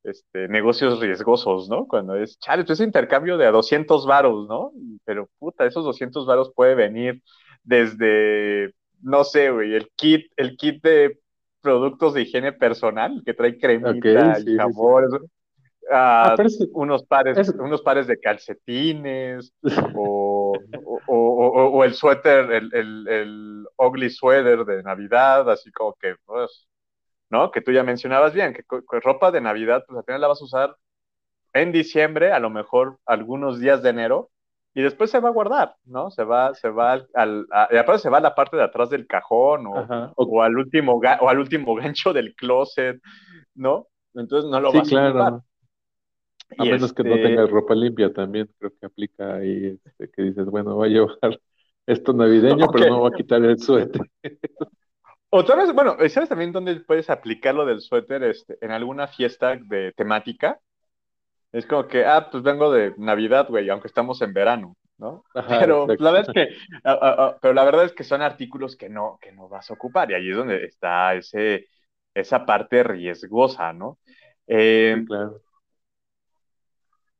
este, 0.04 0.48
negocios 0.48 1.00
riesgosos, 1.00 1.68
¿no? 1.68 1.86
Cuando 1.86 2.16
es, 2.16 2.38
chale, 2.38 2.64
pues 2.64 2.80
es 2.80 2.86
intercambio 2.86 3.38
de 3.38 3.46
a 3.46 3.50
200 3.52 4.06
varos, 4.06 4.48
¿no? 4.48 4.72
Pero 5.04 5.28
puta, 5.38 5.66
esos 5.66 5.84
200 5.84 6.26
varos 6.26 6.52
puede 6.54 6.74
venir 6.74 7.22
desde, 7.64 8.74
no 9.02 9.24
sé, 9.24 9.50
güey, 9.50 9.74
el 9.74 9.90
kit, 9.96 10.32
el 10.36 10.56
kit 10.56 10.82
de 10.82 11.20
productos 11.60 12.14
de 12.14 12.22
higiene 12.22 12.52
personal 12.52 13.22
que 13.24 13.34
trae 13.34 13.58
cremita 13.58 14.40
y 14.40 14.46
sí, 14.46 14.60
sí, 14.60 14.72
sí. 14.74 14.86
jabón, 14.88 15.30
Ah, 15.90 16.32
a 16.32 16.36
pero 16.36 16.48
es, 16.48 16.58
unos 16.72 17.04
pares, 17.04 17.40
es, 17.40 17.54
unos 17.58 17.82
pares 17.82 18.06
de 18.06 18.18
calcetines 18.20 19.52
o, 19.92 20.64
o, 20.72 21.02
o- 21.06 21.68
o 21.78 21.84
el 21.84 21.94
suéter, 21.94 22.50
el, 22.52 22.74
el, 22.74 23.08
el 23.08 23.66
ugly 23.78 24.10
sweater 24.10 24.64
de 24.64 24.82
Navidad, 24.82 25.50
así 25.50 25.70
como 25.72 25.94
que, 25.94 26.14
pues, 26.24 26.68
¿no? 27.30 27.50
Que 27.52 27.60
tú 27.62 27.72
ya 27.72 27.84
mencionabas 27.84 28.34
bien, 28.34 28.54
que, 28.54 28.62
que 28.64 29.00
ropa 29.00 29.30
de 29.32 29.40
Navidad, 29.42 29.84
pues 29.86 29.98
al 29.98 30.04
final 30.06 30.22
la 30.22 30.28
vas 30.28 30.42
a 30.42 30.44
usar 30.46 30.76
en 31.54 31.72
diciembre, 31.72 32.32
a 32.32 32.40
lo 32.40 32.50
mejor 32.50 32.98
algunos 33.06 33.60
días 33.60 33.82
de 33.84 33.90
enero, 33.90 34.31
y 34.74 34.82
después 34.82 35.10
se 35.10 35.20
va 35.20 35.28
a 35.28 35.32
guardar, 35.32 35.76
¿no? 35.84 36.10
Se 36.10 36.24
va, 36.24 36.54
se 36.54 36.68
va 36.70 36.92
al, 36.92 37.08
al- 37.14 37.46
a- 37.52 37.68
y 37.72 37.76
aparte 37.76 38.02
se 38.02 38.10
va 38.10 38.18
a 38.18 38.20
la 38.20 38.34
parte 38.34 38.56
de 38.56 38.64
atrás 38.64 38.90
del 38.90 39.06
cajón 39.06 39.66
o, 39.66 39.72
ajá, 39.72 40.14
o- 40.16 40.24
o 40.24 40.42
al 40.42 40.56
último, 40.58 40.94
o 41.20 41.28
al 41.28 41.38
último 41.38 41.74
gancho 41.76 42.12
del 42.12 42.34
closet, 42.34 43.00
¿no? 43.54 43.88
Entonces 44.14 44.50
no 44.50 44.60
lo 44.60 44.72
sí, 44.72 44.80
vas 44.80 44.92
a 44.92 44.96
ocupar. 44.96 45.34
A 46.58 46.64
Y 46.64 46.66
menos 46.66 46.92
que 46.92 47.02
no 47.04 47.18
este, 47.18 47.20
tengas 47.20 47.50
ropa 47.50 47.74
limpia 47.74 48.12
también, 48.12 48.48
creo 48.58 48.72
que 48.78 48.86
aplica 48.86 49.36
ahí, 49.36 49.78
este, 49.84 50.10
que 50.10 50.22
dices, 50.22 50.46
bueno, 50.46 50.74
voy 50.76 50.88
a 50.90 50.92
llevar 50.92 51.40
esto 51.86 52.12
navideño, 52.12 52.68
pero 52.70 52.84
no 52.86 53.00
voy 53.00 53.10
a 53.10 53.14
quitar 53.14 53.42
el 53.44 53.58
suéter. 53.58 54.02
O 55.30 55.44
tal 55.44 55.58
vez, 55.58 55.72
bueno, 55.74 55.96
¿sabes 56.10 56.28
también 56.28 56.52
dónde 56.52 56.76
puedes 56.80 57.08
aplicar 57.10 57.54
lo 57.54 57.64
del 57.66 57.80
suéter? 57.80 58.22
Este, 58.24 58.58
en 58.60 58.70
alguna 58.70 59.08
fiesta 59.08 59.56
de 59.56 59.92
temática. 59.96 60.60
Es 61.52 61.66
como 61.66 61.86
que, 61.88 62.04
ah, 62.06 62.28
pues 62.30 62.42
vengo 62.42 62.72
de 62.72 62.94
Navidad, 62.98 63.46
güey, 63.48 63.68
aunque 63.70 63.88
estamos 63.88 64.22
en 64.22 64.32
verano, 64.32 64.76
¿no? 64.98 65.24
Ajá, 65.34 65.58
Pero 65.58 65.94
la 65.98 66.10
verdad 66.12 66.30
es 66.34 66.48
que, 66.48 66.56
ah, 66.84 66.98
ah, 67.00 67.16
ah, 67.18 67.38
pero 67.42 67.54
la 67.54 67.64
verdad 67.64 67.84
es 67.84 67.92
que 67.92 68.04
son 68.04 68.22
artículos 68.22 68.76
que 68.76 68.88
no, 68.88 69.18
que 69.20 69.32
no 69.32 69.48
vas 69.48 69.70
a 69.70 69.74
ocupar. 69.74 70.10
Y 70.10 70.14
ahí 70.14 70.30
es 70.30 70.36
donde 70.36 70.64
está 70.64 71.14
ese, 71.14 71.66
esa 72.14 72.46
parte 72.46 72.82
riesgosa, 72.82 73.72
¿no? 73.72 73.98
Sí, 74.86 74.98
Eh, 74.98 75.04
claro. 75.04 75.42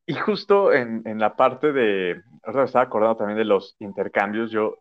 y 0.05 0.15
justo 0.15 0.73
en, 0.73 1.01
en 1.07 1.19
la 1.19 1.35
parte 1.35 1.71
de, 1.71 2.21
ahora 2.43 2.59
me 2.61 2.65
estaba 2.65 2.85
acordando 2.85 3.17
también 3.17 3.37
de 3.37 3.45
los 3.45 3.75
intercambios, 3.79 4.51
yo, 4.51 4.75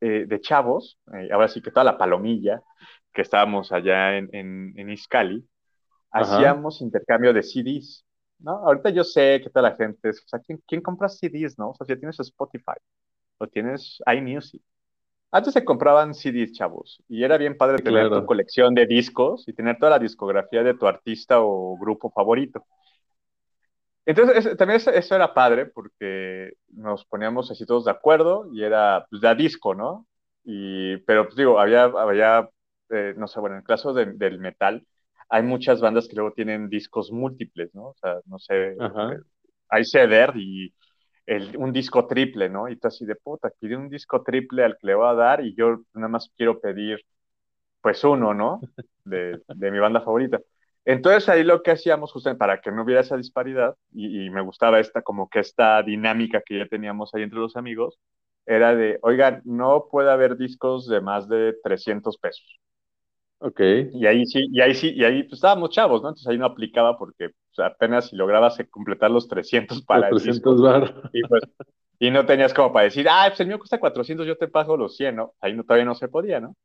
eh, 0.00 0.24
de 0.26 0.40
chavos, 0.40 0.98
eh, 1.14 1.28
ahora 1.32 1.48
sí 1.48 1.62
que 1.62 1.70
toda 1.70 1.84
la 1.84 1.96
palomilla, 1.98 2.62
que 3.12 3.22
estábamos 3.22 3.72
allá 3.72 4.16
en, 4.18 4.28
en, 4.32 4.72
en 4.76 4.90
Izcali, 4.90 5.48
Ajá, 6.16 6.56
hacíamos 6.56 6.82
intercambio 6.82 7.34
de 7.34 7.44
CDs, 7.44 8.05
¿no? 8.38 8.52
Ahorita 8.66 8.90
yo 8.90 9.04
sé 9.04 9.40
que 9.42 9.50
toda 9.50 9.70
la 9.70 9.76
gente 9.76 10.10
es, 10.10 10.20
o 10.24 10.28
sea, 10.28 10.40
¿quién, 10.40 10.62
quién 10.66 10.80
compra 10.82 11.08
CDs, 11.08 11.58
no? 11.58 11.70
O 11.70 11.74
sea, 11.74 11.86
ya 11.86 11.96
tienes 11.98 12.18
Spotify 12.20 12.74
o 13.38 13.48
tienes 13.48 13.98
iMusic. 14.06 14.62
Antes 15.32 15.54
se 15.54 15.64
compraban 15.64 16.14
CDs, 16.14 16.52
chavos, 16.54 17.02
y 17.08 17.24
era 17.24 17.38
bien 17.38 17.56
padre 17.58 17.80
tener 17.80 18.12
tu 18.12 18.24
claro. 18.24 18.26
colección 18.26 18.74
de 18.74 18.86
discos 18.86 19.48
y 19.48 19.54
tener 19.54 19.78
toda 19.78 19.92
la 19.92 19.98
discografía 20.00 20.62
de 20.64 20.74
tu 20.74 20.86
artista 20.88 21.40
o 21.40 21.78
grupo 21.78 22.10
favorito. 22.12 22.66
Entonces, 24.04 24.46
es- 24.46 24.56
también 24.56 24.76
eso, 24.78 24.90
eso 24.90 25.14
era 25.16 25.34
padre 25.34 25.66
porque 25.66 26.52
nos 26.68 27.04
poníamos 27.06 27.50
así 27.50 27.66
todos 27.66 27.84
de 27.84 27.90
acuerdo 27.90 28.48
y 28.52 28.62
era, 28.62 29.06
pues, 29.10 29.20
de 29.22 29.28
a 29.28 29.34
disco, 29.34 29.74
¿no? 29.74 30.06
Y, 30.44 30.98
pero, 30.98 31.24
pues 31.24 31.36
digo, 31.36 31.58
había, 31.58 31.84
había 31.84 32.48
eh, 32.90 33.14
no 33.16 33.26
sé, 33.26 33.40
bueno, 33.40 33.56
en 33.56 33.60
el 33.62 33.66
caso 33.66 33.92
de- 33.92 34.12
del 34.12 34.38
metal, 34.38 34.86
hay 35.28 35.42
muchas 35.42 35.80
bandas 35.80 36.08
que 36.08 36.16
luego 36.16 36.32
tienen 36.32 36.68
discos 36.68 37.10
múltiples, 37.10 37.74
¿no? 37.74 37.88
O 37.88 37.94
sea, 37.94 38.20
no 38.26 38.38
sé, 38.38 38.76
Ajá. 38.78 39.16
hay 39.68 39.84
ceder 39.84 40.32
y 40.36 40.72
el, 41.26 41.56
un 41.56 41.72
disco 41.72 42.06
triple, 42.06 42.48
¿no? 42.48 42.68
Y 42.68 42.76
tú 42.76 42.88
así 42.88 43.04
de 43.04 43.16
puta, 43.16 43.50
pide 43.58 43.76
un 43.76 43.88
disco 43.88 44.22
triple 44.22 44.64
al 44.64 44.76
que 44.78 44.86
le 44.86 44.94
voy 44.94 45.08
a 45.08 45.14
dar 45.14 45.44
y 45.44 45.54
yo 45.54 45.82
nada 45.94 46.08
más 46.08 46.30
quiero 46.36 46.60
pedir, 46.60 47.00
pues 47.80 48.02
uno, 48.04 48.34
¿no? 48.34 48.60
De, 49.04 49.40
de 49.46 49.70
mi 49.70 49.78
banda 49.78 50.00
favorita. 50.00 50.40
Entonces 50.84 51.28
ahí 51.28 51.44
lo 51.44 51.62
que 51.62 51.72
hacíamos 51.72 52.12
justamente 52.12 52.38
para 52.38 52.60
que 52.60 52.70
no 52.72 52.82
hubiera 52.82 53.00
esa 53.00 53.16
disparidad 53.16 53.76
y, 53.92 54.26
y, 54.26 54.30
me 54.30 54.40
gustaba 54.40 54.80
esta 54.80 55.02
como 55.02 55.28
que 55.28 55.40
esta 55.40 55.82
dinámica 55.82 56.42
que 56.44 56.58
ya 56.58 56.66
teníamos 56.66 57.14
ahí 57.14 57.22
entre 57.22 57.40
los 57.40 57.56
amigos, 57.56 57.98
era 58.46 58.74
de, 58.74 58.98
oigan, 59.02 59.42
no 59.44 59.88
puede 59.90 60.10
haber 60.10 60.36
discos 60.36 60.88
de 60.88 61.00
más 61.00 61.28
de 61.28 61.54
300 61.62 62.16
pesos. 62.18 62.60
Ok. 63.38 63.60
Y 63.92 64.06
ahí 64.06 64.24
sí, 64.26 64.48
y 64.50 64.60
ahí 64.60 64.74
sí, 64.74 64.92
y 64.94 65.04
ahí 65.04 65.22
pues, 65.24 65.34
estábamos 65.34 65.70
chavos, 65.70 66.02
¿no? 66.02 66.08
Entonces 66.08 66.26
ahí 66.28 66.38
no 66.38 66.46
aplicaba 66.46 66.96
porque 66.98 67.30
pues, 67.54 67.66
apenas 67.66 68.08
si 68.08 68.16
lograbas 68.16 68.56
completar 68.70 69.10
los 69.10 69.28
300 69.28 69.82
para 69.82 70.10
los 70.10 70.22
300 70.22 70.56
el 70.56 70.62
disco. 70.62 70.62
Bar. 70.62 70.94
Y, 71.12 71.24
pues, 71.24 71.42
y 71.98 72.10
no 72.10 72.26
tenías 72.26 72.54
como 72.54 72.72
para 72.72 72.84
decir, 72.84 73.06
ah, 73.10 73.26
pues 73.28 73.40
el 73.40 73.48
mío 73.48 73.58
cuesta 73.58 73.80
400, 73.80 74.26
yo 74.26 74.36
te 74.38 74.48
pago 74.48 74.76
los 74.76 74.96
100, 74.96 75.16
¿no? 75.16 75.34
Ahí 75.40 75.54
no, 75.54 75.64
todavía 75.64 75.84
no 75.84 75.94
se 75.94 76.08
podía, 76.08 76.40
¿no? 76.40 76.56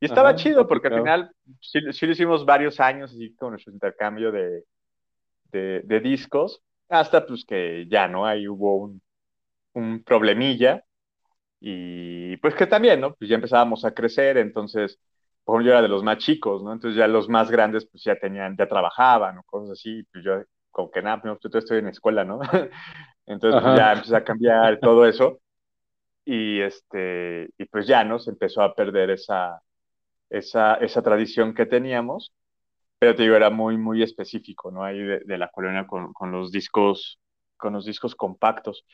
Y 0.00 0.06
estaba 0.06 0.30
Ajá, 0.30 0.36
chido 0.36 0.66
porque 0.66 0.88
al 0.88 0.94
final 0.94 1.30
sí, 1.60 1.80
sí, 1.92 2.06
lo 2.06 2.12
hicimos 2.12 2.44
varios 2.44 2.80
años 2.80 3.12
así 3.12 3.34
con 3.36 3.50
nuestro 3.52 3.72
intercambio 3.72 4.32
de, 4.32 4.64
de, 5.52 5.80
de, 5.84 6.00
discos, 6.00 6.62
hasta 6.88 7.26
pues 7.26 7.44
que 7.44 7.86
ya, 7.88 8.08
¿no? 8.08 8.26
Ahí 8.26 8.48
hubo 8.48 8.76
un, 8.76 9.02
un 9.74 10.02
problemilla 10.04 10.84
y 11.60 12.36
pues 12.38 12.54
que 12.54 12.66
también, 12.66 13.00
¿no? 13.00 13.14
Pues 13.14 13.30
ya 13.30 13.36
empezábamos 13.36 13.84
a 13.84 13.94
crecer, 13.94 14.38
entonces 14.38 14.98
por 15.44 15.56
ejemplo, 15.56 15.66
yo 15.66 15.72
era 15.72 15.82
de 15.82 15.88
los 15.88 16.02
más 16.02 16.18
chicos, 16.18 16.62
¿no? 16.62 16.72
Entonces 16.72 16.96
ya 16.98 17.06
los 17.08 17.28
más 17.28 17.50
grandes 17.50 17.86
pues 17.86 18.04
ya 18.04 18.16
tenían, 18.16 18.56
ya 18.56 18.68
trabajaban 18.68 19.38
o 19.38 19.42
cosas 19.44 19.72
así, 19.72 20.02
pues 20.12 20.24
yo 20.24 20.42
como 20.70 20.90
que 20.90 21.02
nada, 21.02 21.20
pues, 21.20 21.38
yo 21.52 21.58
estoy 21.58 21.78
en 21.78 21.88
escuela, 21.88 22.24
¿no? 22.24 22.40
Entonces 23.26 23.60
pues, 23.62 23.76
ya 23.76 23.92
empecé 23.92 24.16
a 24.16 24.24
cambiar 24.24 24.78
todo 24.80 25.06
eso 25.06 25.40
y 26.24 26.60
este, 26.60 27.50
y 27.58 27.64
pues 27.66 27.86
ya, 27.86 28.04
¿no? 28.04 28.18
Se 28.18 28.30
empezó 28.30 28.62
a 28.62 28.74
perder 28.74 29.10
esa, 29.10 29.62
esa, 30.30 30.76
esa 30.76 31.02
tradición 31.02 31.54
que 31.54 31.66
teníamos, 31.66 32.32
pero 32.98 33.14
te 33.14 33.22
digo, 33.24 33.36
era 33.36 33.50
muy, 33.50 33.76
muy 33.78 34.02
específico, 34.02 34.70
¿no? 34.70 34.84
Ahí 34.84 34.98
de, 35.00 35.20
de 35.20 35.38
la 35.38 35.48
colonia 35.48 35.86
con, 35.86 36.12
con, 36.12 36.32
los 36.32 36.52
discos, 36.52 37.20
con 37.56 37.74
los 37.74 37.84
discos 37.84 38.14
compactos. 38.14 38.84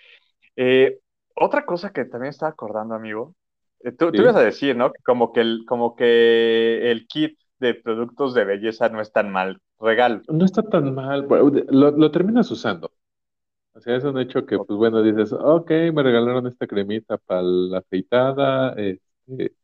Eh, 0.57 0.99
otra 1.35 1.65
cosa 1.65 1.93
que 1.93 2.05
también 2.07 2.31
estaba 2.31 2.51
acordando, 2.53 2.95
amigo, 2.95 3.35
Tú, 3.99 4.07
sí. 4.07 4.12
tú, 4.12 4.22
ibas 4.22 4.37
a 4.37 4.43
decir, 4.43 4.76
¿no? 4.76 4.93
Como 5.05 5.33
que, 5.33 5.41
el, 5.41 5.64
como 5.66 5.95
que 5.95 6.91
el 6.91 7.07
kit 7.07 7.39
de 7.59 7.74
productos 7.74 8.35
de 8.35 8.45
belleza 8.45 8.89
no 8.89 9.01
es 9.01 9.12
tan 9.12 9.31
mal 9.31 9.61
regalo. 9.81 10.22
No 10.29 10.45
está 10.45 10.62
tan 10.62 10.95
mal, 10.95 11.26
lo, 11.29 11.91
lo 11.91 12.11
terminas 12.11 12.51
usando. 12.51 12.91
O 13.79 13.81
sea, 13.81 13.97
es 13.97 14.03
un 14.03 14.18
hecho 14.18 14.45
que, 14.45 14.59
pues 14.59 14.76
bueno, 14.76 15.03
dices, 15.03 15.33
ok, 15.33 15.70
me 15.95 16.03
regalaron 16.03 16.47
esta 16.49 16.66
cremita 16.66 17.16
para 17.16 17.43
la 17.43 17.79
afeitada, 17.79 18.72
este, 18.72 19.55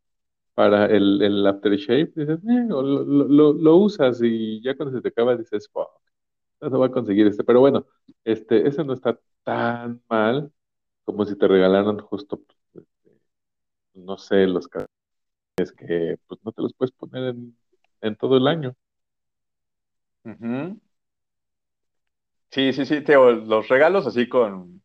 para 0.55 0.87
el, 0.87 1.23
el 1.23 1.47
aftershave, 1.47 2.13
dices, 2.15 2.39
eh, 2.45 2.67
lo, 2.69 2.83
lo, 2.83 3.53
lo, 3.53 3.77
usas 3.77 4.21
y 4.23 4.63
ya 4.63 4.77
cuando 4.77 4.97
se 4.97 5.03
te 5.03 5.09
acaba 5.09 5.37
dices, 5.37 5.69
fuck, 5.73 5.89
no 6.61 6.71
se 6.71 6.77
va 6.77 6.87
a 6.87 6.91
conseguir 6.93 7.27
este. 7.27 7.45
Pero 7.45 7.61
bueno, 7.61 7.87
este, 8.25 8.69
ese 8.69 8.85
no 8.85 8.95
está 8.95 9.19
tan 9.45 10.03
mal 10.09 10.53
como 11.05 11.25
si 11.27 11.37
te 11.37 11.49
regalaron 11.49 11.99
justo 12.01 12.41
no 13.95 14.19
sé, 14.19 14.47
los 14.47 14.69
es 15.57 15.73
que 15.73 16.19
pues 16.27 16.41
no 16.45 16.53
te 16.53 16.63
los 16.63 16.75
puedes 16.75 16.93
poner 16.93 17.29
en, 17.31 17.57
en 18.01 18.17
todo 18.17 18.37
el 18.37 18.47
año. 18.47 18.75
Uh 20.25 20.31
-huh. 20.31 20.81
Sí, 22.51 22.73
sí, 22.73 22.87
sí, 22.87 23.01
Teo, 23.01 23.33
los 23.33 23.69
regalos 23.69 24.07
así 24.07 24.29
con, 24.29 24.83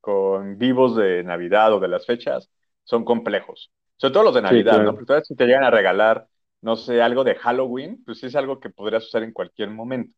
con 0.00 0.56
vivos 0.58 0.96
de 0.96 1.22
Navidad 1.22 1.74
o 1.74 1.80
de 1.80 1.88
las 1.88 2.06
fechas 2.06 2.50
son 2.84 3.04
complejos. 3.04 3.70
Sobre 3.96 4.14
todo 4.14 4.24
los 4.24 4.34
de 4.34 4.42
Navidad, 4.42 4.72
sí, 4.72 4.78
claro. 4.78 4.92
¿no? 4.92 4.94
Porque 4.94 5.24
si 5.24 5.36
te 5.36 5.46
llegan 5.46 5.64
a 5.64 5.70
regalar, 5.70 6.26
no 6.62 6.76
sé, 6.76 7.02
algo 7.02 7.22
de 7.24 7.34
Halloween, 7.34 8.02
pues 8.04 8.20
sí 8.20 8.26
es 8.26 8.36
algo 8.36 8.58
que 8.58 8.70
podrías 8.70 9.06
usar 9.06 9.22
en 9.22 9.32
cualquier 9.32 9.70
momento, 9.70 10.16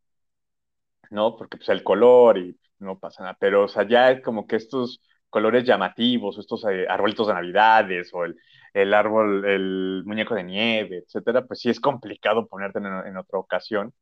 ¿no? 1.11 1.36
Porque 1.36 1.57
pues 1.57 1.68
el 1.70 1.82
color 1.82 2.38
y 2.38 2.57
no 2.78 2.99
pasa 2.99 3.22
nada. 3.24 3.36
Pero, 3.40 3.64
o 3.64 3.68
sea, 3.68 3.86
ya 3.86 4.11
es 4.11 4.22
como 4.22 4.47
que 4.47 4.57
estos 4.57 5.01
colores 5.33 5.64
llamativos, 5.64 6.39
estos 6.39 6.64
eh, 6.66 6.87
arbolitos 6.89 7.26
de 7.26 7.35
navidades 7.35 8.11
o 8.12 8.24
el, 8.24 8.37
el, 8.74 8.95
árbol, 8.95 9.45
el 9.47 10.03
muñeco 10.07 10.35
de 10.35 10.45
nieve, 10.45 10.99
etcétera, 10.99 11.47
pues 11.47 11.61
sí 11.61 11.70
es 11.70 11.80
complicado 11.80 12.47
ponerte 12.47 12.78
en, 12.78 12.87
en 12.87 13.16
otra 13.16 13.39
ocasión. 13.39 13.93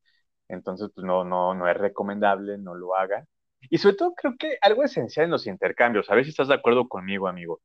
Entonces, 0.48 0.90
pues 0.94 1.06
no, 1.06 1.24
no, 1.24 1.54
no 1.54 1.68
es 1.68 1.76
recomendable, 1.76 2.58
no 2.58 2.74
lo 2.74 2.96
hagan. 2.96 3.26
Y 3.70 3.78
sobre 3.78 3.96
todo 3.96 4.14
creo 4.14 4.34
que 4.38 4.58
algo 4.60 4.82
esencial 4.82 5.26
en 5.26 5.30
los 5.30 5.46
intercambios, 5.46 6.10
a 6.10 6.14
ver 6.16 6.24
si 6.24 6.30
estás 6.30 6.48
de 6.48 6.54
acuerdo 6.54 6.88
conmigo, 6.88 7.28
amigo. 7.28 7.60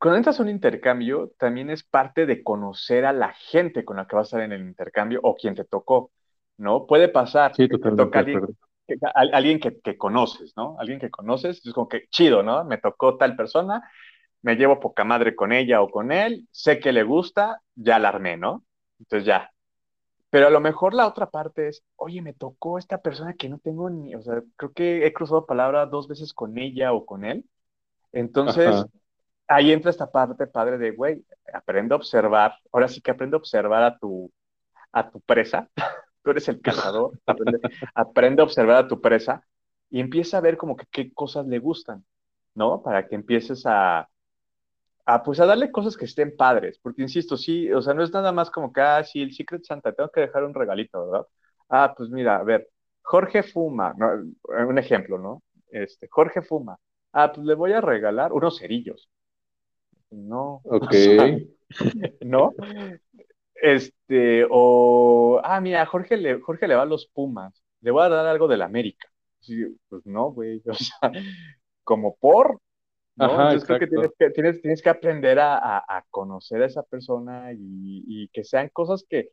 Cuando 0.00 0.16
entras 0.16 0.40
a 0.40 0.42
un 0.42 0.48
intercambio, 0.48 1.30
también 1.38 1.70
es 1.70 1.84
parte 1.84 2.26
de 2.26 2.42
conocer 2.42 3.04
a 3.04 3.12
la 3.12 3.32
gente 3.34 3.84
con 3.84 3.98
la 3.98 4.06
que 4.08 4.16
vas 4.16 4.24
a 4.24 4.38
estar 4.38 4.40
en 4.42 4.52
el 4.52 4.62
intercambio 4.62 5.20
o 5.22 5.36
quien 5.36 5.54
te 5.54 5.64
tocó, 5.64 6.10
¿no? 6.56 6.86
Puede 6.86 7.08
pasar 7.08 7.54
sí, 7.54 7.68
que 7.68 7.78
te 7.78 7.92
toca 7.92 8.18
alguien, 8.18 8.46
que, 8.98 9.06
alguien 9.14 9.60
que, 9.60 9.78
que, 9.80 9.96
conoces, 9.96 10.54
¿no? 10.56 10.76
Alguien 10.78 10.98
que 10.98 11.10
conoces, 11.10 11.64
es 11.64 11.72
como 11.72 11.88
que 11.88 12.06
chido, 12.08 12.42
¿no? 12.42 12.64
Me 12.64 12.78
tocó 12.78 13.16
tal 13.16 13.36
persona, 13.36 13.82
me 14.42 14.56
llevo 14.56 14.80
poca 14.80 15.04
madre 15.04 15.34
con 15.34 15.52
ella 15.52 15.82
o 15.82 15.90
con 15.90 16.12
él, 16.12 16.48
sé 16.50 16.80
que 16.80 16.92
le 16.92 17.02
gusta, 17.02 17.60
ya 17.74 17.98
la 17.98 18.08
armé, 18.08 18.36
¿no? 18.36 18.64
Entonces 18.98 19.26
ya. 19.26 19.50
Pero 20.30 20.46
a 20.46 20.50
lo 20.50 20.60
mejor 20.60 20.94
la 20.94 21.06
otra 21.06 21.28
parte 21.28 21.68
es, 21.68 21.82
oye, 21.96 22.22
me 22.22 22.32
tocó 22.32 22.78
esta 22.78 23.02
persona 23.02 23.34
que 23.34 23.48
no 23.48 23.58
tengo 23.58 23.90
ni, 23.90 24.14
o 24.14 24.22
sea, 24.22 24.42
creo 24.56 24.72
que 24.72 25.06
he 25.06 25.12
cruzado 25.12 25.44
palabra 25.44 25.86
dos 25.86 26.08
veces 26.08 26.32
con 26.32 26.56
ella 26.58 26.92
o 26.94 27.04
con 27.04 27.24
él. 27.24 27.44
Entonces, 28.12 28.66
Ajá. 28.66 28.86
ahí 29.48 29.72
entra 29.72 29.90
esta 29.90 30.10
parte 30.10 30.46
padre 30.46 30.78
de, 30.78 30.92
güey, 30.92 31.22
aprende 31.52 31.94
a 31.94 31.96
observar, 31.96 32.54
ahora 32.72 32.88
sí 32.88 33.00
que 33.00 33.10
aprende 33.10 33.36
a 33.36 33.38
observar 33.38 33.82
a 33.82 33.98
tu, 33.98 34.32
a 34.92 35.10
tu 35.10 35.20
presa, 35.20 35.68
tú 36.22 36.30
eres 36.30 36.48
el 36.48 36.60
cazador, 36.60 37.18
aprende, 37.26 37.60
aprende, 37.94 38.42
a 38.42 38.44
observar 38.44 38.76
a 38.76 38.88
tu 38.88 39.00
presa 39.00 39.44
y 39.90 40.00
empieza 40.00 40.38
a 40.38 40.40
ver 40.40 40.56
como 40.56 40.76
que 40.76 40.86
qué 40.90 41.12
cosas 41.12 41.46
le 41.46 41.58
gustan, 41.58 42.04
¿no? 42.54 42.82
Para 42.82 43.06
que 43.06 43.14
empieces 43.14 43.64
a, 43.66 44.08
a, 45.04 45.22
pues 45.22 45.40
a 45.40 45.46
darle 45.46 45.70
cosas 45.70 45.96
que 45.96 46.06
estén 46.06 46.36
padres, 46.36 46.78
porque 46.82 47.02
insisto, 47.02 47.36
sí, 47.36 47.70
o 47.72 47.82
sea, 47.82 47.94
no 47.94 48.02
es 48.02 48.12
nada 48.12 48.32
más 48.32 48.50
como 48.50 48.72
que, 48.72 48.80
ah, 48.80 49.04
sí, 49.04 49.22
el 49.22 49.34
Secret 49.34 49.64
Santa, 49.64 49.92
tengo 49.92 50.10
que 50.10 50.22
dejar 50.22 50.44
un 50.44 50.54
regalito, 50.54 51.06
¿verdad? 51.06 51.26
Ah, 51.68 51.94
pues 51.96 52.10
mira, 52.10 52.36
a 52.36 52.42
ver, 52.44 52.68
Jorge 53.02 53.42
fuma, 53.42 53.94
¿no? 53.96 54.08
un 54.66 54.78
ejemplo, 54.78 55.18
¿no? 55.18 55.42
Este, 55.68 56.08
Jorge 56.08 56.42
fuma, 56.42 56.78
ah, 57.12 57.32
pues 57.32 57.46
le 57.46 57.54
voy 57.54 57.72
a 57.72 57.80
regalar 57.80 58.32
unos 58.32 58.58
cerillos. 58.58 59.08
No. 60.10 60.60
Ok. 60.64 60.84
O 60.84 60.92
sea, 60.92 61.38
¿No? 62.20 62.52
Este, 63.62 64.44
o, 64.50 65.40
ah, 65.44 65.60
mira, 65.60 65.86
Jorge 65.86 66.16
le, 66.16 66.40
Jorge 66.40 66.66
le 66.66 66.74
va 66.74 66.82
a 66.82 66.84
los 66.84 67.06
Pumas, 67.06 67.62
le 67.80 67.92
voy 67.92 68.02
a 68.02 68.08
dar 68.08 68.26
algo 68.26 68.48
del 68.48 68.60
América. 68.60 69.08
Sí, 69.38 69.64
pues 69.88 70.04
no, 70.04 70.32
güey, 70.32 70.60
o 70.66 70.74
sea, 70.74 71.12
como 71.84 72.16
por, 72.16 72.60
¿no? 73.14 73.26
Ajá, 73.26 73.52
Entonces 73.52 73.64
creo 73.64 73.78
que 73.78 73.86
tienes 73.86 74.10
que, 74.18 74.30
tienes, 74.30 74.60
tienes 74.62 74.82
que 74.82 74.90
aprender 74.90 75.38
a, 75.38 75.58
a, 75.58 75.78
a, 75.78 76.02
conocer 76.10 76.60
a 76.60 76.66
esa 76.66 76.82
persona 76.82 77.52
y, 77.52 78.02
y, 78.06 78.28
que 78.30 78.42
sean 78.42 78.68
cosas 78.70 79.04
que, 79.08 79.28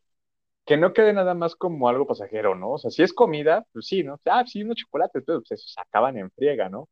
que 0.63 0.77
no 0.77 0.93
quede 0.93 1.11
nada 1.11 1.34
más 1.34 1.55
como 1.55 1.89
algo 1.89 2.05
pasajero, 2.05 2.53
¿no? 2.53 2.73
O 2.73 2.77
sea, 2.77 2.91
si 2.91 3.01
es 3.01 3.13
comida, 3.13 3.65
pues 3.73 3.88
sí, 3.88 4.03
¿no? 4.03 4.19
Ah, 4.25 4.43
sí, 4.45 4.61
unos 4.61 4.75
chocolates, 4.77 5.23
pero 5.25 5.39
pues 5.39 5.53
esos 5.53 5.73
se 5.73 5.82
acaban 5.82 6.17
en 6.17 6.30
friega, 6.32 6.69
¿no? 6.69 6.88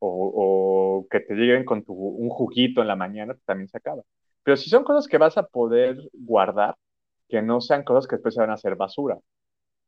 O, 0.00 1.02
o, 1.02 1.08
que 1.08 1.20
te 1.20 1.34
lleguen 1.34 1.64
con 1.64 1.84
tu, 1.84 1.92
un 1.92 2.30
juguito 2.30 2.80
en 2.82 2.88
la 2.88 2.96
mañana, 2.96 3.34
pues 3.34 3.44
también 3.44 3.68
se 3.68 3.78
acaba. 3.78 4.02
Pero 4.42 4.56
si 4.56 4.70
son 4.70 4.84
cosas 4.84 5.06
que 5.06 5.18
vas 5.18 5.36
a 5.38 5.46
poder 5.46 5.98
guardar, 6.12 6.74
que 7.28 7.42
no 7.42 7.60
sean 7.60 7.84
cosas 7.84 8.06
que 8.06 8.16
después 8.16 8.34
se 8.34 8.40
van 8.40 8.50
a 8.50 8.54
hacer 8.54 8.76
basura, 8.76 9.18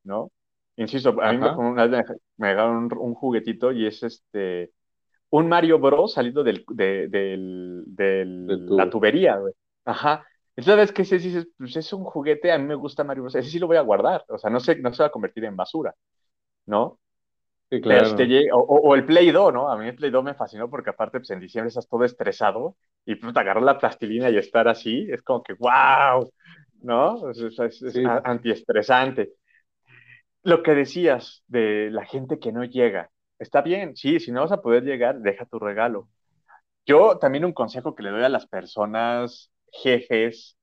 ¿no? 0.04 0.30
Insisto, 0.76 1.20
a 1.20 1.30
Ajá. 1.30 1.32
mí 1.32 1.38
me, 1.38 1.50
una 1.50 1.86
vez 1.86 2.04
me 2.36 2.48
dejaron 2.48 2.76
un, 2.76 2.98
un, 2.98 3.14
juguetito 3.14 3.72
y 3.72 3.86
es 3.86 4.02
este 4.02 4.72
un 5.30 5.48
Mario 5.48 5.78
Bros 5.78 6.12
salido 6.12 6.44
del, 6.44 6.64
de, 6.68 7.08
del, 7.08 7.84
del 7.86 8.46
de 8.46 8.56
la 8.76 8.88
tubería, 8.88 9.36
güey. 9.36 9.54
Ajá. 9.84 10.24
Entonces, 10.54 10.74
¿sabes 10.74 10.92
qué? 10.92 11.04
Si 11.04 11.18
dices, 11.18 11.48
pues 11.56 11.76
es 11.76 11.92
un 11.92 12.04
juguete, 12.04 12.52
a 12.52 12.58
mí 12.58 12.64
me 12.66 12.74
gusta 12.74 13.04
Mario 13.04 13.24
Bros. 13.24 13.34
Ese 13.34 13.48
sí 13.48 13.58
lo 13.58 13.66
voy 13.66 13.78
a 13.78 13.82
guardar. 13.82 14.24
O 14.28 14.38
sea, 14.38 14.50
no 14.50 14.60
se, 14.60 14.76
no 14.76 14.92
se 14.92 15.02
va 15.02 15.06
a 15.08 15.12
convertir 15.12 15.44
en 15.44 15.56
basura, 15.56 15.94
¿no? 16.66 16.98
Sí, 17.72 17.80
claro. 17.80 18.06
Este, 18.06 18.52
o, 18.52 18.58
o, 18.58 18.94
el 18.94 19.06
Play 19.06 19.30
Doh, 19.30 19.50
¿no? 19.50 19.70
A 19.70 19.78
mí 19.78 19.88
el 19.88 19.94
Play 19.94 20.10
Doh 20.10 20.22
me 20.22 20.34
fascinó 20.34 20.68
porque 20.68 20.90
aparte, 20.90 21.18
pues 21.18 21.30
en 21.30 21.40
diciembre 21.40 21.68
estás 21.68 21.88
todo 21.88 22.04
estresado 22.04 22.76
y 23.06 23.14
pues 23.14 23.34
agarrar 23.34 23.62
la 23.62 23.78
plastilina 23.78 24.28
y 24.28 24.36
estar 24.36 24.68
así, 24.68 25.08
es 25.10 25.22
como 25.22 25.42
que, 25.42 25.54
wow, 25.54 26.30
¿no? 26.82 27.30
Es, 27.30 27.38
es, 27.38 27.80
es 27.80 27.92
sí. 27.94 28.04
antiestresante. 28.04 29.32
Lo 30.42 30.62
que 30.62 30.74
decías 30.74 31.44
de 31.46 31.88
la 31.90 32.04
gente 32.04 32.38
que 32.38 32.52
no 32.52 32.62
llega, 32.62 33.08
está 33.38 33.62
bien, 33.62 33.96
sí, 33.96 34.20
si 34.20 34.32
no 34.32 34.42
vas 34.42 34.52
a 34.52 34.60
poder 34.60 34.82
llegar, 34.84 35.20
deja 35.20 35.46
tu 35.46 35.58
regalo. 35.58 36.10
Yo 36.84 37.16
también 37.16 37.46
un 37.46 37.54
consejo 37.54 37.94
que 37.94 38.02
le 38.02 38.10
doy 38.10 38.22
a 38.22 38.28
las 38.28 38.46
personas, 38.46 39.50
jefes, 39.70 40.58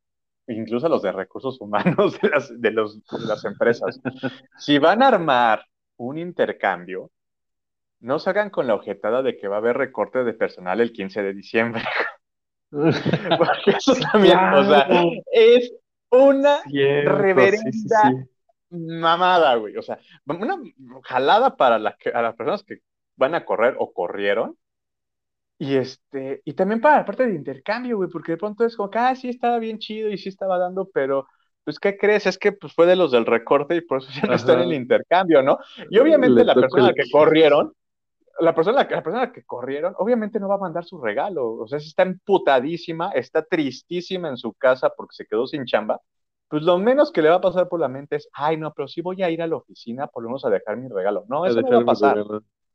incluso 0.46 0.86
a 0.86 0.90
los 0.90 1.02
de 1.02 1.12
recursos 1.12 1.58
humanos 1.60 2.20
de 2.22 2.30
las, 2.30 2.62
de 2.62 2.70
los, 2.70 3.04
de 3.04 3.26
las 3.26 3.44
empresas, 3.46 4.00
si 4.60 4.78
van 4.78 5.02
a 5.02 5.08
armar 5.08 5.66
un 6.00 6.18
intercambio, 6.18 7.12
no 8.00 8.20
salgan 8.20 8.50
con 8.50 8.68
la 8.68 8.76
objetada 8.76 9.22
de 9.22 9.38
que 9.38 9.48
va 9.48 9.58
a 9.58 9.60
haber 9.60 9.78
recorte 9.78 10.24
de 10.24 10.34
personal 10.34 10.80
el 10.80 10.94
15 10.94 11.22
de 11.22 11.34
diciembre. 11.34 11.84
Porque 12.72 13.72
eso 13.78 13.94
también, 14.12 14.38
o 14.38 14.64
sea, 14.64 14.88
es 15.32 15.74
una 16.10 16.62
reverenda 16.66 18.28
mamada, 18.70 19.56
güey. 19.56 19.76
O 19.76 19.82
sea, 19.82 20.00
una 20.26 20.58
jalada 21.04 21.58
para 21.58 21.78
las 21.80 21.96
personas 22.36 22.64
que 22.64 22.80
van 23.16 23.36
a 23.36 23.44
correr 23.44 23.76
o 23.78 23.92
corrieron. 23.92 24.58
Y 25.58 25.76
este, 25.76 26.42
y 26.46 26.54
también 26.54 26.80
para 26.80 27.00
la 27.00 27.06
parte 27.06 27.28
de 27.28 27.36
intercambio, 27.36 27.98
güey, 27.98 28.10
porque 28.10 28.32
de 28.32 28.38
pronto 28.38 28.64
es 28.64 28.78
como 28.78 28.90
que, 28.90 29.00
ah, 29.00 29.14
sí 29.16 29.28
estaba 29.28 29.60
bien 29.60 29.78
chido 29.80 30.10
y 30.10 30.18
sí 30.18 30.30
estaba 30.30 30.58
dando, 30.58 30.90
pero 30.90 31.28
pues, 31.70 31.80
¿qué 31.80 31.98
crees? 32.00 32.26
Es 32.26 32.40
que 32.40 32.52
pues, 32.52 32.74
fue 32.74 32.88
de 32.88 32.96
los 32.96 33.12
del 33.12 33.28
recorte 33.28 33.76
y 33.76 33.82
por 33.82 34.00
eso 34.00 34.10
ya 34.12 34.28
no 34.28 34.34
está 34.34 34.54
en 34.54 34.62
el 34.62 34.74
intercambio, 34.74 35.44
¿no? 35.44 35.60
Y 35.92 36.00
obviamente 36.00 36.44
la 36.44 36.56
persona 36.56 36.94
que 36.94 37.04
corrieron, 37.12 37.74
la 38.40 38.56
persona, 38.56 38.88
la 38.90 39.04
persona 39.04 39.32
que 39.32 39.44
corrieron, 39.44 39.94
obviamente 40.00 40.40
no 40.40 40.48
va 40.48 40.56
a 40.56 40.60
mandar 40.60 40.84
su 40.84 41.00
regalo. 41.00 41.52
O 41.52 41.68
sea, 41.68 41.78
está 41.78 42.02
emputadísima, 42.02 43.12
está 43.12 43.44
tristísima 43.44 44.30
en 44.30 44.38
su 44.38 44.54
casa 44.54 44.90
porque 44.90 45.14
se 45.14 45.28
quedó 45.28 45.46
sin 45.46 45.66
chamba. 45.66 46.02
Pues 46.48 46.64
lo 46.64 46.80
menos 46.80 47.12
que 47.12 47.22
le 47.22 47.30
va 47.30 47.36
a 47.36 47.42
pasar 47.42 47.70
por 47.70 47.80
la 47.80 47.88
mente 47.88 48.16
es, 48.16 48.28
ay, 48.34 48.58
no, 48.58 48.74
pero 48.74 48.88
sí 48.88 49.02
voy 49.02 49.22
a 49.22 49.30
ir 49.30 49.44
a 49.44 49.48
la 49.48 49.58
oficina, 49.58 50.08
por 50.08 50.24
lo 50.24 50.30
menos 50.30 50.46
a 50.46 50.50
dejar 50.50 50.76
mi 50.76 50.88
regalo. 50.88 51.26
No, 51.28 51.46
eso 51.46 51.62
no 51.62 51.70
va 51.70 51.82
a 51.84 51.86
pasar. 51.86 52.18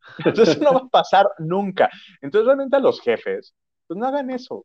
Entonces 0.25 0.61
no 0.61 0.73
va 0.73 0.81
a 0.87 0.89
pasar 0.89 1.29
nunca. 1.39 1.91
Entonces 2.23 2.47
realmente 2.47 2.77
a 2.77 2.79
los 2.79 3.01
jefes, 3.01 3.57
pues 3.89 3.99
no 3.99 4.07
hagan 4.07 4.31
eso. 4.31 4.65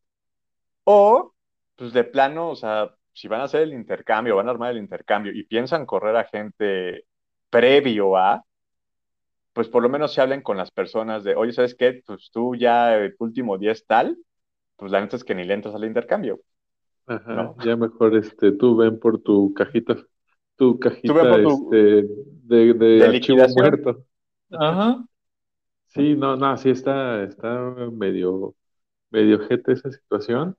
O, 0.83 1.33
pues 1.75 1.93
de 1.93 2.03
plano, 2.03 2.51
o 2.51 2.55
sea, 2.55 2.93
si 3.19 3.27
van 3.27 3.41
a 3.41 3.43
hacer 3.43 3.63
el 3.63 3.73
intercambio, 3.73 4.37
van 4.37 4.47
a 4.47 4.51
armar 4.51 4.71
el 4.71 4.77
intercambio 4.77 5.33
y 5.33 5.43
piensan 5.43 5.85
correr 5.85 6.15
a 6.15 6.23
gente 6.23 7.03
previo 7.49 8.15
a, 8.15 8.45
pues 9.51 9.67
por 9.67 9.83
lo 9.83 9.89
menos 9.89 10.13
se 10.13 10.21
hablen 10.21 10.41
con 10.41 10.55
las 10.55 10.71
personas 10.71 11.25
de, 11.25 11.35
oye, 11.35 11.51
¿sabes 11.51 11.75
qué? 11.75 12.01
Pues 12.05 12.29
tú 12.31 12.55
ya 12.55 12.95
el 12.95 13.13
último 13.19 13.57
día 13.57 13.73
es 13.73 13.85
tal, 13.85 14.17
pues 14.77 14.93
la 14.93 15.01
neta 15.01 15.17
es 15.17 15.25
que 15.25 15.35
ni 15.35 15.43
le 15.43 15.53
entras 15.53 15.75
al 15.75 15.83
intercambio. 15.83 16.39
Ajá, 17.07 17.55
ya 17.65 17.75
mejor 17.75 18.15
este, 18.15 18.53
tú 18.53 18.77
ven 18.77 18.97
por 18.97 19.21
tu 19.21 19.53
cajita, 19.53 19.97
tu 20.55 20.79
cajita 20.79 21.35
este, 21.41 22.07
de, 22.43 22.73
de, 22.73 23.03
archivo 23.03 23.45
muerto. 23.57 24.05
Ajá. 24.51 25.03
Sí, 25.87 26.15
no, 26.15 26.37
no, 26.37 26.55
sí 26.55 26.69
está, 26.69 27.21
está 27.23 27.59
medio, 27.91 28.55
medio 29.09 29.39
jete 29.39 29.73
esa 29.73 29.91
situación. 29.91 30.55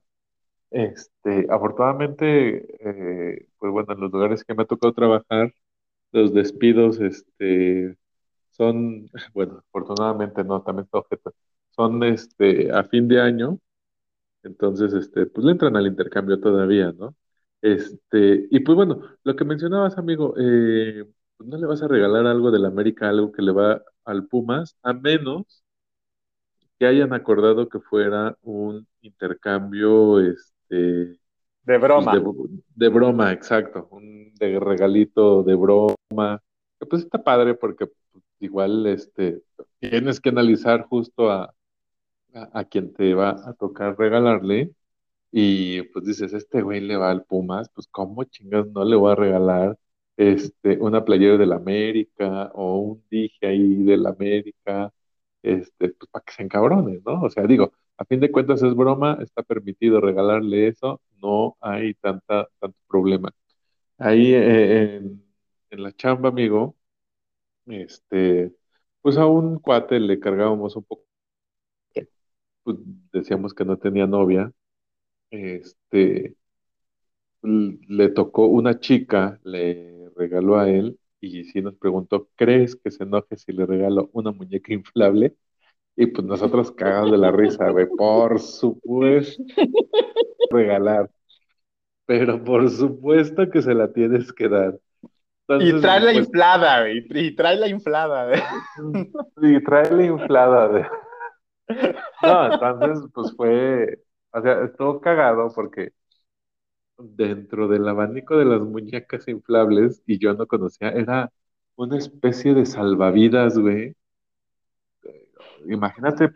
Este, 0.71 1.47
afortunadamente, 1.49 2.65
eh, 3.33 3.47
pues 3.59 3.71
bueno, 3.73 3.93
en 3.93 3.99
los 3.99 4.11
lugares 4.11 4.43
que 4.45 4.53
me 4.53 4.63
ha 4.63 4.65
tocado 4.65 4.93
trabajar, 4.93 5.53
los 6.13 6.33
despidos, 6.33 6.99
este, 7.01 7.97
son, 8.51 9.09
bueno, 9.35 9.59
afortunadamente 9.69 10.43
no, 10.45 10.63
también 10.63 10.87
son, 11.71 12.03
este, 12.03 12.71
a 12.71 12.83
fin 12.85 13.07
de 13.07 13.21
año, 13.21 13.59
entonces, 14.43 14.93
este, 14.93 15.27
pues 15.27 15.45
le 15.45 15.53
entran 15.53 15.75
al 15.77 15.87
intercambio 15.87 16.39
todavía, 16.39 16.91
¿no? 16.93 17.15
Este, 17.61 18.47
y 18.51 18.61
pues 18.61 18.75
bueno, 18.75 19.01
lo 19.23 19.35
que 19.35 19.45
mencionabas, 19.45 19.97
amigo, 19.97 20.35
eh, 20.39 21.05
pues 21.37 21.49
no 21.49 21.57
le 21.57 21.67
vas 21.67 21.83
a 21.83 21.87
regalar 21.89 22.27
algo 22.27 22.51
del 22.51 22.65
América, 22.65 23.09
algo 23.09 23.31
que 23.33 23.41
le 23.43 23.51
va 23.53 23.83
al 24.05 24.27
Pumas, 24.27 24.77
a 24.83 24.93
menos 24.93 25.63
que 26.79 26.85
hayan 26.87 27.13
acordado 27.13 27.69
que 27.69 27.79
fuera 27.79 28.37
un 28.41 28.87
intercambio, 29.01 30.19
este, 30.21 30.50
de 30.71 31.77
broma. 31.77 32.11
Pues, 32.11 32.51
de, 32.75 32.89
broma, 32.89 33.31
exacto. 33.31 33.87
Un 33.91 34.33
de 34.35 34.59
regalito 34.59 35.43
de 35.43 35.55
broma. 35.55 36.41
Pues 36.89 37.03
está 37.03 37.23
padre 37.23 37.53
porque 37.53 37.87
pues, 37.87 38.23
igual 38.39 38.87
este, 38.87 39.41
tienes 39.79 40.19
que 40.19 40.29
analizar 40.29 40.83
justo 40.83 41.29
a, 41.31 41.53
a, 42.33 42.63
quien 42.65 42.93
te 42.93 43.13
va 43.13 43.31
a 43.45 43.53
tocar 43.53 43.97
regalarle. 43.97 44.71
Y 45.31 45.83
pues 45.83 46.05
dices, 46.05 46.33
este 46.33 46.61
güey 46.61 46.81
le 46.81 46.97
va 46.97 47.11
al 47.11 47.23
Pumas, 47.23 47.69
pues 47.73 47.87
cómo 47.87 48.23
chingas 48.25 48.67
no 48.67 48.83
le 48.83 48.95
voy 48.97 49.11
a 49.13 49.15
regalar 49.15 49.77
este, 50.17 50.77
una 50.79 51.03
playera 51.05 51.37
del 51.37 51.53
América 51.53 52.51
o 52.53 52.77
un 52.79 53.03
dije 53.09 53.47
ahí 53.47 53.83
del 53.83 54.05
América, 54.05 54.93
este, 55.41 55.89
pues 55.89 56.09
para 56.11 56.23
que 56.25 56.33
se 56.33 56.43
encabronen, 56.43 57.01
¿no? 57.05 57.21
O 57.23 57.29
sea, 57.29 57.43
digo, 57.47 57.73
a 58.01 58.05
fin 58.05 58.19
de 58.19 58.31
cuentas 58.31 58.63
es 58.63 58.75
broma, 58.75 59.19
está 59.21 59.43
permitido 59.43 60.01
regalarle 60.01 60.67
eso, 60.67 61.01
no 61.21 61.55
hay 61.61 61.93
tanta, 61.95 62.47
tanto 62.59 62.77
problema. 62.87 63.29
Ahí 63.99 64.33
eh, 64.33 64.97
en, 64.97 65.83
la 65.83 65.91
chamba, 65.93 66.29
amigo, 66.29 66.75
este, 67.67 68.53
pues 69.01 69.17
a 69.17 69.27
un 69.27 69.59
cuate 69.59 69.99
le 69.99 70.19
cargábamos 70.19 70.75
un 70.75 70.83
poco, 70.85 71.05
pues 72.63 72.77
decíamos 73.11 73.53
que 73.53 73.65
no 73.65 73.77
tenía 73.77 74.07
novia, 74.07 74.51
este, 75.31 76.35
le 77.43 78.09
tocó 78.09 78.47
una 78.47 78.79
chica, 78.79 79.39
le 79.43 80.09
regaló 80.15 80.57
a 80.59 80.69
él 80.69 80.99
y 81.19 81.43
sí 81.45 81.61
nos 81.61 81.75
preguntó, 81.75 82.29
¿crees 82.35 82.75
que 82.75 82.91
se 82.91 83.03
enoje 83.03 83.37
si 83.37 83.51
le 83.53 83.65
regalo 83.65 84.09
una 84.13 84.31
muñeca 84.31 84.73
inflable? 84.73 85.35
Y 86.01 86.07
pues 86.07 86.25
nosotros 86.25 86.71
cagamos 86.71 87.11
de 87.11 87.17
la 87.19 87.29
risa, 87.29 87.69
güey. 87.69 87.85
Por 87.95 88.39
supuesto, 88.39 89.43
regalar. 90.49 91.11
Pero 92.07 92.43
por 92.43 92.67
supuesto 92.71 93.47
que 93.51 93.61
se 93.61 93.75
la 93.75 93.93
tienes 93.93 94.33
que 94.33 94.49
dar. 94.49 94.79
y 95.59 95.79
trae 95.79 95.99
la 95.99 96.11
pues, 96.11 96.25
inflada, 96.25 96.79
güey. 96.79 97.05
Y 97.07 97.35
trae 97.35 97.55
la 97.55 97.67
inflada, 97.67 98.29
güey. 98.29 98.41
Y 99.43 99.63
trae 99.63 99.91
la 99.91 100.03
inflada, 100.03 100.67
güey. 100.69 100.83
No, 102.23 102.51
entonces, 102.51 103.07
pues 103.13 103.35
fue. 103.35 103.99
O 104.33 104.41
sea, 104.41 104.63
estuvo 104.63 104.99
cagado 105.01 105.51
porque 105.53 105.91
dentro 106.97 107.67
del 107.67 107.87
abanico 107.87 108.37
de 108.37 108.45
las 108.45 108.61
muñecas 108.61 109.27
inflables, 109.27 110.01
y 110.07 110.17
yo 110.17 110.33
no 110.33 110.47
conocía, 110.47 110.89
era 110.89 111.31
una 111.75 111.99
especie 111.99 112.55
de 112.55 112.65
salvavidas, 112.65 113.59
güey, 113.59 113.95
imagínate 115.67 116.31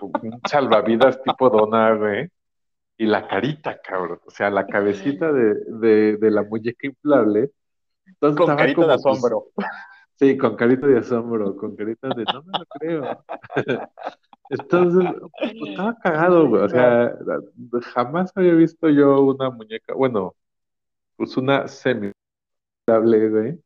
un 0.00 0.40
salvavidas 0.48 1.22
tipo 1.22 1.50
dona, 1.50 1.94
güey, 1.94 2.28
y 2.96 3.06
la 3.06 3.26
carita, 3.28 3.80
cabrón, 3.82 4.20
o 4.26 4.30
sea, 4.30 4.50
la 4.50 4.66
cabecita 4.66 5.32
de, 5.32 6.18
la 6.20 6.42
muñeca 6.42 6.86
inflable. 6.86 7.50
con 8.20 8.56
carita 8.56 8.82
de 8.82 8.86
pues, 8.86 9.06
asombro. 9.06 9.46
sí, 10.14 10.36
con 10.36 10.56
carita 10.56 10.86
de 10.86 10.98
asombro, 10.98 11.56
con 11.56 11.76
carita 11.76 12.08
de 12.08 12.24
no 12.24 12.42
me 12.42 12.58
lo 12.58 12.64
creo. 12.78 13.24
Entonces, 14.48 15.10
pues, 15.38 15.70
estaba 15.70 15.96
cagado, 15.98 16.48
güey. 16.48 16.62
O 16.62 16.68
sea, 16.68 17.12
jamás 17.94 18.32
había 18.36 18.54
visto 18.54 18.88
yo 18.88 19.20
una 19.22 19.50
muñeca, 19.50 19.94
bueno, 19.94 20.34
pues 21.16 21.36
una 21.36 21.66
semi 21.68 22.12
güey. 22.86 23.60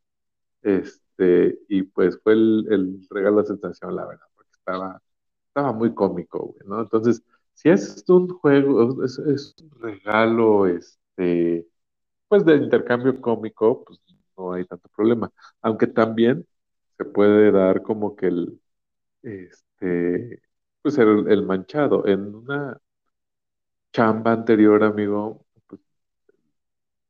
Este, 0.62 1.58
y 1.68 1.82
pues 1.82 2.18
fue 2.22 2.32
el, 2.32 2.66
el 2.70 3.06
regalo 3.11 3.42
de 3.42 3.48
sensación, 3.48 3.94
la 3.94 4.06
verdad 4.06 4.30
estaba, 4.61 5.02
estaba 5.48 5.72
muy 5.72 5.94
cómico, 5.94 6.38
güey, 6.54 6.68
¿no? 6.68 6.80
Entonces, 6.82 7.22
si 7.54 7.70
es 7.70 8.04
un 8.08 8.28
juego, 8.28 9.04
es, 9.04 9.18
un 9.18 9.70
regalo, 9.80 10.66
este, 10.66 11.66
pues 12.28 12.44
de 12.44 12.56
intercambio 12.56 13.20
cómico, 13.20 13.84
pues 13.84 14.00
no 14.36 14.52
hay 14.54 14.64
tanto 14.66 14.88
problema. 14.90 15.32
Aunque 15.62 15.86
también 15.88 16.46
se 16.98 17.04
puede 17.04 17.52
dar 17.52 17.82
como 17.82 18.16
que 18.16 18.28
el, 18.28 18.61
este, 19.22 20.42
pues 20.82 20.98
el, 20.98 21.30
el 21.30 21.44
manchado. 21.44 22.06
En 22.06 22.34
una 22.34 22.80
chamba 23.92 24.32
anterior, 24.32 24.82
amigo, 24.82 25.46
pues, 25.68 25.80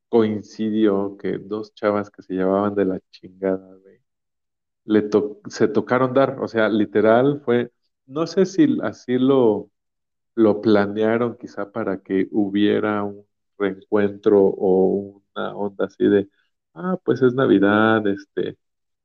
coincidió 0.09 1.17
que 1.17 1.39
dos 1.39 1.75
chavas 1.75 2.11
que 2.11 2.23
se 2.23 2.35
llevaban 2.35 2.75
de 2.75 2.85
la 2.85 3.01
chingada, 3.11 3.79
le 4.91 5.09
se 5.49 5.69
tocaron 5.69 6.15
dar, 6.15 6.39
o 6.41 6.49
sea, 6.49 6.69
literal 6.69 7.41
fue, 7.45 7.73
no 8.07 8.27
sé 8.27 8.47
si 8.47 8.79
así 8.83 9.19
lo, 9.19 9.71
lo 10.35 10.61
planearon 10.63 11.37
quizá 11.39 11.71
para 11.73 12.03
que 12.03 12.29
hubiera 12.33 13.05
un 13.05 13.27
reencuentro 13.59 14.41
o 14.43 15.23
una 15.35 15.57
onda 15.57 15.87
así 15.87 16.05
de, 16.09 16.29
ah, 16.75 16.99
pues 17.05 17.23
es 17.23 17.35
Navidad, 17.35 18.07
este, 18.09 18.59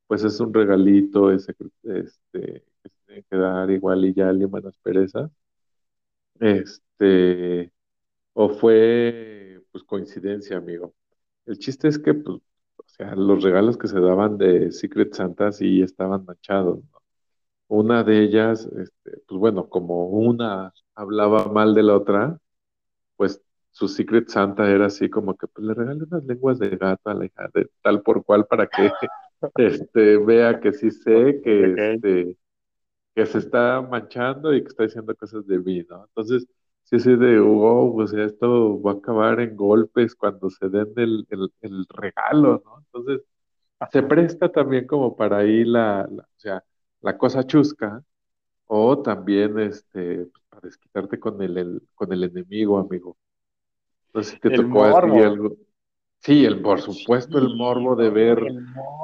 pues 0.08 0.24
es 0.24 0.40
un 0.42 0.54
regalito, 0.54 1.32
ese, 1.32 1.54
este, 1.84 2.64
que 2.84 2.90
se 2.90 2.92
tiene 3.08 3.24
que 3.30 3.38
dar 3.38 3.72
igual 3.72 4.06
y 4.06 4.14
ya 4.16 4.32
liman 4.34 4.64
las 4.66 4.78
perezas, 4.80 5.32
este, 6.40 7.72
o 8.34 8.50
fue, 8.50 9.62
pues 9.72 9.84
coincidencia, 9.86 10.58
amigo. 10.58 10.96
El 11.46 11.60
chiste 11.60 11.90
es 11.90 12.00
que, 12.00 12.14
pues, 12.16 12.40
sea, 12.96 13.16
los 13.16 13.44
regalos 13.44 13.78
que 13.78 13.88
se 13.88 14.00
daban 14.00 14.38
de 14.38 14.72
Secret 14.72 15.14
Santa 15.14 15.52
sí 15.52 15.82
estaban 15.82 16.26
manchados, 16.26 16.80
Una 17.68 18.04
de 18.04 18.24
ellas, 18.24 18.68
este, 18.78 19.20
pues 19.28 19.40
bueno, 19.40 19.70
como 19.70 20.08
una 20.10 20.74
hablaba 20.96 21.48
mal 21.52 21.74
de 21.76 21.84
la 21.84 21.96
otra, 21.98 22.40
pues 23.18 23.42
su 23.72 23.88
Secret 23.90 24.30
Santa 24.30 24.70
era 24.72 24.88
así 24.88 25.10
como 25.10 25.38
que 25.38 25.48
pues 25.48 25.68
le 25.68 25.74
regalé 25.76 26.04
unas 26.04 26.26
lenguas 26.26 26.60
de 26.60 26.70
gato 26.78 27.10
a 27.10 27.14
la 27.16 27.26
hija 27.26 27.50
de 27.54 27.70
tal 27.84 28.02
por 28.04 28.26
cual 28.26 28.46
para 28.48 28.68
que 28.68 28.92
este, 29.58 30.18
vea 30.18 30.60
que 30.60 30.74
sí 30.74 30.92
sé 30.92 31.42
que 31.44 31.74
este, 31.74 32.38
que 33.16 33.26
se 33.26 33.40
está 33.40 33.82
manchando 33.82 34.54
y 34.54 34.62
que 34.62 34.68
está 34.70 34.84
diciendo 34.84 35.16
cosas 35.16 35.46
de 35.48 35.60
mí, 35.60 35.84
¿no? 35.90 36.06
Entonces, 36.06 36.48
sí, 36.86 37.00
sí, 37.00 37.16
de, 37.18 37.40
wow, 37.40 38.02
o 38.02 38.08
sea, 38.08 38.26
esto 38.26 38.82
va 38.82 38.94
a 38.94 38.96
acabar 38.96 39.40
en 39.42 39.56
golpes 39.58 40.16
cuando 40.16 40.50
se 40.52 40.70
den 40.70 40.94
el, 40.98 41.28
el, 41.32 41.54
el 41.62 41.88
regalo, 41.90 42.62
¿no? 42.66 42.80
Entonces, 42.80 43.22
se 43.92 44.04
presta 44.04 44.52
también 44.52 44.88
como 44.88 45.16
para 45.18 45.40
ahí 45.40 45.66
la, 45.66 46.08
la- 46.12 46.24
o 46.24 46.40
sea, 46.40 46.64
la 47.02 47.18
cosa 47.18 47.46
chusca, 47.48 48.04
o 48.68 49.02
también, 49.04 49.60
este, 49.60 50.26
pues, 50.28 50.44
para 50.50 50.62
desquitarte 50.64 51.20
con 51.20 51.42
el, 51.42 51.58
el- 51.58 51.84
con 51.96 52.14
el 52.14 52.24
enemigo, 52.26 52.80
amigo. 52.80 53.18
No 54.14 54.24
sé 54.24 54.32
si 54.34 54.40
te 54.40 54.52
El 54.56 54.64
tocó 54.64 54.86
a 54.86 55.00
ti 55.02 55.20
morbo. 55.20 55.22
algo. 55.22 55.56
Sí, 56.22 56.46
el, 56.46 56.62
por 56.62 56.82
supuesto, 56.82 57.40
el 57.40 57.50
morbo 57.56 57.96
de 57.98 58.10
ver, 58.12 58.40
el 58.44 58.62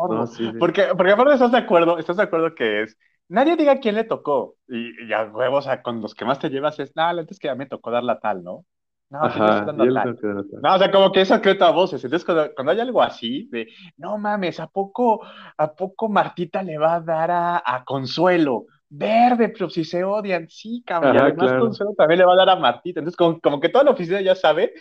no, 0.08 0.28
morbo. 0.28 0.28
sí, 0.28 0.50
sí. 0.52 0.58
Porque, 0.58 0.88
porque 0.98 1.12
aparte 1.14 1.34
estás 1.34 1.52
de 1.52 1.58
acuerdo, 1.60 1.98
estás 1.98 2.18
de 2.18 2.24
acuerdo 2.24 2.54
que 2.56 2.84
es, 2.84 2.98
nadie 3.32 3.56
diga 3.58 3.80
quién 3.80 3.96
le 3.96 4.04
tocó. 4.04 4.56
Y, 4.68 5.08
y 5.08 5.14
a 5.14 5.24
huevos, 5.26 5.66
o 5.66 5.70
sea, 5.70 5.82
con 5.82 6.02
los 6.02 6.16
que 6.16 6.26
más 6.26 6.40
te 6.40 6.50
llevas 6.50 6.80
es, 6.80 6.96
no, 6.96 7.04
antes 7.04 7.40
que 7.40 7.48
ya 7.48 7.56
me 7.56 7.66
tocó 7.68 7.92
darla 7.92 8.20
tal, 8.20 8.44
¿no? 8.44 8.66
No, 9.10 9.20
Ajá, 9.20 9.66
tal. 9.66 9.94
dar. 9.94 10.16
No, 10.62 10.76
o 10.76 10.78
sea, 10.80 10.92
como 10.92 11.12
que 11.12 11.22
es 11.22 11.28
secreto 11.28 11.66
a 11.66 11.72
voces. 11.72 12.04
Entonces, 12.04 12.26
cuando, 12.26 12.54
cuando 12.56 12.72
hay 12.72 12.80
algo 12.80 13.02
así, 13.02 13.48
de, 13.52 13.68
no 13.98 14.18
mames, 14.18 14.60
¿a 14.60 14.68
poco, 14.68 15.22
a 15.58 15.76
poco 15.76 16.08
Martita 16.10 16.64
le 16.64 16.78
va 16.78 16.96
a 16.96 17.02
dar 17.02 17.32
a, 17.32 17.64
a 17.66 17.84
Consuelo? 17.84 18.68
Verde, 18.90 19.50
pero 19.50 19.70
si 19.70 19.86
se 19.86 20.04
odian, 20.04 20.48
sí, 20.50 20.84
cabrón. 20.86 21.14
Y 21.14 21.18
Ajá, 21.18 21.18
además 21.18 21.54
claro. 21.54 21.58
Consuelo 21.58 21.94
también 21.98 22.20
le 22.20 22.26
va 22.26 22.34
a 22.34 22.36
dar 22.38 22.50
a 22.50 22.56
Martita. 22.58 23.00
Entonces, 23.00 23.18
como, 23.18 23.40
como 23.40 23.60
que 23.60 23.70
toda 23.70 23.84
la 23.86 23.92
oficina 23.92 24.22
ya 24.22 24.36
sabe. 24.36 24.74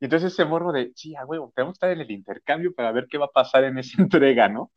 Y 0.00 0.04
entonces 0.06 0.32
ese 0.32 0.44
morbo 0.44 0.72
de, 0.72 0.92
sí, 0.94 1.14
a 1.16 1.24
huevo, 1.24 1.52
tenemos 1.54 1.74
que 1.74 1.76
estar 1.76 1.90
en 1.90 2.00
el 2.00 2.10
intercambio 2.10 2.74
para 2.74 2.92
ver 2.92 3.06
qué 3.10 3.18
va 3.18 3.26
a 3.26 3.28
pasar 3.28 3.64
en 3.64 3.78
esa 3.78 4.00
entrega, 4.02 4.48
¿no? 4.48 4.72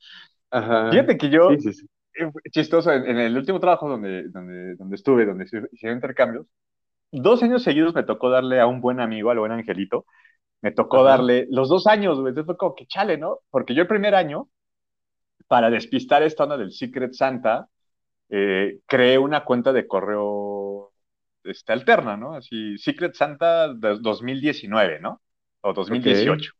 Ajá, 0.52 0.92
Fíjate 0.92 1.18
que 1.18 1.30
yo, 1.30 1.46
sí, 1.48 1.60
sí, 1.60 1.74
sí. 1.74 1.88
Eh, 2.16 2.32
chistoso, 2.52 2.92
en, 2.92 3.06
en 3.06 3.18
el 3.18 3.38
último 3.38 3.60
trabajo 3.60 3.90
donde, 3.90 4.30
donde, 4.30 4.76
donde 4.76 4.96
estuve, 4.96 5.26
donde 5.26 5.48
se 5.48 5.62
hicieron 5.72 5.98
intercambios, 5.98 6.48
dos 7.12 7.44
años 7.44 7.64
seguidos 7.64 7.96
me 7.96 8.04
tocó 8.04 8.30
darle 8.30 8.60
a 8.60 8.68
un 8.68 8.82
buen 8.82 9.00
amigo, 9.00 9.32
al 9.32 9.40
buen 9.40 9.52
Angelito, 9.52 10.06
me 10.62 10.72
tocó 10.72 11.04
Ajá, 11.04 11.04
darle 11.04 11.48
los 11.52 11.70
dos 11.70 11.88
años, 11.88 12.20
güey. 12.20 12.30
Entonces 12.32 12.48
fue 12.48 12.58
como 12.58 12.76
que 12.76 12.88
chale, 12.88 13.18
¿no? 13.18 13.40
Porque 13.52 13.76
yo 13.76 13.84
el 13.84 13.88
primer 13.88 14.16
año, 14.16 14.50
para 15.48 15.70
despistar 15.70 16.24
esta 16.24 16.44
onda 16.44 16.58
del 16.58 16.72
Secret 16.72 17.14
Santa, 17.14 17.70
eh, 18.30 18.80
creé 18.88 19.18
una 19.18 19.44
cuenta 19.46 19.74
de 19.74 19.88
correo 19.88 20.92
este, 21.44 21.74
alterna, 21.74 22.18
¿no? 22.18 22.36
Así, 22.36 22.78
Secret 22.78 23.16
Santa 23.16 23.74
de 23.74 24.00
2019, 24.00 25.00
¿no? 25.00 25.22
O 25.62 25.74
ok, 25.88 26.08
2018, 26.08 26.54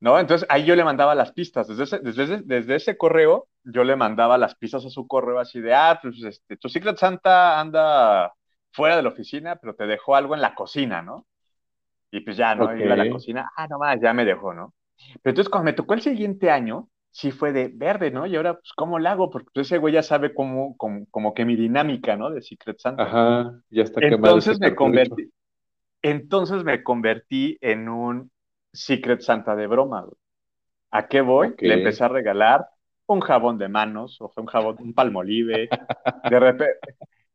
¿no? 0.00 0.18
Entonces 0.18 0.46
ahí 0.50 0.64
yo 0.64 0.76
le 0.76 0.84
mandaba 0.84 1.14
las 1.14 1.32
pistas. 1.32 1.68
Desde 1.68 1.84
ese, 1.84 1.98
desde 2.00 2.42
desde 2.42 2.74
ese 2.76 2.96
correo, 2.96 3.48
yo 3.64 3.84
le 3.84 3.96
mandaba 3.96 4.38
las 4.38 4.54
pistas 4.54 4.84
a 4.84 4.90
su 4.90 5.06
correo 5.06 5.38
así 5.38 5.60
de, 5.60 5.74
ah, 5.74 5.98
pues 6.00 6.22
este, 6.22 6.56
tu 6.56 6.68
Secret 6.68 6.96
Santa 6.96 7.60
anda 7.60 8.32
fuera 8.72 8.96
de 8.96 9.02
la 9.02 9.08
oficina, 9.08 9.56
pero 9.56 9.74
te 9.74 9.86
dejó 9.86 10.14
algo 10.14 10.34
en 10.34 10.40
la 10.40 10.54
cocina, 10.54 11.02
¿no? 11.02 11.26
Y 12.10 12.20
pues 12.20 12.36
ya, 12.36 12.54
¿no? 12.54 12.64
ok, 12.64 12.78
Iba 12.78 12.94
a 12.94 12.96
la 12.96 13.10
cocina, 13.10 13.50
ah, 13.56 13.66
no 13.68 13.78
más, 13.78 14.00
ya 14.00 14.14
me 14.14 14.24
dejó, 14.24 14.54
¿no? 14.54 14.74
Pero 15.22 15.32
entonces 15.32 15.48
cuando 15.48 15.66
me 15.66 15.72
tocó 15.72 15.94
el 15.94 16.00
siguiente 16.00 16.50
año, 16.50 16.88
sí 17.10 17.32
fue 17.32 17.52
de 17.52 17.70
verde, 17.74 18.10
¿no? 18.10 18.26
Y 18.26 18.36
ahora, 18.36 18.54
pues, 18.54 18.72
¿cómo 18.76 18.98
lo 18.98 19.08
hago? 19.08 19.30
Porque 19.30 19.48
pues, 19.52 19.66
ese 19.66 19.78
güey 19.78 19.94
ya 19.94 20.02
sabe 20.02 20.32
cómo, 20.32 20.76
cómo, 20.76 21.06
como 21.10 21.34
que 21.34 21.44
mi 21.44 21.56
dinámica, 21.56 22.16
¿no? 22.16 22.30
De 22.30 22.42
Secret 22.42 22.78
Santa. 22.78 23.02
ajá, 23.02 23.60
ya 23.70 23.82
está 23.82 24.00
Entonces 24.02 24.60
me 24.60 24.74
convertí, 24.74 25.30
entonces 26.02 26.64
me 26.64 26.82
convertí 26.82 27.58
en 27.60 27.88
un 27.88 28.30
Secret 28.78 29.20
Santa 29.20 29.56
de 29.56 29.66
broma, 29.66 30.02
güey. 30.02 30.16
¿A 30.90 31.08
qué 31.08 31.20
voy? 31.20 31.54
Le 31.58 31.74
empecé 31.74 32.04
a 32.04 32.08
regalar 32.08 32.66
un 33.06 33.20
jabón 33.20 33.58
de 33.58 33.68
manos, 33.68 34.20
o 34.20 34.30
sea, 34.30 34.42
un 34.42 34.46
jabón, 34.46 34.76
un 34.80 34.94
palmolive. 34.94 35.68
De 36.30 36.40
repente, 36.40 36.78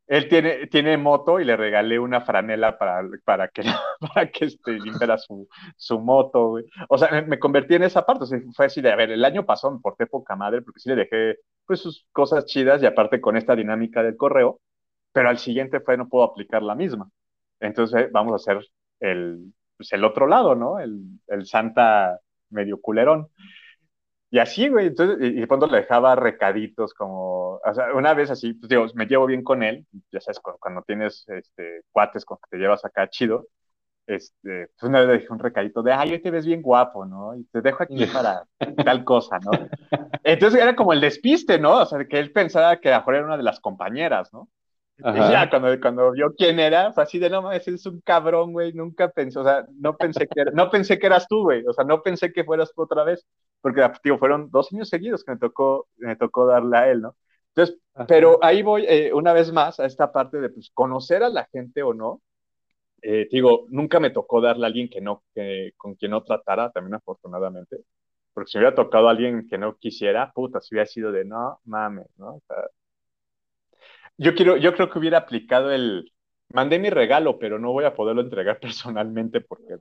él 0.07 0.27
tiene, 0.29 0.67
tiene 0.67 0.97
moto 0.97 1.39
y 1.39 1.45
le 1.45 1.55
regalé 1.55 1.99
una 1.99 2.21
franela 2.21 2.77
para, 2.77 3.01
para 3.25 3.47
que, 3.49 3.63
para 3.99 4.29
que 4.29 4.45
este, 4.45 4.73
limpiara 4.73 5.17
su, 5.17 5.47
su 5.75 5.99
moto, 5.99 6.49
güey. 6.49 6.65
O 6.89 6.97
sea, 6.97 7.09
me, 7.11 7.21
me 7.23 7.39
convertí 7.39 7.75
en 7.75 7.83
esa 7.83 8.05
parte. 8.05 8.23
O 8.23 8.27
sea, 8.27 8.39
fue 8.55 8.67
así 8.67 8.81
de, 8.81 8.91
a 8.91 8.95
ver, 8.95 9.11
el 9.11 9.25
año 9.25 9.45
pasado 9.45 9.73
me 9.73 9.81
porté 9.81 10.07
poca 10.07 10.35
madre 10.35 10.61
porque 10.61 10.79
sí 10.79 10.89
le 10.89 10.95
dejé 10.95 11.39
pues 11.65 11.79
sus 11.79 12.07
cosas 12.11 12.45
chidas 12.45 12.81
y 12.81 12.85
aparte 12.85 13.21
con 13.21 13.37
esta 13.37 13.55
dinámica 13.55 14.03
del 14.03 14.17
correo, 14.17 14.59
pero 15.11 15.29
al 15.29 15.37
siguiente 15.37 15.79
fue 15.79 15.97
no 15.97 16.09
puedo 16.09 16.25
aplicar 16.25 16.63
la 16.63 16.75
misma. 16.75 17.09
Entonces 17.59 18.11
vamos 18.11 18.33
a 18.33 18.35
hacer 18.37 18.65
el, 18.99 19.53
pues, 19.77 19.91
el 19.93 20.03
otro 20.03 20.27
lado, 20.27 20.55
¿no? 20.55 20.79
El, 20.79 21.01
el 21.27 21.45
Santa 21.45 22.19
medio 22.49 22.79
culerón. 22.79 23.27
Y 24.29 24.39
así, 24.39 24.67
güey, 24.67 24.87
entonces, 24.87 25.17
y, 25.21 25.37
y 25.37 25.41
de 25.41 25.47
pronto 25.47 25.67
le 25.67 25.77
dejaba 25.77 26.15
recaditos 26.15 26.93
como, 26.93 27.59
o 27.63 27.73
sea, 27.73 27.93
una 27.93 28.13
vez 28.15 28.31
así, 28.31 28.53
pues 28.53 28.67
digo, 28.67 28.85
me 28.95 29.05
llevo 29.05 29.27
bien 29.27 29.43
con 29.43 29.61
él, 29.61 29.85
ya 30.11 30.19
sabes, 30.21 30.39
cuando, 30.39 30.59
cuando 30.59 30.81
tienes 30.81 31.23
este, 31.29 31.81
cuates 31.91 32.25
con 32.25 32.37
que 32.37 32.49
te 32.49 32.57
llevas 32.57 32.83
acá 32.83 33.07
chido, 33.09 33.47
este, 34.07 34.67
pues 34.67 34.89
una 34.89 34.99
vez 34.99 35.07
le 35.07 35.17
dije 35.19 35.31
un 35.31 35.39
recadito 35.39 35.81
de, 35.81 35.93
ay, 35.93 36.11
hoy 36.13 36.21
te 36.21 36.31
ves 36.31 36.45
bien 36.45 36.61
guapo, 36.61 37.05
¿no? 37.05 37.35
Y 37.35 37.45
te 37.45 37.61
dejo 37.61 37.83
aquí 37.83 38.05
para 38.13 38.43
tal 38.83 39.03
cosa, 39.03 39.39
¿no? 39.39 39.51
Entonces 40.23 40.61
era 40.61 40.75
como 40.75 40.93
el 40.93 41.01
despiste, 41.01 41.59
¿no? 41.59 41.81
O 41.81 41.85
sea, 41.85 42.03
que 42.05 42.19
él 42.19 42.31
pensaba 42.31 42.77
que 42.77 42.91
a 42.91 43.03
era 43.07 43.25
una 43.25 43.37
de 43.37 43.43
las 43.43 43.59
compañeras, 43.59 44.33
¿no? 44.33 44.49
Y 45.05 45.17
ya, 45.17 45.49
cuando, 45.49 45.79
cuando 45.81 46.11
vio 46.11 46.33
quién 46.33 46.59
era, 46.59 46.93
fue 46.93 47.03
así 47.03 47.19
de, 47.19 47.29
no 47.29 47.41
mames, 47.41 47.67
es 47.67 47.85
un 47.85 47.99
cabrón, 48.01 48.53
güey, 48.53 48.71
nunca 48.71 49.09
pensé, 49.09 49.37
o 49.37 49.43
sea, 49.43 49.65
no 49.73 49.97
pensé 49.97 50.27
que, 50.27 50.45
no 50.53 50.69
pensé 50.69 50.97
que 50.97 51.07
eras 51.07 51.27
tú, 51.27 51.43
güey, 51.43 51.65
o 51.67 51.73
sea, 51.73 51.83
no 51.83 52.01
pensé 52.01 52.31
que 52.31 52.45
fueras 52.45 52.71
tú 52.73 52.83
otra 52.83 53.03
vez, 53.03 53.25
porque, 53.59 53.85
tío, 54.01 54.17
fueron 54.17 54.49
dos 54.49 54.71
años 54.71 54.87
seguidos 54.87 55.25
que 55.25 55.33
me 55.33 55.37
tocó, 55.37 55.87
me 55.97 56.15
tocó 56.15 56.45
darle 56.45 56.77
a 56.77 56.89
él, 56.89 57.01
¿no? 57.01 57.17
Entonces, 57.49 57.77
ajá. 57.93 58.07
pero 58.07 58.39
ahí 58.41 58.63
voy 58.63 58.85
eh, 58.87 59.11
una 59.13 59.33
vez 59.33 59.51
más 59.51 59.77
a 59.79 59.85
esta 59.85 60.11
parte 60.11 60.39
de, 60.39 60.49
pues, 60.49 60.71
conocer 60.73 61.21
a 61.21 61.29
la 61.29 61.49
gente 61.51 61.83
o 61.83 61.93
no, 61.93 62.21
eh, 63.01 63.27
digo, 63.29 63.65
nunca 63.69 63.99
me 63.99 64.11
tocó 64.11 64.39
darle 64.39 64.65
a 64.65 64.67
alguien 64.67 64.89
que 64.89 65.01
no, 65.01 65.23
que, 65.35 65.73
con 65.75 65.95
quien 65.95 66.11
no 66.11 66.23
tratara, 66.23 66.71
también 66.71 66.95
afortunadamente, 66.95 67.79
porque 68.33 68.51
si 68.51 68.57
me 68.57 68.63
hubiera 68.63 68.75
tocado 68.75 69.09
a 69.09 69.11
alguien 69.11 69.47
que 69.49 69.57
no 69.57 69.75
quisiera, 69.75 70.31
puta, 70.31 70.61
si 70.61 70.73
hubiera 70.75 70.85
sido 70.85 71.11
de, 71.11 71.25
no, 71.25 71.59
mames, 71.65 72.07
¿no? 72.17 72.35
O 72.35 72.41
sea, 72.47 72.55
yo 74.17 74.35
quiero, 74.35 74.57
yo 74.57 74.73
creo 74.73 74.89
que 74.89 74.99
hubiera 74.99 75.19
aplicado 75.19 75.71
el, 75.71 76.13
mandé 76.49 76.79
mi 76.79 76.89
regalo, 76.89 77.39
pero 77.39 77.59
no 77.59 77.71
voy 77.73 77.85
a 77.85 77.95
poderlo 77.95 78.21
entregar 78.21 78.59
personalmente 78.61 79.41
porque 79.41 79.77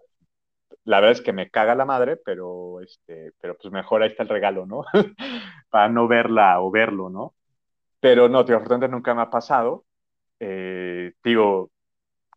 la 0.85 1.01
verdad 1.01 1.13
es 1.13 1.23
que 1.23 1.33
me 1.33 1.51
caga 1.51 1.75
la 1.75 1.85
madre, 1.85 2.17
pero 2.17 2.81
este, 2.81 3.33
pero 3.41 3.57
pues 3.57 3.73
mejor 3.73 4.03
ahí 4.03 4.11
está 4.11 4.25
el 4.25 4.29
regalo, 4.29 4.67
¿no? 4.67 4.85
Para 5.71 5.89
no 5.89 6.09
verla 6.09 6.61
o 6.61 6.71
verlo, 6.71 7.09
¿no? 7.11 7.35
Pero 8.01 8.29
no, 8.29 8.45
tío, 8.45 8.57
afortunadamente 8.57 8.93
nunca 8.97 9.15
me 9.15 9.23
ha 9.23 9.31
pasado. 9.31 9.85
Eh, 10.41 11.15
digo, 11.25 11.71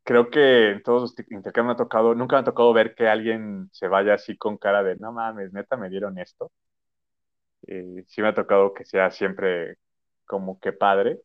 creo 0.03 0.29
que 0.29 0.71
en 0.71 0.83
todos 0.83 1.01
los 1.03 1.31
intercambios 1.31 1.67
me 1.67 1.73
ha 1.73 1.85
tocado, 1.85 2.15
nunca 2.15 2.37
me 2.37 2.41
ha 2.41 2.45
tocado 2.45 2.73
ver 2.73 2.95
que 2.95 3.07
alguien 3.09 3.69
se 3.73 3.87
vaya 3.87 4.15
así 4.15 4.37
con 4.37 4.57
cara 4.57 4.83
de, 4.83 4.95
no 4.97 5.11
mames, 5.13 5.53
neta, 5.53 5.77
me 5.77 5.89
dieron 5.89 6.17
esto. 6.19 6.51
Eh, 7.67 8.03
sí 8.07 8.21
me 8.21 8.29
ha 8.29 8.33
tocado 8.33 8.73
que 8.73 8.85
sea 8.85 9.11
siempre 9.11 9.77
como 10.25 10.59
que 10.59 10.73
padre. 10.73 11.21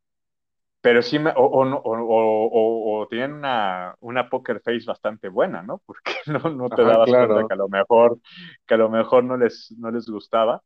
Pero 0.82 1.02
sí, 1.02 1.18
me, 1.18 1.30
o, 1.32 1.42
o, 1.44 1.64
o, 1.64 3.00
o, 3.02 3.08
tenían 3.08 3.34
una, 3.34 3.94
una 4.00 4.30
poker 4.30 4.60
face 4.62 4.84
bastante 4.86 5.28
buena, 5.28 5.62
¿no? 5.62 5.78
Porque 5.86 6.12
no, 6.26 6.38
no 6.50 6.70
te 6.72 6.84
Ajá, 6.84 6.86
dabas 6.86 7.14
cuenta 7.14 7.44
que 7.44 7.52
claro. 7.52 7.54
a 7.54 7.56
lo 7.56 7.68
mejor, 7.68 8.18
que 8.66 8.74
a 8.74 8.76
lo 8.78 8.88
mejor 8.90 9.24
no 9.24 9.36
les, 9.36 9.74
no 9.78 9.90
les 9.90 10.06
gustaba. 10.08 10.62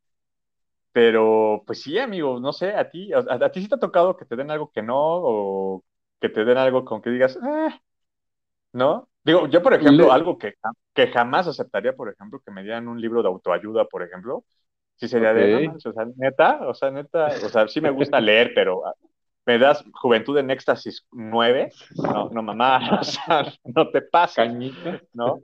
Pero, 0.93 1.63
pues 1.67 1.83
sí, 1.83 1.99
amigo, 1.99 2.41
no 2.41 2.53
sé, 2.53 2.73
a 2.75 2.91
ti, 2.91 3.13
a, 3.13 3.19
a 3.21 3.51
ti 3.53 3.63
sí 3.63 3.69
te 3.69 3.75
ha 3.77 3.79
tocado 3.79 4.17
que 4.17 4.25
te 4.27 4.37
den 4.37 4.51
algo 4.51 4.71
que 4.73 4.83
no, 4.83 4.97
o 4.99 5.85
que 6.21 6.29
te 6.29 6.45
den 6.45 6.59
algo 6.59 6.85
con 6.85 7.03
que 7.03 7.11
digas, 7.11 7.37
eh, 7.37 7.81
¿no? 8.73 9.09
Digo, 9.25 9.47
yo, 9.49 9.63
por 9.63 9.75
ejemplo, 9.75 10.11
Le- 10.11 10.13
algo 10.13 10.39
que, 10.39 10.55
que 10.95 11.09
jamás 11.09 11.47
aceptaría, 11.49 11.95
por 11.95 12.11
ejemplo, 12.11 12.41
que 12.45 12.51
me 12.53 12.63
dieran 12.63 12.89
un 12.89 13.01
libro 13.01 13.23
de 13.23 13.29
autoayuda, 13.29 13.87
por 13.87 14.03
ejemplo, 14.03 14.45
sí 14.97 15.09
sería 15.09 15.33
ok, 15.33 15.35
de, 15.35 15.49
no 15.49 15.61
manches, 15.61 15.87
o 15.93 15.95
sea, 15.95 16.07
neta, 16.17 16.61
o 16.69 16.75
sea, 16.75 16.91
neta, 16.91 17.39
o 17.43 17.51
sea, 17.51 17.69
sí 17.69 17.81
me 17.81 17.91
gusta 17.91 18.21
leer, 18.23 18.53
pero 18.55 18.83
me 19.47 19.59
das 19.59 19.85
Juventud 19.93 20.39
en 20.39 20.51
Éxtasis 20.51 21.07
9, 21.13 21.71
no, 21.97 22.31
no, 22.31 22.43
mamá, 22.43 22.79
o 23.01 23.05
sea, 23.05 23.53
no 23.65 23.91
te 23.91 24.03
pases, 24.03 24.37
cañitas. 24.37 25.03
¿no? 25.13 25.41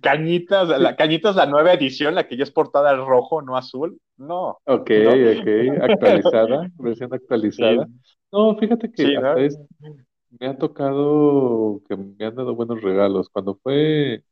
Cañitas, 0.00 0.68
la 0.68 0.94
Cañitas, 0.94 1.34
la 1.34 1.46
nueva 1.46 1.72
edición, 1.72 2.14
la 2.14 2.26
que 2.28 2.36
ya 2.36 2.44
es 2.44 2.50
portada 2.50 2.94
rojo, 2.94 3.42
no 3.42 3.56
azul, 3.56 3.98
no, 4.16 4.58
Ok, 4.66 4.90
¿no? 4.90 5.10
ok, 5.10 5.82
actualizada, 5.82 6.70
versión 6.78 7.10
Sí, 7.10 7.16
actualizada. 7.16 7.88
No, 8.32 8.56
fíjate 8.56 8.90
que 8.92 9.02
sí, 9.04 9.14
¿no? 9.14 9.28
hasta 9.30 9.40
es, 9.40 9.58
me 10.38 10.46
ha 10.46 10.56
tocado 10.56 11.82
que 11.88 11.96
me 11.96 12.24
han 12.24 12.36
dado 12.36 12.54
buenos 12.54 12.80
regalos. 12.82 13.28
Cuando 13.30 13.56
fue 13.56 14.22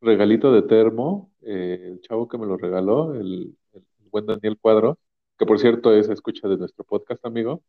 regalito 0.00 0.52
de 0.52 0.62
termo, 0.62 1.30
eh, 1.42 1.80
el 1.92 2.00
chavo 2.02 2.28
que 2.28 2.38
me 2.38 2.46
lo 2.46 2.56
regaló, 2.56 3.14
el, 3.14 3.56
el 3.72 3.82
buen 4.10 4.26
Daniel 4.26 4.58
Cuadro, 4.60 4.98
que 5.38 5.46
por 5.46 5.58
cierto 5.58 5.94
es 5.94 6.08
escucha 6.08 6.48
de 6.48 6.58
nuestro 6.58 6.84
podcast, 6.84 7.24
amigo, 7.24 7.62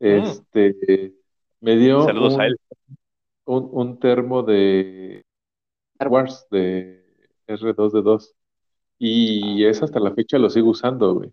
Mm, 0.00 0.06
este, 0.06 1.14
me 1.60 1.76
dio 1.76 2.02
saludos 2.04 2.38
a 2.38 2.46
él. 2.46 2.56
un, 3.46 3.68
un, 3.72 3.98
termo 3.98 4.42
de 4.42 5.24
Star 5.94 6.08
Wars, 6.08 6.46
de 6.50 7.04
R2D2, 7.46 8.34
y 8.98 9.64
es 9.64 9.82
hasta 9.82 10.00
la 10.00 10.12
fecha 10.14 10.38
lo 10.38 10.50
sigo 10.50 10.70
usando, 10.70 11.14
güey. 11.14 11.32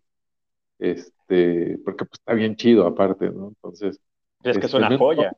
Este, 0.80 1.78
porque 1.86 2.05
pues 2.05 2.20
está 2.20 2.34
bien 2.34 2.55
chido 2.55 2.86
aparte, 2.86 3.30
¿no? 3.30 3.49
Entonces, 3.49 3.99
Es 4.43 4.57
que 4.57 4.66
es 4.66 4.74
Este, 4.74 4.78
una 4.78 4.97
joya. 4.97 5.34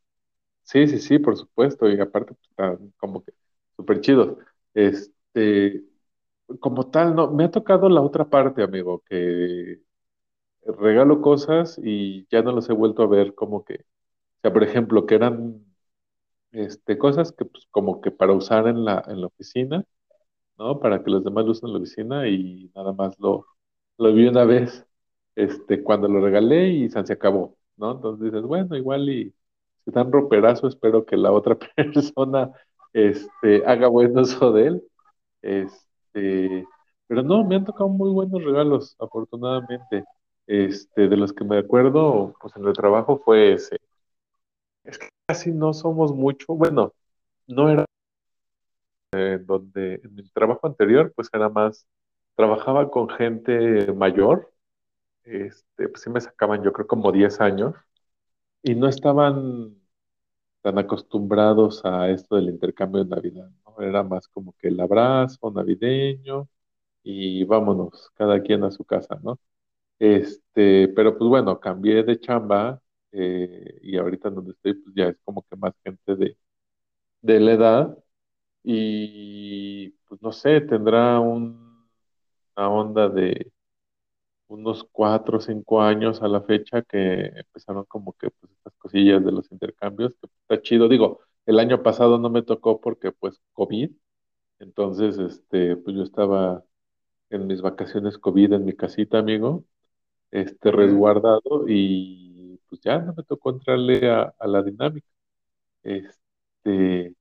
sí, 0.63 0.87
sí, 0.87 0.99
sí, 0.99 1.19
por 1.19 1.37
supuesto, 1.37 1.89
y 1.89 1.99
aparte 1.99 2.33
pues, 2.33 2.49
están 2.49 2.93
como 2.97 3.23
que 3.23 3.33
súper 3.75 4.01
chidos. 4.01 4.37
Este, 4.73 5.83
como 6.59 6.89
tal, 6.89 7.15
no, 7.15 7.31
me 7.31 7.45
ha 7.45 7.51
tocado 7.51 7.89
la 7.89 8.01
otra 8.01 8.29
parte, 8.29 8.63
amigo, 8.63 9.03
que 9.07 9.81
regalo 10.65 11.21
cosas 11.21 11.79
y 11.83 12.27
ya 12.31 12.41
no 12.41 12.51
los 12.51 12.69
he 12.69 12.73
vuelto 12.73 13.03
a 13.03 13.07
ver 13.07 13.35
como 13.35 13.63
que, 13.65 13.75
o 13.75 13.79
sea, 14.43 14.53
por 14.53 14.63
ejemplo, 14.63 15.05
que 15.05 15.15
eran 15.15 15.65
este, 16.51 16.97
cosas 16.97 17.31
que 17.33 17.45
pues 17.45 17.67
como 17.71 18.01
que 18.01 18.11
para 18.11 18.33
usar 18.33 18.67
en 18.67 18.85
la, 18.85 19.03
en 19.07 19.21
la 19.21 19.27
oficina, 19.27 19.85
¿no? 20.57 20.79
Para 20.79 21.03
que 21.03 21.11
los 21.11 21.23
demás 21.23 21.45
lo 21.45 21.51
usen 21.51 21.67
en 21.69 21.73
la 21.73 21.79
oficina 21.79 22.27
y 22.27 22.71
nada 22.75 22.93
más 22.93 23.19
lo, 23.19 23.45
lo 23.97 24.13
vi 24.13 24.27
una 24.27 24.45
vez, 24.45 24.85
este, 25.35 25.83
cuando 25.83 26.07
lo 26.07 26.21
regalé 26.21 26.69
y 26.69 26.89
se 26.89 26.99
acabó, 27.13 27.57
¿no? 27.77 27.93
Entonces 27.93 28.25
dices, 28.25 28.43
bueno, 28.43 28.75
igual 28.77 29.09
y 29.09 29.33
si 29.85 29.91
dan 29.91 30.11
roperazo, 30.11 30.67
espero 30.67 31.05
que 31.05 31.17
la 31.17 31.31
otra 31.31 31.57
persona, 31.75 32.51
este, 32.93 33.65
haga 33.65 33.87
buen 33.87 34.17
uso 34.17 34.51
de 34.53 34.67
él, 34.67 34.83
este, 35.41 36.67
pero 37.07 37.23
no, 37.23 37.43
me 37.45 37.55
han 37.55 37.65
tocado 37.65 37.89
muy 37.89 38.11
buenos 38.11 38.43
regalos, 38.43 38.95
afortunadamente, 38.99 40.05
este, 40.47 41.07
de 41.07 41.17
los 41.17 41.33
que 41.33 41.43
me 41.43 41.57
acuerdo, 41.59 42.33
pues 42.41 42.55
en 42.55 42.65
el 42.67 42.73
trabajo 42.73 43.21
fue 43.23 43.53
ese. 43.53 43.77
Es 44.85 44.97
que 44.97 45.09
casi 45.27 45.51
no 45.51 45.73
somos 45.73 46.13
mucho, 46.13 46.53
bueno, 46.55 46.93
no 47.47 47.69
era 47.69 47.85
en 49.13 49.45
donde 49.45 49.95
en 50.03 50.15
mi 50.15 50.23
trabajo 50.29 50.67
anterior, 50.67 51.11
pues 51.15 51.29
era 51.33 51.49
más, 51.49 51.87
trabajaba 52.35 52.89
con 52.91 53.09
gente 53.09 53.91
mayor, 53.93 54.51
este, 55.23 55.89
pues 55.89 56.03
sí 56.03 56.09
me 56.09 56.21
sacaban 56.21 56.63
yo 56.63 56.73
creo 56.73 56.87
como 56.87 57.11
10 57.11 57.41
años 57.41 57.75
y 58.63 58.75
no 58.75 58.87
estaban 58.89 59.75
tan 60.61 60.77
acostumbrados 60.79 61.85
a 61.85 62.09
esto 62.09 62.35
del 62.37 62.49
intercambio 62.49 63.03
de 63.03 63.09
Navidad, 63.15 63.49
¿no? 63.65 63.81
Era 63.83 64.03
más 64.03 64.27
como 64.29 64.53
que 64.53 64.69
el 64.69 64.79
abrazo 64.79 65.51
navideño 65.51 66.49
y 67.03 67.43
vámonos, 67.45 68.11
cada 68.15 68.41
quien 68.41 68.63
a 68.65 68.71
su 68.71 68.85
casa, 68.85 69.19
¿no? 69.23 69.39
Este, 69.99 70.89
pero 70.89 71.17
pues 71.17 71.29
bueno, 71.29 71.59
cambié 71.59 72.03
de 72.03 72.19
chamba 72.19 72.81
eh, 73.11 73.79
y 73.81 73.97
ahorita 73.97 74.29
donde 74.29 74.51
estoy, 74.51 74.73
pues 74.75 74.93
ya 74.95 75.05
es 75.09 75.17
como 75.23 75.43
que 75.43 75.55
más 75.55 75.73
gente 75.83 76.15
de, 76.15 76.37
de 77.21 77.39
la 77.41 77.53
edad 77.53 77.97
y 78.63 79.91
pues 80.07 80.21
no 80.23 80.31
sé, 80.33 80.61
tendrá 80.61 81.19
un- 81.21 81.87
una 82.57 82.69
onda 82.69 83.09
de 83.09 83.51
unos 84.47 84.83
cuatro 84.91 85.37
o 85.37 85.41
cinco 85.41 85.81
años 85.81 86.21
a 86.21 86.27
la 86.27 86.41
fecha 86.41 86.81
que 86.83 87.25
empezaron 87.35 87.85
como 87.85 88.13
que 88.13 88.29
pues 88.31 88.51
estas 88.53 88.73
cosillas 88.77 89.23
de 89.25 89.31
los 89.31 89.51
intercambios, 89.51 90.13
que 90.21 90.27
está 90.41 90.61
chido. 90.61 90.87
Digo, 90.87 91.21
el 91.45 91.59
año 91.59 91.81
pasado 91.83 92.17
no 92.19 92.29
me 92.29 92.43
tocó 92.43 92.79
porque 92.81 93.11
pues 93.11 93.41
COVID, 93.53 93.91
entonces 94.59 95.17
este, 95.19 95.77
pues 95.77 95.95
yo 95.97 96.03
estaba 96.03 96.63
en 97.29 97.47
mis 97.47 97.61
vacaciones 97.61 98.17
COVID 98.19 98.53
en 98.53 98.65
mi 98.65 98.73
casita, 98.75 99.19
amigo, 99.19 99.65
este 100.41 100.71
resguardado 100.71 101.65
y 101.67 102.59
pues 102.69 102.81
ya 102.81 102.99
no 102.99 103.13
me 103.15 103.23
tocó 103.23 103.51
entrarle 103.51 104.09
a, 104.09 104.33
a 104.39 104.47
la 104.47 104.63
dinámica. 104.63 105.07
Este, 105.83 107.15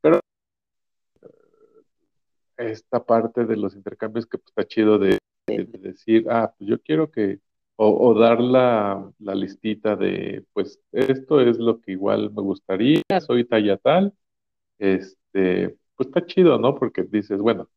pero 0.00 0.20
esta 2.56 3.04
parte 3.04 3.44
de 3.44 3.56
los 3.56 3.74
intercambios 3.74 4.26
que 4.26 4.38
pues, 4.38 4.48
está 4.48 4.64
chido 4.66 4.98
de, 4.98 5.18
de 5.46 5.64
decir, 5.78 6.26
ah, 6.30 6.54
pues 6.56 6.68
yo 6.70 6.80
quiero 6.80 7.10
que, 7.10 7.40
o, 7.76 8.08
o 8.10 8.18
dar 8.18 8.40
la, 8.40 9.10
la 9.18 9.34
listita 9.34 9.96
de, 9.96 10.44
pues 10.52 10.80
esto 10.92 11.40
es 11.40 11.58
lo 11.58 11.80
que 11.80 11.92
igual 11.92 12.30
me 12.32 12.42
gustaría, 12.42 13.02
soy 13.26 13.44
talla 13.44 13.76
tal, 13.78 14.14
este, 14.78 15.76
pues 15.96 16.08
está 16.08 16.26
chido, 16.26 16.58
¿no? 16.58 16.74
Porque 16.76 17.02
dices, 17.04 17.40
bueno, 17.40 17.68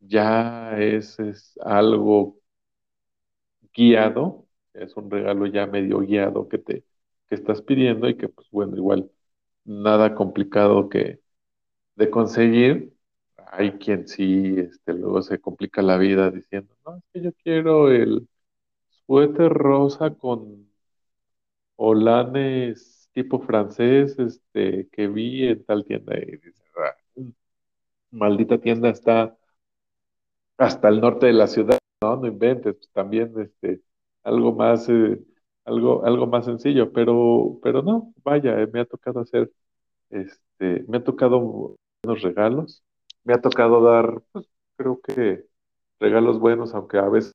ya 0.00 0.78
es, 0.78 1.18
es 1.20 1.58
algo 1.62 2.37
guiado, 3.78 4.46
es 4.74 4.96
un 4.98 5.10
regalo 5.10 5.46
ya 5.46 5.66
medio 5.68 6.00
guiado 6.00 6.48
que 6.48 6.58
te 6.58 6.84
que 7.28 7.36
estás 7.36 7.62
pidiendo 7.62 8.08
y 8.10 8.16
que, 8.18 8.28
pues 8.28 8.48
bueno, 8.52 8.76
igual 8.76 9.10
nada 9.64 10.14
complicado 10.14 10.88
que 10.90 11.20
de 11.96 12.10
conseguir. 12.10 12.94
Hay 13.52 13.72
quien 13.78 14.08
sí, 14.08 14.56
este, 14.58 14.94
luego 14.94 15.22
se 15.22 15.40
complica 15.40 15.82
la 15.82 15.98
vida 15.98 16.30
diciendo, 16.30 16.74
no, 16.86 16.98
es 16.98 17.04
que 17.12 17.22
yo 17.22 17.32
quiero 17.44 17.90
el 17.92 18.28
suéter 19.06 19.52
rosa 19.52 20.14
con 20.14 20.68
holanes 21.76 23.08
tipo 23.12 23.40
francés, 23.40 24.18
este, 24.18 24.88
que 24.92 25.08
vi 25.08 25.46
en 25.48 25.64
tal 25.64 25.84
tienda. 25.84 26.16
Y 26.18 26.36
dices, 26.36 26.54
"Ah, 26.76 26.94
maldita 28.10 28.58
tienda 28.58 28.90
está 28.90 29.34
hasta 30.58 30.88
el 30.88 31.00
norte 31.00 31.26
de 31.26 31.32
la 31.32 31.46
ciudad, 31.46 31.77
no, 32.00 32.16
no 32.16 32.26
inventes, 32.26 32.74
pues 32.76 32.90
también, 32.92 33.32
este, 33.40 33.82
algo 34.22 34.52
más, 34.52 34.88
eh, 34.88 35.20
algo, 35.64 36.04
algo 36.04 36.26
más 36.26 36.44
sencillo, 36.44 36.92
pero, 36.92 37.58
pero 37.62 37.82
no, 37.82 38.12
vaya, 38.24 38.60
eh, 38.60 38.68
me 38.72 38.80
ha 38.80 38.84
tocado 38.84 39.20
hacer, 39.20 39.50
este, 40.10 40.84
me 40.88 40.98
ha 40.98 41.04
tocado 41.04 41.76
buenos 42.02 42.22
regalos, 42.22 42.84
me 43.24 43.34
ha 43.34 43.40
tocado 43.40 43.82
dar, 43.82 44.22
pues, 44.32 44.46
creo 44.76 45.00
que 45.00 45.46
regalos 46.00 46.38
buenos, 46.40 46.74
aunque 46.74 46.98
a 46.98 47.08
veces 47.08 47.32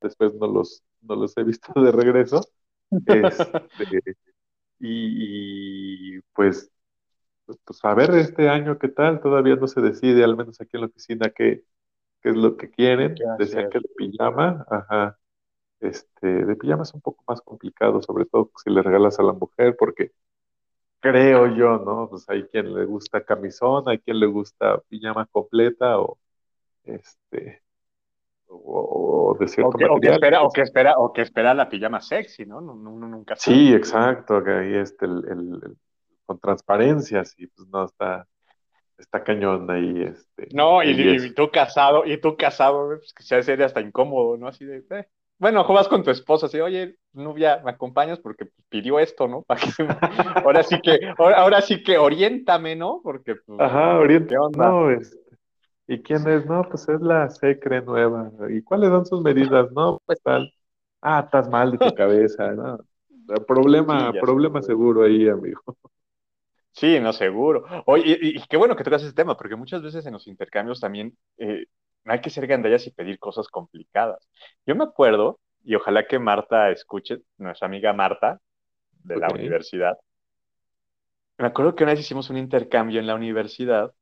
después 0.00 0.34
no 0.34 0.46
los, 0.46 0.82
no 1.02 1.16
los 1.16 1.36
he 1.36 1.44
visto 1.44 1.72
de 1.80 1.92
regreso. 1.92 2.40
Este, 3.06 3.36
y, 4.80 6.16
y, 6.18 6.20
pues, 6.34 6.70
pues, 7.46 7.58
pues, 7.64 7.84
a 7.84 7.94
ver 7.94 8.10
este 8.16 8.48
año 8.48 8.78
qué 8.78 8.88
tal, 8.88 9.20
todavía 9.20 9.56
no 9.56 9.68
se 9.68 9.80
decide, 9.80 10.24
al 10.24 10.36
menos 10.36 10.60
aquí 10.60 10.72
en 10.74 10.82
la 10.82 10.86
oficina, 10.88 11.30
qué, 11.30 11.64
qué 12.22 12.30
es 12.30 12.36
lo 12.36 12.56
que 12.56 12.68
¿Qué 12.68 12.74
quieren. 12.76 13.14
Decían 13.38 13.68
que 13.70 13.80
de 13.80 13.88
pijama, 13.96 14.66
ajá, 14.70 15.18
este, 15.80 16.26
de 16.46 16.56
pijama 16.56 16.84
es 16.84 16.94
un 16.94 17.00
poco 17.02 17.24
más 17.28 17.40
complicado, 17.42 18.02
sobre 18.02 18.26
todo 18.26 18.50
si 18.64 18.70
le 18.70 18.82
regalas 18.82 19.18
a 19.20 19.22
la 19.24 19.32
mujer, 19.34 19.76
porque 19.78 20.12
creo 21.00 21.54
yo, 21.56 21.78
¿no? 21.78 22.08
Pues 22.10 22.28
hay 22.28 22.44
quien 22.44 22.74
le 22.74 22.84
gusta 22.84 23.24
camisón, 23.24 23.84
hay 23.88 23.98
quien 23.98 24.20
le 24.20 24.26
gusta 24.26 24.80
pijama 24.88 25.26
completa 25.26 26.00
o 26.00 26.18
este, 26.84 27.62
o, 28.48 29.30
o 29.32 29.38
de 29.38 29.46
O 29.66 29.70
que, 29.76 29.84
o 29.94 30.00
que 30.00 30.08
espera, 30.14 30.38
o 30.46 30.50
que 30.54 30.62
espera, 30.68 30.92
o 31.04 31.12
que 31.14 31.22
espera 31.22 31.54
la 31.54 31.68
pijama 31.68 32.00
sexy, 32.00 32.44
¿no? 32.46 32.60
No- 32.60 32.74
no- 32.74 32.92
Uno 32.92 33.08
nunca 33.08 33.34
sabe. 33.36 33.56
Sí, 33.56 33.74
exacto, 33.74 34.42
que 34.44 34.50
ahí 34.52 34.74
este, 34.74 35.06
el, 35.06 35.24
el- 35.28 35.60
el- 35.64 35.76
con 36.26 36.38
transparencias 36.40 37.34
y 37.38 37.46
pues 37.46 37.68
no, 37.68 37.84
está, 37.84 38.26
está 38.98 39.22
cañón 39.22 39.70
ahí, 39.70 40.02
este, 40.02 40.48
No, 40.54 40.82
y, 40.82 41.34
tú 41.34 41.50
casado, 41.50 42.04
y 42.06 42.20
tú 42.20 42.36
casado, 42.36 42.88
pues 42.98 43.12
que 43.12 43.22
se 43.22 43.42
sería 43.42 43.66
hasta 43.66 43.80
incómodo, 43.80 44.36
¿no? 44.36 44.48
Así 44.48 44.64
de, 44.64 44.84
eh. 44.90 45.06
Bueno, 45.38 45.64
juegas 45.64 45.88
con 45.88 46.02
tu 46.02 46.10
esposa, 46.10 46.46
así, 46.46 46.58
oye, 46.60 46.96
novia, 47.12 47.60
¿me 47.62 47.70
acompañas? 47.70 48.18
Porque 48.20 48.46
pues, 48.46 48.66
pidió 48.70 48.98
esto, 48.98 49.28
¿no? 49.28 49.42
Para 49.46 49.60
que 49.60 49.68
ahora 50.44 50.62
sí 50.62 50.80
que, 50.80 50.98
ahora, 51.18 51.36
ahora 51.36 51.60
sí 51.60 51.82
que 51.82 51.98
oriéntame, 51.98 52.74
¿no? 52.74 53.00
Porque, 53.02 53.34
pues, 53.36 53.60
Ajá, 53.60 53.98
¿qué 53.98 54.04
Oriente, 54.04 54.38
onda? 54.38 54.68
no, 54.70 54.90
este, 54.90 55.18
¿y 55.88 56.02
quién 56.02 56.26
es? 56.28 56.46
No, 56.46 56.62
pues 56.68 56.88
es 56.88 57.00
la 57.02 57.28
Secre 57.28 57.82
nueva. 57.82 58.30
¿Y 58.48 58.62
cuáles 58.62 58.88
son 58.88 59.04
sus 59.06 59.22
medidas? 59.22 59.70
No, 59.72 60.00
pues 60.06 60.20
tal. 60.22 60.50
Ah, 61.02 61.22
estás 61.24 61.48
mal 61.50 61.72
de 61.72 61.78
tu 61.78 61.94
cabeza, 61.94 62.52
¿no? 62.52 62.78
Problema, 63.46 64.12
problema 64.12 64.62
seguro 64.62 65.02
ahí, 65.02 65.28
amigo. 65.28 65.60
Sí, 66.76 67.00
no, 67.00 67.12
seguro. 67.14 67.64
Oye, 67.86 68.18
y, 68.20 68.38
y 68.38 68.42
qué 68.48 68.56
bueno 68.58 68.76
que 68.76 68.84
tocas 68.84 69.02
ese 69.02 69.14
tema, 69.14 69.34
porque 69.36 69.56
muchas 69.56 69.82
veces 69.82 70.04
en 70.04 70.12
los 70.12 70.26
intercambios 70.26 70.78
también 70.78 71.16
eh, 71.38 71.64
no 72.04 72.12
hay 72.12 72.20
que 72.20 72.28
ser 72.28 72.46
gandallas 72.46 72.86
y 72.86 72.90
pedir 72.90 73.18
cosas 73.18 73.48
complicadas. 73.48 74.28
Yo 74.66 74.76
me 74.76 74.84
acuerdo, 74.84 75.40
y 75.64 75.74
ojalá 75.74 76.06
que 76.06 76.18
Marta 76.18 76.70
escuche, 76.70 77.22
nuestra 77.38 77.66
amiga 77.66 77.94
Marta 77.94 78.40
de 79.04 79.16
la 79.16 79.30
universidad, 79.30 79.96
me 81.38 81.46
acuerdo 81.46 81.74
que 81.74 81.84
una 81.84 81.92
vez 81.92 82.00
hicimos 82.00 82.28
un 82.28 82.36
intercambio 82.36 83.00
en 83.00 83.06
la 83.06 83.14
universidad 83.14 83.94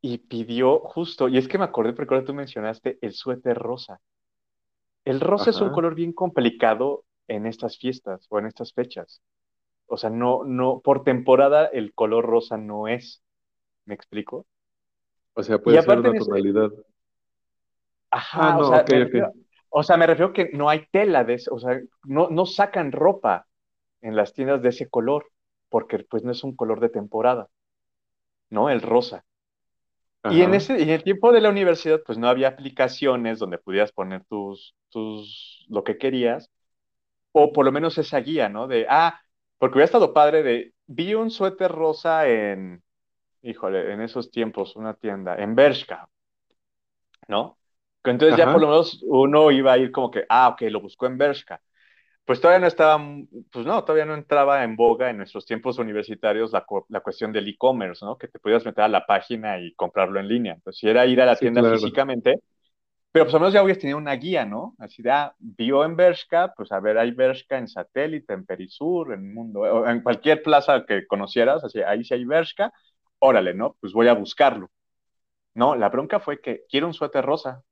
y 0.00 0.18
pidió 0.18 0.78
justo, 0.78 1.28
y 1.28 1.36
es 1.36 1.48
que 1.48 1.58
me 1.58 1.64
acordé, 1.64 1.92
porque 1.92 2.14
ahora 2.14 2.26
tú 2.26 2.32
mencionaste 2.32 2.98
el 3.02 3.12
suéter 3.12 3.58
rosa. 3.58 4.00
El 5.04 5.20
rosa 5.20 5.50
es 5.50 5.60
un 5.60 5.70
color 5.70 5.94
bien 5.94 6.12
complicado 6.12 7.04
en 7.28 7.46
estas 7.46 7.76
fiestas 7.76 8.26
o 8.30 8.38
en 8.38 8.46
estas 8.46 8.72
fechas. 8.72 9.20
O 9.92 9.96
sea, 9.96 10.08
no, 10.08 10.44
no, 10.44 10.80
por 10.80 11.02
temporada 11.02 11.66
el 11.66 11.92
color 11.92 12.24
rosa 12.24 12.56
no 12.56 12.86
es, 12.86 13.24
¿me 13.86 13.94
explico? 13.94 14.46
O 15.34 15.42
sea, 15.42 15.58
puede 15.58 15.82
ser 15.82 15.98
una 15.98 16.12
tonalidad. 16.14 16.70
Ah, 18.12 18.18
ajá, 18.18 18.58
o 18.58 18.64
sea, 18.64 18.84
me 18.88 19.04
refiero, 19.04 19.32
o 19.68 19.82
sea, 19.82 19.96
me 19.96 20.06
refiero 20.06 20.32
que 20.32 20.50
no 20.52 20.68
hay 20.68 20.86
tela 20.92 21.24
de 21.24 21.34
eso, 21.34 21.52
o 21.52 21.58
sea, 21.58 21.80
no, 22.04 22.28
no 22.30 22.46
sacan 22.46 22.92
ropa 22.92 23.48
en 24.00 24.14
las 24.14 24.32
tiendas 24.32 24.62
de 24.62 24.68
ese 24.68 24.88
color, 24.88 25.26
porque 25.68 25.98
pues 25.98 26.22
no 26.22 26.30
es 26.30 26.44
un 26.44 26.54
color 26.54 26.78
de 26.78 26.88
temporada, 26.90 27.48
¿no? 28.48 28.70
El 28.70 28.82
rosa. 28.82 29.24
Y 30.30 30.42
en 30.42 30.54
ese, 30.54 30.80
en 30.80 30.90
el 30.90 31.02
tiempo 31.02 31.32
de 31.32 31.40
la 31.40 31.48
universidad, 31.48 32.00
pues 32.06 32.16
no 32.16 32.28
había 32.28 32.48
aplicaciones 32.48 33.40
donde 33.40 33.58
pudieras 33.58 33.90
poner 33.90 34.22
tus, 34.26 34.76
tus, 34.90 35.66
lo 35.68 35.82
que 35.82 35.98
querías, 35.98 36.48
o 37.32 37.52
por 37.52 37.64
lo 37.64 37.72
menos 37.72 37.98
esa 37.98 38.20
guía, 38.20 38.48
¿no? 38.48 38.68
De, 38.68 38.86
ah, 38.88 39.20
Porque 39.60 39.74
hubiera 39.76 39.86
estado 39.86 40.14
padre 40.14 40.42
de, 40.44 40.74
vi 40.88 41.14
un 41.14 41.30
suéter 41.30 41.72
rosa 41.72 42.28
en, 42.28 42.82
híjole, 43.42 43.92
en 43.94 44.02
esos 44.02 44.30
tiempos, 44.32 44.76
una 44.76 44.94
tienda, 44.94 45.36
en 45.36 45.54
Bershka, 45.56 46.08
¿no? 47.28 47.58
Entonces 48.04 48.36
ya 48.36 48.50
por 48.50 48.60
Ajá, 48.60 48.62
lo 48.62 48.68
menos 48.68 49.00
uno 49.06 49.50
iba 49.50 49.72
a 49.72 49.78
ir 49.78 49.92
como 49.92 50.10
que, 50.10 50.24
ah, 50.28 50.48
ok, 50.50 50.62
lo 50.70 50.80
buscó 50.80 51.06
en 51.06 51.18
Bershka. 51.18 51.60
Pues 52.24 52.40
todavía 52.40 52.60
no 52.60 52.68
estaba, 52.68 53.02
pues 53.52 53.66
no, 53.66 53.84
todavía 53.84 54.06
no 54.06 54.14
entraba 54.14 54.64
en 54.64 54.76
boga 54.76 55.10
en 55.10 55.18
nuestros 55.18 55.46
tiempos 55.46 55.78
universitarios 55.78 56.52
la, 56.52 56.66
la 56.88 57.00
cuestión 57.00 57.32
del 57.32 57.48
e-commerce, 57.48 58.04
¿no? 58.04 58.18
Que 58.18 58.28
te 58.28 58.38
podías 58.40 58.64
meter 58.66 58.84
a 58.84 58.88
la 58.88 59.06
página 59.06 59.60
y 59.60 59.74
comprarlo 59.74 60.20
en 60.20 60.28
línea. 60.28 60.54
Entonces, 60.54 60.80
si 60.80 60.88
era 60.88 61.06
ir 61.06 61.20
a 61.22 61.26
la 61.26 61.38
sí, 61.38 61.40
tienda 61.40 61.64
claro. 61.64 61.64
físicamente, 61.64 62.40
pero 63.12 63.24
pues 63.24 63.34
al 63.34 63.40
menos 63.40 63.54
ya 63.54 63.62
hubieras 63.62 63.80
tenido 63.80 63.98
una 63.98 64.14
guía, 64.14 64.44
¿no? 64.44 64.74
Así 64.78 65.02
de, 65.02 65.10
ah, 65.10 65.34
vio 65.38 65.84
en 65.84 65.96
Bershka, 65.96 66.52
pues 66.56 66.70
a 66.72 66.80
ver, 66.80 66.98
hay 66.98 67.10
Bershka 67.12 67.58
en 67.58 67.68
Satélite, 67.68 68.32
en 68.32 68.46
Perisur, 68.46 69.12
en 69.12 69.34
Mundo, 69.34 69.60
o 69.60 69.86
en 69.88 70.02
cualquier 70.02 70.42
plaza 70.42 70.84
que 70.86 71.06
conocieras, 71.06 71.64
así, 71.64 71.80
ahí 71.82 72.04
sí 72.04 72.14
hay 72.14 72.24
Bershka, 72.24 72.72
órale, 73.18 73.54
¿no? 73.54 73.76
Pues 73.80 73.92
voy 73.92 74.08
a 74.08 74.14
buscarlo. 74.14 74.70
No, 75.54 75.76
la 75.76 75.88
bronca 75.88 76.20
fue 76.20 76.40
que 76.40 76.62
quiero 76.68 76.86
un 76.86 76.94
suéter 76.94 77.24
rosa, 77.24 77.62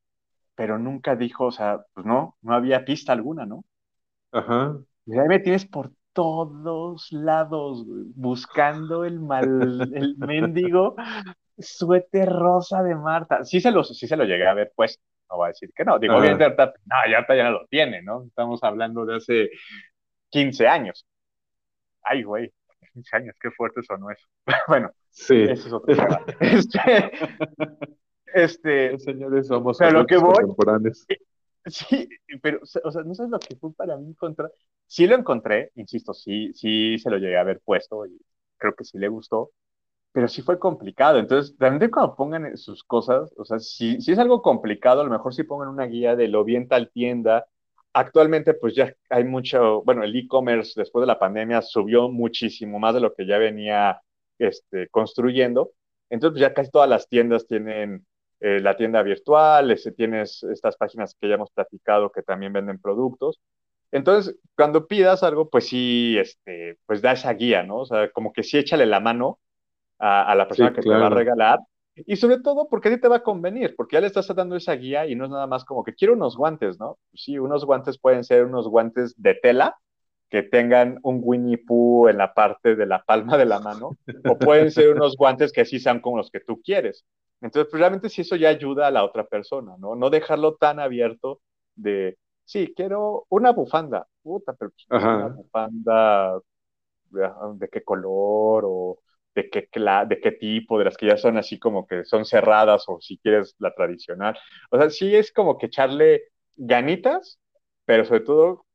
pero 0.55 0.78
nunca 0.78 1.16
dijo, 1.16 1.47
o 1.47 1.53
sea, 1.53 1.80
pues 1.95 2.07
no, 2.07 2.36
no 2.43 2.55
había 2.55 2.84
pista 2.84 3.12
alguna, 3.12 3.47
¿no? 3.47 3.64
Ajá, 4.32 4.78
Y 5.07 5.18
ahí 5.18 5.28
me 5.28 5.39
tienes 5.41 5.64
por 5.66 5.93
todos 6.12 7.12
lados, 7.12 7.84
buscando 8.14 9.05
el 9.05 9.20
mal, 9.20 9.91
el 9.95 10.16
mendigo 10.18 10.97
suéter 11.59 12.28
rosa 12.28 12.82
de 12.82 12.95
Marta. 12.95 13.45
Sí 13.45 13.61
se 13.61 13.70
lo, 13.70 13.84
sí 13.84 14.07
se 14.07 14.16
lo 14.16 14.24
llegué 14.24 14.47
a 14.47 14.55
ver, 14.55 14.72
pues, 14.74 15.01
no 15.30 15.36
voy 15.36 15.46
a 15.46 15.48
decir 15.48 15.70
que 15.74 15.84
no. 15.84 15.98
Digo, 15.98 16.16
obviamente, 16.16 16.44
ahorita, 16.44 16.74
no, 16.84 16.96
ya, 17.10 17.36
ya 17.36 17.50
lo 17.50 17.66
tiene, 17.66 18.02
¿no? 18.02 18.24
Estamos 18.24 18.62
hablando 18.62 19.04
de 19.04 19.16
hace 19.16 19.50
15 20.30 20.66
años. 20.66 21.06
Ay, 22.02 22.22
güey, 22.22 22.52
15 22.94 23.16
años, 23.16 23.36
qué 23.40 23.50
fuerte 23.50 23.82
sonó 23.82 24.10
eso. 24.10 24.26
bueno, 24.68 24.90
sí. 25.10 25.42
ese 25.42 25.68
es 25.68 25.72
otro 25.72 25.94
tema. 25.94 26.24
Este, 26.40 27.12
este, 28.34 28.98
señores, 28.98 29.46
somos 29.46 29.78
pero 29.78 30.00
lo 30.00 30.06
que 30.06 30.16
voy 30.16 30.34
contemporáneos. 30.34 31.06
Sí, 31.66 32.08
pero, 32.40 32.60
o 32.62 32.90
sea, 32.90 33.02
no 33.02 33.14
sabes 33.14 33.30
lo 33.30 33.38
que 33.38 33.56
fue 33.56 33.72
para 33.74 33.96
mí 33.96 34.08
encontrar. 34.08 34.50
Sí 34.86 35.06
lo 35.06 35.16
encontré, 35.16 35.70
insisto, 35.74 36.14
sí, 36.14 36.52
sí 36.54 36.98
se 36.98 37.10
lo 37.10 37.18
llegué 37.18 37.36
a 37.36 37.42
haber 37.42 37.60
puesto 37.60 38.06
y 38.06 38.18
creo 38.56 38.74
que 38.74 38.84
sí 38.84 38.98
le 38.98 39.08
gustó, 39.08 39.50
pero 40.18 40.26
sí 40.26 40.42
fue 40.42 40.58
complicado. 40.58 41.20
Entonces, 41.20 41.54
realmente 41.60 41.92
cuando 41.92 42.16
pongan 42.16 42.56
sus 42.56 42.82
cosas, 42.82 43.32
o 43.36 43.44
sea, 43.44 43.60
si, 43.60 44.00
si 44.00 44.10
es 44.10 44.18
algo 44.18 44.42
complicado, 44.42 45.00
a 45.00 45.04
lo 45.04 45.10
mejor 45.10 45.32
sí 45.32 45.44
pongan 45.44 45.68
una 45.68 45.84
guía 45.86 46.16
de 46.16 46.26
lo 46.26 46.42
bien 46.42 46.66
tal 46.66 46.90
tienda. 46.90 47.46
Actualmente, 47.92 48.54
pues 48.54 48.74
ya 48.74 48.92
hay 49.10 49.22
mucho, 49.22 49.82
bueno, 49.84 50.02
el 50.02 50.16
e-commerce 50.16 50.72
después 50.74 51.02
de 51.02 51.06
la 51.06 51.20
pandemia 51.20 51.62
subió 51.62 52.08
muchísimo 52.08 52.80
más 52.80 52.94
de 52.94 53.00
lo 53.00 53.14
que 53.14 53.26
ya 53.26 53.38
venía 53.38 54.02
este, 54.40 54.88
construyendo. 54.88 55.70
Entonces, 56.10 56.32
pues 56.32 56.40
ya 56.40 56.52
casi 56.52 56.68
todas 56.72 56.90
las 56.90 57.08
tiendas 57.08 57.46
tienen 57.46 58.04
eh, 58.40 58.58
la 58.58 58.76
tienda 58.76 59.04
virtual, 59.04 59.70
ese, 59.70 59.92
tienes 59.92 60.42
estas 60.42 60.76
páginas 60.76 61.14
que 61.14 61.28
ya 61.28 61.36
hemos 61.36 61.52
platicado 61.52 62.10
que 62.10 62.22
también 62.22 62.52
venden 62.52 62.80
productos. 62.80 63.38
Entonces, 63.92 64.34
cuando 64.56 64.88
pidas 64.88 65.22
algo, 65.22 65.48
pues 65.48 65.68
sí, 65.68 66.16
este, 66.18 66.76
pues 66.86 67.02
da 67.02 67.12
esa 67.12 67.32
guía, 67.34 67.62
¿no? 67.62 67.76
O 67.78 67.86
sea, 67.86 68.10
como 68.10 68.32
que 68.32 68.42
sí 68.42 68.58
échale 68.58 68.84
la 68.84 68.98
mano 68.98 69.38
a, 69.99 70.30
a 70.30 70.34
la 70.34 70.49
persona 70.49 70.72
Sí, 70.72 70.72
que 70.72 70.82
te 70.82 70.96
va 70.96 71.07
a 71.09 71.11
claro. 71.11 71.11
regalar. 71.11 71.59
Y 71.96 72.16
sobre 72.16 72.38
todo, 72.40 72.68
porque 72.68 72.88
a 72.88 72.94
ti 72.94 73.01
te 73.01 73.09
va 73.09 73.16
a 73.16 73.22
convenir, 73.22 73.74
porque 73.76 73.94
ya 73.96 74.01
le 74.01 74.07
estás 74.07 74.28
dando 74.34 74.55
esa 74.57 74.74
guía 74.74 75.07
y 75.07 75.16
no 75.16 75.24
es 75.24 75.30
nada 75.30 75.46
más 75.49 75.64
como 75.64 75.82
que 75.84 75.94
quiero 75.94 76.14
unos 76.14 76.36
guantes, 76.36 76.78
¿no? 76.78 76.99
Pues 77.11 77.22
sí, 77.24 77.38
unos 77.38 77.64
guantes 77.64 77.99
pueden 77.99 78.22
ser 78.24 78.44
unos 78.44 78.68
guantes 78.68 79.20
de 79.20 79.34
tela 79.34 79.76
que 80.30 80.42
tengan 80.42 80.99
un 81.03 81.20
Winnie 81.22 81.59
Pooh 81.59 82.09
en 82.09 82.18
la 82.18 82.34
parte 82.34 82.76
de 82.76 82.86
la 82.86 83.03
palma 83.05 83.36
de 83.38 83.46
la 83.46 83.59
mano, 83.61 83.96
o 84.24 84.40
pueden 84.42 84.70
ser 84.70 84.90
unos 84.94 85.16
guantes 85.16 85.53
que 85.53 85.64
sí 85.64 85.80
sean 85.80 86.01
como 86.01 86.18
los 86.18 86.30
que 86.30 86.40
tú 86.40 86.61
quieres. 86.62 87.05
Entonces, 87.40 87.68
pues 87.70 87.80
realmente 87.80 88.09
sí 88.11 88.22
eso 88.22 88.36
ya 88.36 88.49
ayuda 88.51 88.86
a 88.88 88.90
la 88.90 89.05
otra 89.05 89.26
persona, 89.26 89.76
¿no? 89.78 89.94
No 89.96 90.11
dejarlo 90.11 90.57
tan 90.57 90.80
abierto 90.80 91.40
de, 91.76 92.18
sí, 92.44 92.72
quiero 92.76 93.24
una 93.30 93.53
bufanda, 93.53 94.07
puta, 94.22 94.53
pero 94.55 94.70
pues, 94.70 94.86
una 95.11 95.28
bufanda 95.28 96.38
de, 97.11 97.30
de 97.57 97.68
qué 97.68 97.82
color 97.84 98.64
o 98.66 98.99
de 99.39 99.51
qué, 99.51 99.68
de 100.09 100.20
qué 100.20 100.32
tipo, 100.32 100.78
de 100.78 100.84
las 100.84 100.97
que 100.97 101.07
ya 101.07 101.16
son 101.16 101.36
así 101.39 101.59
como 101.59 101.86
que 101.86 102.05
son 102.05 102.24
cerradas 102.24 102.84
o 102.89 103.01
si 103.01 103.18
quieres 103.18 103.55
la 103.59 103.72
tradicional. 103.72 104.36
O 104.70 104.78
sea, 104.78 104.91
sí 104.91 105.14
es 105.14 105.32
como 105.32 105.59
que 105.59 105.66
echarle 105.66 106.24
ganitas, 106.57 107.39
pero 107.84 108.05
sobre 108.05 108.20
todo 108.20 108.66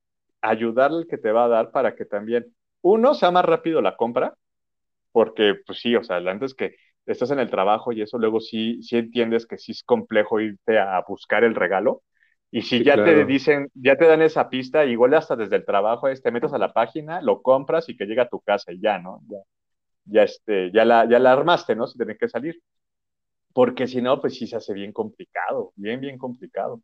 ayudarle 0.41 0.99
al 0.99 1.07
que 1.07 1.17
te 1.17 1.31
va 1.31 1.45
a 1.45 1.49
dar 1.49 1.71
para 1.71 1.95
que 1.95 2.05
también, 2.05 2.55
uno, 2.81 3.13
sea 3.13 3.31
más 3.31 3.45
rápido 3.45 3.81
la 3.81 3.97
compra, 3.97 4.35
porque 5.11 5.55
pues 5.65 5.79
sí, 5.79 5.95
o 5.95 6.03
sea, 6.03 6.17
antes 6.17 6.53
que 6.53 6.75
estás 7.05 7.31
en 7.31 7.39
el 7.39 7.49
trabajo 7.49 7.91
y 7.91 8.01
eso, 8.01 8.17
luego 8.17 8.39
sí, 8.39 8.81
sí 8.83 8.97
entiendes 8.97 9.45
que 9.45 9.57
sí 9.57 9.73
es 9.73 9.83
complejo 9.83 10.39
irte 10.39 10.79
a 10.79 11.03
buscar 11.07 11.43
el 11.43 11.55
regalo. 11.55 12.03
Y 12.51 12.61
si 12.61 12.77
sí, 12.77 12.83
ya 12.83 13.03
te 13.03 13.25
dicen, 13.25 13.69
ya 13.73 13.97
te 13.97 14.05
dan 14.05 14.21
esa 14.21 14.49
pista, 14.49 14.85
igual 14.85 15.13
hasta 15.15 15.35
desde 15.35 15.55
el 15.57 15.65
trabajo 15.65 16.07
es, 16.07 16.21
te 16.21 16.31
metes 16.31 16.53
a 16.53 16.59
la 16.59 16.71
página, 16.71 17.19
lo 17.21 17.41
compras 17.41 17.89
y 17.89 17.97
que 17.97 18.05
llega 18.05 18.23
a 18.23 18.29
tu 18.29 18.39
casa 18.41 18.71
y 18.71 18.79
ya, 18.79 18.99
¿no? 18.99 19.21
Ya, 19.27 19.39
ya, 20.05 20.23
este, 20.23 20.71
ya, 20.71 20.85
la, 20.85 21.07
ya 21.09 21.19
la 21.19 21.33
armaste, 21.33 21.75
¿no? 21.75 21.87
Si 21.87 21.97
tiene 21.97 22.17
que 22.17 22.27
salir. 22.27 22.61
Porque 23.53 23.87
si 23.87 24.01
no, 24.01 24.19
pues 24.19 24.35
sí 24.35 24.47
se 24.47 24.55
hace 24.55 24.73
bien 24.73 24.91
complicado, 24.91 25.73
bien, 25.75 25.99
bien 26.01 26.17
complicado. 26.17 26.81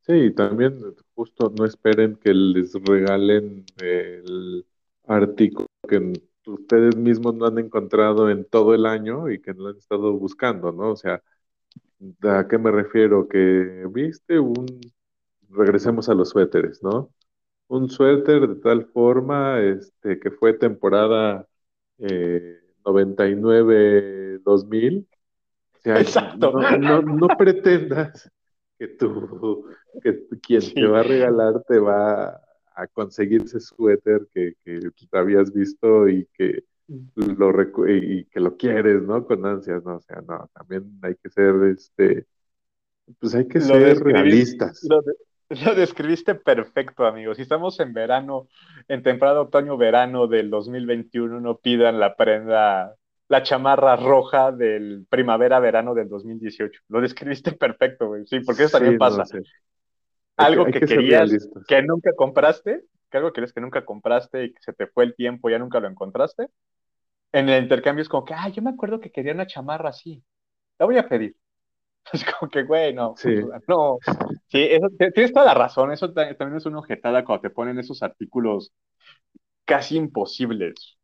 Sí, 0.00 0.32
también 0.34 0.78
justo 1.14 1.52
no 1.56 1.64
esperen 1.64 2.16
que 2.16 2.32
les 2.32 2.74
regalen 2.74 3.64
el 3.78 4.64
artículo 5.04 5.66
que 5.88 6.12
ustedes 6.46 6.96
mismos 6.96 7.34
no 7.34 7.46
han 7.46 7.58
encontrado 7.58 8.30
en 8.30 8.44
todo 8.44 8.74
el 8.74 8.86
año 8.86 9.30
y 9.30 9.40
que 9.40 9.54
no 9.54 9.68
han 9.68 9.76
estado 9.76 10.12
buscando, 10.12 10.72
¿no? 10.72 10.92
O 10.92 10.96
sea, 10.96 11.22
¿a 12.22 12.48
qué 12.48 12.58
me 12.58 12.70
refiero? 12.70 13.28
Que 13.28 13.86
viste 13.92 14.38
un, 14.38 14.66
regresemos 15.50 16.08
a 16.08 16.14
los 16.14 16.30
suéteres, 16.30 16.82
¿no? 16.82 17.10
Un 17.68 17.88
suéter 17.90 18.46
de 18.48 18.56
tal 18.60 18.86
forma, 18.86 19.60
este, 19.60 20.18
que 20.20 20.30
fue 20.30 20.54
temporada 20.54 21.48
eh, 21.98 22.60
99-2000 22.84 25.08
o 25.74 25.78
sea, 25.78 26.00
Exacto. 26.00 26.52
no, 26.52 26.78
no, 26.78 27.02
no 27.02 27.28
pretendas 27.36 28.30
que 28.78 28.88
tú, 28.88 29.66
que 30.02 30.26
quien 30.42 30.60
te 30.72 30.86
va 30.86 31.00
a 31.00 31.02
regalar 31.02 31.62
te 31.68 31.78
va 31.78 32.40
a 32.74 32.86
conseguir 32.92 33.42
ese 33.42 33.60
suéter 33.60 34.26
que, 34.34 34.54
que 34.64 34.80
habías 35.12 35.52
visto 35.52 36.08
y 36.08 36.26
que 36.34 36.64
lo 37.14 37.52
recu- 37.52 37.88
y 37.88 38.24
que 38.26 38.40
lo 38.40 38.56
quieres, 38.56 39.02
¿no? 39.02 39.26
Con 39.26 39.46
ansias, 39.46 39.82
¿no? 39.84 39.96
O 39.96 40.00
sea, 40.00 40.22
no, 40.26 40.48
también 40.52 40.98
hay 41.02 41.14
que 41.16 41.30
ser, 41.30 41.54
este, 41.64 42.26
pues 43.20 43.34
hay 43.34 43.48
que 43.48 43.60
Lo 43.60 43.74
ser 43.74 43.98
realistas. 44.00 44.86
lo, 44.88 45.00
de- 45.02 45.14
lo 45.64 45.74
describiste 45.74 46.34
perfecto, 46.34 47.06
amigo. 47.06 47.34
Si 47.34 47.42
estamos 47.42 47.78
en 47.80 47.92
verano, 47.92 48.48
en 48.88 49.02
temporada 49.02 49.40
otoño-verano 49.42 50.26
del 50.26 50.50
2021, 50.50 51.40
no 51.40 51.58
pidan 51.58 52.00
la 52.00 52.16
prenda, 52.16 52.94
la 53.28 53.42
chamarra 53.42 53.96
roja 53.96 54.52
del 54.52 55.06
primavera-verano 55.08 55.94
del 55.94 56.08
2018. 56.08 56.80
Lo 56.88 57.00
describiste 57.00 57.52
perfecto, 57.52 58.08
güey. 58.08 58.26
Sí, 58.26 58.40
porque 58.40 58.62
eso 58.64 58.72
también 58.72 58.96
Sí, 58.98 59.10
no 59.10 59.24
pasa. 59.24 59.24
sé, 59.24 59.44
hay 60.36 60.48
que, 60.48 60.58
Algo 60.58 60.64
hay 60.64 60.74
que 60.74 60.84
que 60.86 60.86
querías 60.86 61.50
que 61.66 61.82
nunca 61.82 62.12
compraste, 62.14 62.84
que 63.10 63.16
algo 63.18 63.32
querías 63.32 63.52
que 63.52 63.60
nunca 63.60 63.84
compraste 63.84 64.44
y 64.44 64.54
que 64.54 64.62
se 64.62 64.72
te 64.72 64.86
fue 64.86 65.04
el 65.04 65.14
tiempo 65.14 65.48
y 65.48 65.52
ya 65.52 65.58
nunca 65.58 65.80
lo 65.80 65.88
encontraste. 65.88 66.48
En 67.32 67.48
el 67.50 67.62
intercambio 67.64 68.02
es 68.02 68.08
como 68.08 68.24
que, 68.24 68.34
ah, 68.34 68.48
yo 68.50 68.62
me 68.62 68.70
acuerdo 68.70 69.00
que 69.00 69.12
quería 69.12 69.32
una 69.34 69.46
chamarra 69.46 69.90
así. 69.90 70.24
La 70.78 70.86
voy 70.86 70.98
a 70.98 71.08
pedir. 71.08 71.36
Es 72.12 72.24
como 72.24 72.50
que, 72.50 72.62
güey, 72.64 72.94
no, 72.94 73.20
Sí, 73.22 73.32
no. 73.68 73.98
Sí, 74.48 74.58
eso, 74.70 74.88
tienes 75.14 75.32
toda 75.32 75.46
la 75.46 75.54
razón. 75.54 75.92
Eso 75.92 76.12
también 76.12 76.56
es 76.56 76.66
una 76.66 76.78
objetada 76.78 77.24
cuando 77.24 77.42
te 77.42 77.50
ponen 77.50 77.78
esos 77.78 78.02
artículos 78.02 78.72
casi 79.66 79.96
imposibles. 79.96 80.98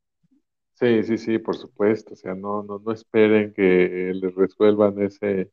sí, 0.75 1.03
sí, 1.05 1.19
sí, 1.19 1.39
por 1.39 1.57
supuesto. 1.57 2.15
O 2.15 2.17
sea, 2.17 2.35
no, 2.35 2.63
no, 2.63 2.79
no 2.79 2.93
esperen 2.93 3.53
que 3.55 4.13
les 4.15 4.35
resuelvan 4.35 5.01
ese 5.03 5.51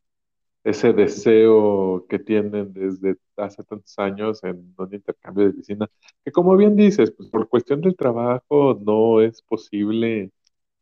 ese 0.65 0.93
deseo 0.93 2.05
que 2.09 2.19
tienen 2.19 2.73
desde 2.73 3.17
hace 3.37 3.63
tantos 3.63 3.97
años 3.99 4.43
en 4.43 4.75
un 4.77 4.93
intercambio 4.93 5.45
de 5.45 5.51
oficina, 5.51 5.89
que 6.25 6.31
como 6.31 6.57
bien 6.57 6.75
dices, 6.75 7.11
pues 7.11 7.29
por 7.29 7.49
cuestión 7.49 7.81
del 7.81 7.95
trabajo 7.95 8.79
no 8.85 9.21
es 9.21 9.41
posible 9.43 10.31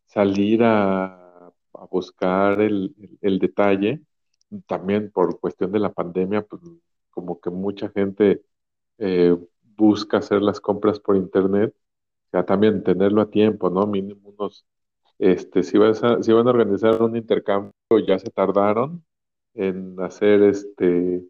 salir 0.08 0.64
a, 0.64 1.48
a 1.50 1.86
buscar 1.92 2.62
el, 2.62 2.96
el- 3.00 3.20
el 3.22 3.40
detalle. 3.40 4.02
También 4.68 5.12
por 5.12 5.40
cuestión 5.40 5.72
de 5.72 5.80
la 5.80 5.92
pandemia, 5.94 6.42
pues 6.44 6.62
como 7.10 7.40
que 7.42 7.50
mucha 7.50 7.90
gente 7.90 8.44
eh, 9.00 9.36
busca 9.78 10.18
hacer 10.20 10.42
las 10.42 10.62
compras 10.62 11.00
por 11.00 11.18
internet, 11.18 11.76
o 12.28 12.30
sea, 12.32 12.46
también 12.46 12.84
tenerlo 12.84 13.22
a 13.22 13.30
tiempo, 13.32 13.70
¿no? 13.70 13.88
Mínimo 13.88 14.30
unos, 14.30 14.66
este, 15.20 15.64
si 15.64 15.78
vas 15.80 16.04
a, 16.04 16.24
si 16.24 16.34
van 16.34 16.48
a 16.48 16.52
organizar 16.52 17.02
un 17.04 17.18
intercambio, 17.18 17.74
ya 18.08 18.20
se 18.20 18.30
tardaron 18.32 19.06
en 19.56 20.00
hacer 20.02 20.44
este, 20.44 21.24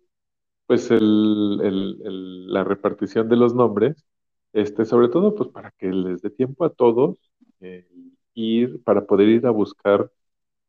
pues 0.66 0.92
el, 0.92 1.60
el- 1.64 2.02
el- 2.06 2.54
la 2.54 2.64
repartición 2.64 3.30
de 3.30 3.36
los 3.38 3.54
nombres. 3.56 4.06
este, 4.54 4.86
sobre 4.86 5.10
todo 5.10 5.36
pues 5.36 5.50
para 5.50 5.72
que 5.72 5.88
les 5.92 6.22
dé 6.22 6.30
tiempo 6.32 6.66
a 6.66 6.70
todos 6.74 7.18
eh, 7.62 7.88
ir, 8.34 8.82
para 8.84 9.06
poder 9.06 9.28
ir 9.30 9.46
a 9.46 9.52
buscar 9.52 10.12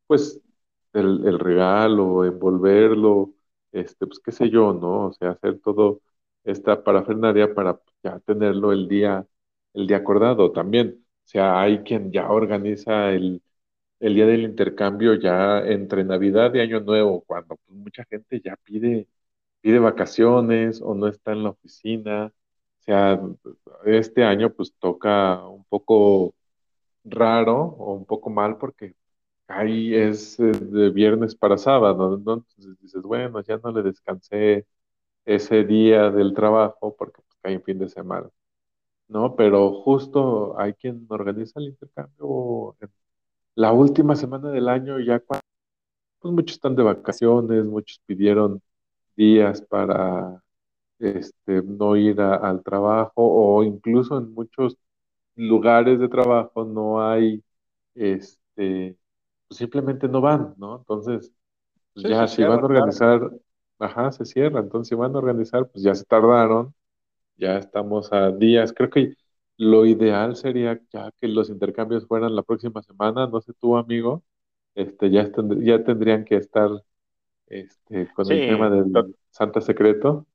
pues 0.06 0.40
el, 0.98 1.26
el 1.26 1.38
regalo, 1.38 2.24
envolverlo, 2.24 3.34
este, 3.72 4.06
pues 4.06 4.20
qué 4.20 4.32
sé 4.32 4.50
yo, 4.50 4.72
¿no? 4.72 5.06
O 5.08 5.12
sea, 5.12 5.30
hacer 5.32 5.60
todo 5.60 6.00
esta 6.44 6.82
parafernalia 6.84 7.54
para 7.54 7.80
ya 8.02 8.18
tenerlo 8.20 8.72
el 8.72 8.88
día, 8.88 9.26
el 9.74 9.86
día 9.86 9.98
acordado 9.98 10.52
también. 10.52 11.04
O 11.26 11.28
sea, 11.28 11.60
hay 11.60 11.80
quien 11.82 12.10
ya 12.12 12.30
organiza 12.30 13.10
el, 13.12 13.42
el 14.00 14.14
día 14.14 14.26
del 14.26 14.42
intercambio 14.42 15.14
ya 15.14 15.60
entre 15.60 16.04
Navidad 16.04 16.54
y 16.54 16.60
Año 16.60 16.80
Nuevo, 16.80 17.22
cuando 17.26 17.56
pues, 17.56 17.78
mucha 17.78 18.04
gente 18.06 18.40
ya 18.44 18.56
pide, 18.64 19.08
pide 19.60 19.78
vacaciones 19.80 20.80
o 20.82 20.94
no 20.94 21.08
está 21.08 21.32
en 21.32 21.44
la 21.44 21.50
oficina. 21.50 22.26
O 22.80 22.82
sea, 22.84 23.20
este 23.86 24.24
año 24.24 24.52
pues 24.54 24.74
toca 24.78 25.46
un 25.48 25.64
poco 25.64 26.34
raro 27.04 27.56
o 27.56 27.94
un 27.94 28.06
poco 28.06 28.30
mal 28.30 28.58
porque 28.58 28.94
ahí 29.48 29.94
es 29.94 30.38
eh, 30.40 30.44
de 30.52 30.90
viernes 30.90 31.34
para 31.34 31.58
sábado, 31.58 32.18
¿no? 32.24 32.34
Entonces 32.34 32.78
dices, 32.80 33.02
bueno, 33.02 33.40
ya 33.42 33.58
no 33.58 33.72
le 33.72 33.82
descansé 33.82 34.66
ese 35.24 35.64
día 35.64 36.10
del 36.10 36.34
trabajo 36.34 36.96
porque 36.96 37.22
pues, 37.22 37.38
cae 37.42 37.54
en 37.54 37.62
fin 37.62 37.78
de 37.78 37.88
semana, 37.88 38.30
¿no? 39.08 39.36
Pero 39.36 39.72
justo 39.82 40.58
hay 40.60 40.74
quien 40.74 41.06
organiza 41.10 41.60
el 41.60 41.68
intercambio 41.68 42.76
la 43.54 43.72
última 43.72 44.16
semana 44.16 44.50
del 44.50 44.68
año, 44.68 45.00
ya 45.00 45.20
cuando 45.20 45.42
pues, 46.20 46.34
muchos 46.34 46.56
están 46.56 46.76
de 46.76 46.82
vacaciones, 46.82 47.64
muchos 47.64 48.00
pidieron 48.06 48.62
días 49.16 49.62
para 49.62 50.42
este, 50.98 51.62
no 51.62 51.96
ir 51.96 52.20
al 52.20 52.62
trabajo 52.62 53.12
o 53.16 53.64
incluso 53.64 54.18
en 54.18 54.32
muchos 54.34 54.76
lugares 55.36 56.00
de 56.00 56.08
trabajo 56.08 56.64
no 56.64 57.02
hay, 57.02 57.42
este, 57.94 58.96
pues 59.48 59.58
simplemente 59.58 60.08
no 60.08 60.20
van, 60.20 60.54
¿no? 60.58 60.76
Entonces, 60.78 61.32
pues 61.94 62.04
Sí, 62.04 62.08
ya 62.08 62.28
si 62.28 62.44
van 62.44 62.62
a 62.62 62.66
claro. 62.66 62.66
organizar, 62.66 63.30
ajá, 63.80 64.12
se 64.12 64.24
cierra, 64.26 64.60
entonces 64.60 64.88
si 64.90 64.94
van 64.96 65.14
a 65.14 65.18
organizar, 65.18 65.68
pues 65.70 65.84
ya 65.84 65.94
se 65.94 66.04
tardaron, 66.04 66.74
ya 67.36 67.58
estamos 67.58 68.12
a 68.12 68.30
días, 68.32 68.72
creo 68.74 68.90
que 68.90 69.14
lo 69.58 69.86
ideal 69.86 70.36
sería 70.36 70.80
ya 70.92 71.12
que 71.20 71.28
los 71.28 71.50
intercambios 71.50 72.06
fueran 72.06 72.36
la 72.36 72.42
próxima 72.44 72.82
semana, 72.82 73.26
no 73.28 73.40
sé 73.40 73.52
tú, 73.60 73.76
amigo, 73.76 74.24
este, 74.74 75.10
ya, 75.10 75.22
estend- 75.24 75.64
ya 75.64 75.84
tendrían 75.84 76.24
que 76.24 76.36
estar 76.36 76.70
este, 77.48 78.12
con 78.12 78.30
el 78.32 78.44
tema 78.44 78.70
del 78.70 79.16
Santa 79.30 79.60
Secreto, 79.60 80.26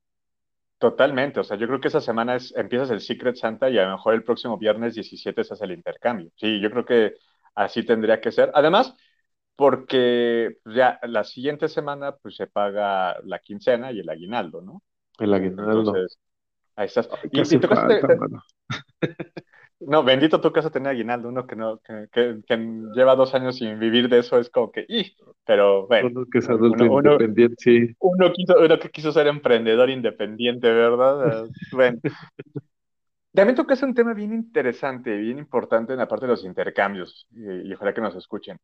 totalmente. 0.78 1.40
O 1.40 1.44
sea, 1.44 1.58
yo 1.58 1.68
creo 1.68 1.80
que 1.80 1.88
esa 1.90 2.02
semana 2.02 2.36
es, 2.36 2.54
empiezas 2.56 2.90
el 2.92 3.02
Secret 3.02 3.36
Santa 3.36 3.70
y 3.70 3.78
a 3.78 3.86
lo 3.86 3.92
mejor 3.94 4.14
el 4.14 4.24
próximo 4.24 4.58
viernes 4.58 4.96
17 4.96 5.44
se 5.44 5.54
hace 5.54 5.66
el 5.66 5.72
intercambio. 5.72 6.32
Sí, 6.36 6.60
yo 6.62 6.70
creo 6.72 6.86
que 6.86 7.14
así 7.56 7.84
tendría 7.86 8.20
que 8.22 8.32
ser. 8.32 8.52
Además, 8.54 8.96
porque 9.56 10.58
pues, 10.64 10.76
ya 10.76 11.00
la 11.04 11.24
siguiente 11.24 11.68
semana 11.70 12.16
pues 12.18 12.36
se 12.36 12.48
paga 12.48 13.18
la 13.24 13.40
quincena 13.40 13.92
y 13.92 14.00
el 14.00 14.10
aguinaldo, 14.10 14.62
¿no? 14.62 14.84
el 15.20 15.34
aguinaldo. 15.34 16.00
Entonces, 16.00 16.20
ahí 16.76 16.88
estás. 16.88 17.10
Ay, 17.12 17.30
Y, 17.32 17.56
y 17.56 17.60
tu 17.60 17.68
falta, 17.68 18.08
te- 18.08 18.20
mano. 18.20 18.44
no, 19.80 20.04
bendito 20.04 20.40
tu 20.42 20.52
caso 20.52 20.72
tener 20.72 20.90
aguinaldo, 20.92 21.30
uno 21.30 21.46
que 21.48 21.56
no, 21.56 21.80
que, 21.80 22.08
que- 22.12 22.42
que 22.48 22.58
lleva 22.94 23.16
dos 23.16 23.34
años 23.36 23.58
sin 23.58 23.80
vivir 23.80 24.10
de 24.10 24.20
eso 24.20 24.40
es 24.40 24.50
como 24.50 24.72
que, 24.72 24.86
¡ih! 24.88 25.16
pero 25.46 25.88
bueno, 25.88 26.10
Uno 26.10 26.28
que 26.32 26.38
es 26.38 26.48
adulto 26.50 26.86
uno, 26.86 26.92
uno, 26.92 27.20
independiente, 27.20 27.56
sí, 27.58 27.96
uno 28.00 28.32
quiso, 28.34 28.56
uno 28.60 28.80
que 28.80 28.92
quiso 28.92 29.12
ser 29.12 29.28
emprendedor 29.28 29.90
independiente, 29.92 30.72
¿verdad? 30.72 31.46
Eh, 31.48 31.52
Bueno, 31.72 32.00
también 33.34 33.56
tocaste 33.56 33.86
un 33.86 33.94
tema 33.96 34.14
bien 34.14 34.34
interesante, 34.34 35.16
bien 35.18 35.40
importante 35.40 35.94
en 35.94 36.00
la 36.00 36.08
parte 36.08 36.26
de 36.26 36.32
los 36.34 36.46
intercambios, 36.46 37.28
y, 37.32 37.70
y 37.70 37.74
ojalá 37.74 37.94
que 37.94 38.02
nos 38.02 38.16
escuchen. 38.16 38.60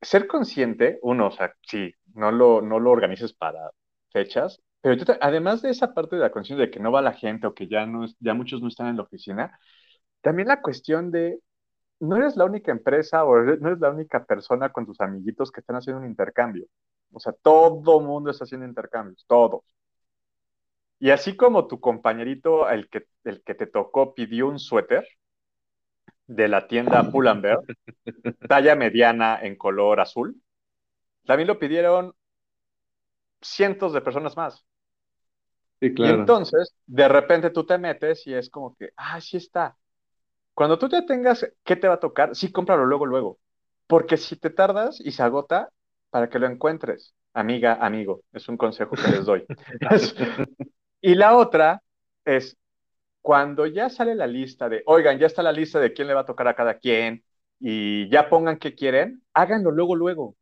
Ser 0.00 0.26
consciente, 0.28 0.98
uno, 1.02 1.26
o 1.28 1.30
sea, 1.32 1.52
sí, 1.62 1.92
no 2.14 2.30
lo, 2.30 2.62
no 2.62 2.78
lo 2.78 2.90
organices 2.92 3.32
para 3.32 3.70
fechas, 4.12 4.62
pero 4.80 4.94
además 5.20 5.60
de 5.62 5.70
esa 5.70 5.92
parte 5.92 6.16
de 6.16 6.22
la 6.22 6.30
conciencia 6.30 6.66
de 6.66 6.70
que 6.70 6.78
no 6.80 6.92
va 6.92 7.02
la 7.02 7.12
gente 7.14 7.46
o 7.48 7.54
que 7.54 7.66
ya, 7.68 7.84
no, 7.86 8.06
ya 8.20 8.34
muchos 8.34 8.62
no 8.62 8.68
están 8.68 8.88
en 8.88 8.96
la 8.96 9.02
oficina, 9.02 9.58
también 10.22 10.48
la 10.48 10.62
cuestión 10.62 11.10
de 11.10 11.40
no 12.00 12.16
eres 12.16 12.36
la 12.36 12.44
única 12.46 12.72
empresa 12.72 13.24
o 13.24 13.36
no 13.42 13.68
eres 13.68 13.80
la 13.80 13.90
única 13.90 14.24
persona 14.24 14.70
con 14.72 14.86
tus 14.86 15.00
amiguitos 15.00 15.52
que 15.52 15.60
están 15.60 15.76
haciendo 15.76 16.00
un 16.02 16.08
intercambio. 16.08 16.66
O 17.12 17.20
sea, 17.20 17.32
todo 17.34 18.00
mundo 18.00 18.30
está 18.30 18.44
haciendo 18.44 18.66
intercambios, 18.66 19.24
todos. 19.28 19.62
Y 21.00 21.10
así 21.10 21.36
como 21.36 21.66
tu 21.68 21.80
compañerito, 21.80 22.68
el 22.68 22.88
que, 22.88 23.06
el 23.24 23.42
que 23.42 23.54
te 23.54 23.66
tocó, 23.66 24.14
pidió 24.14 24.48
un 24.48 24.58
suéter 24.58 25.06
de 26.28 26.48
la 26.48 26.68
tienda 26.68 27.10
Pull&Bear, 27.10 27.60
talla 28.46 28.76
mediana 28.76 29.40
en 29.42 29.56
color 29.56 30.00
azul, 30.00 30.42
también 31.26 31.48
lo 31.48 31.58
pidieron 31.58 32.14
cientos 33.42 33.92
de 33.92 34.00
personas 34.00 34.36
más. 34.36 34.64
sí, 35.80 35.92
Y 36.00 36.10
claro. 36.10 36.10
entonces, 36.10 36.74
de 36.86 37.08
repente 37.08 37.50
tú 37.50 37.66
te 37.66 37.78
metes 37.78 38.26
y 38.26 38.34
es 38.34 38.50
como 38.50 38.76
que, 38.76 38.90
ah, 38.96 39.20
sí 39.20 39.36
está. 39.38 39.76
Cuando 40.54 40.78
tú 40.78 40.88
te 40.88 41.02
tengas 41.02 41.46
qué 41.64 41.76
te 41.76 41.88
va 41.88 41.94
a 41.96 42.00
tocar, 42.00 42.36
sí 42.36 42.52
cómpralo 42.52 42.86
luego, 42.86 43.06
luego. 43.06 43.40
Porque 43.86 44.16
si 44.16 44.36
te 44.36 44.50
tardas 44.50 45.00
y 45.00 45.12
se 45.12 45.22
agota, 45.22 45.70
para 46.10 46.30
que 46.30 46.38
lo 46.38 46.46
encuentres, 46.48 47.14
amiga, 47.34 47.74
amigo, 47.84 48.22
es 48.32 48.48
un 48.48 48.56
consejo 48.58 48.98
que 48.98 49.08
les 49.08 49.26
doy. 49.26 49.48
Y 51.00 51.14
la 51.14 51.36
otra 51.36 51.82
es 52.24 52.56
cuando 53.28 53.66
ya 53.66 53.90
sale 53.90 54.14
la 54.14 54.26
lista 54.26 54.70
de, 54.70 54.82
oigan, 54.86 55.18
ya 55.18 55.26
está 55.26 55.42
la 55.42 55.52
lista 55.52 55.78
de 55.78 55.92
quién 55.92 56.08
le 56.08 56.14
va 56.14 56.22
a 56.22 56.24
tocar 56.24 56.48
a 56.48 56.54
cada 56.54 56.78
quien 56.78 57.22
y 57.60 58.08
ya 58.08 58.30
pongan 58.30 58.58
qué 58.58 58.74
quieren, 58.74 59.22
háganlo 59.34 59.70
luego, 59.70 59.96
luego. 59.96 60.34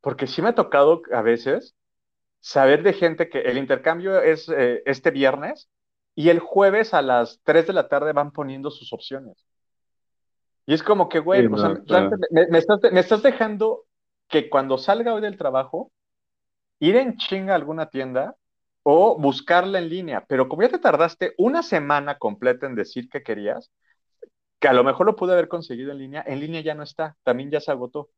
Porque 0.00 0.26
sí 0.26 0.42
me 0.42 0.48
ha 0.48 0.54
tocado 0.56 1.02
a 1.12 1.22
veces 1.22 1.76
saber 2.40 2.82
de 2.82 2.94
gente 2.94 3.28
que 3.28 3.42
el 3.42 3.58
intercambio 3.58 4.20
es 4.20 4.48
eh, 4.48 4.82
este 4.86 5.12
viernes 5.12 5.70
y 6.16 6.30
el 6.30 6.40
jueves 6.40 6.94
a 6.94 7.00
las 7.00 7.40
3 7.44 7.68
de 7.68 7.72
la 7.74 7.86
tarde 7.86 8.12
van 8.12 8.32
poniendo 8.32 8.72
sus 8.72 8.92
opciones. 8.92 9.46
Y 10.66 10.74
es 10.74 10.82
como 10.82 11.08
que, 11.08 11.20
güey, 11.20 11.42
Sí, 11.42 11.46
o 11.46 11.58
sea, 11.58 12.10
me, 12.32 12.48
me 12.48 12.58
estás, 12.58 12.80
me 12.90 12.98
estás 12.98 13.22
dejando 13.22 13.84
que 14.26 14.50
cuando 14.50 14.78
salga 14.78 15.14
hoy 15.14 15.20
del 15.20 15.38
trabajo, 15.38 15.92
ir 16.80 16.96
en 16.96 17.18
chinga 17.18 17.52
a 17.52 17.56
alguna 17.56 17.88
tienda 17.88 18.34
o 18.84 19.18
buscarla 19.20 19.80
en 19.80 19.90
línea. 19.90 20.26
Pero 20.28 20.48
como 20.48 20.62
ya 20.62 20.70
te 20.70 20.80
tardaste 20.80 21.34
una 21.38 21.64
semana 21.64 22.18
completa 22.18 22.66
en 22.66 22.76
decir 22.76 23.10
que 23.10 23.24
querías, 23.24 23.72
que 24.60 24.68
a 24.68 24.74
lo 24.74 24.84
mejor 24.84 25.06
lo 25.06 25.16
pude 25.16 25.32
haber 25.34 25.48
conseguido 25.48 25.92
en 25.92 25.98
línea, 25.98 26.24
en 26.26 26.40
línea 26.40 26.62
ya 26.62 26.74
no 26.74 26.82
está, 26.84 27.16
también 27.24 27.50
ya 27.50 27.60
se 27.60 27.70
agotó. 27.72 28.10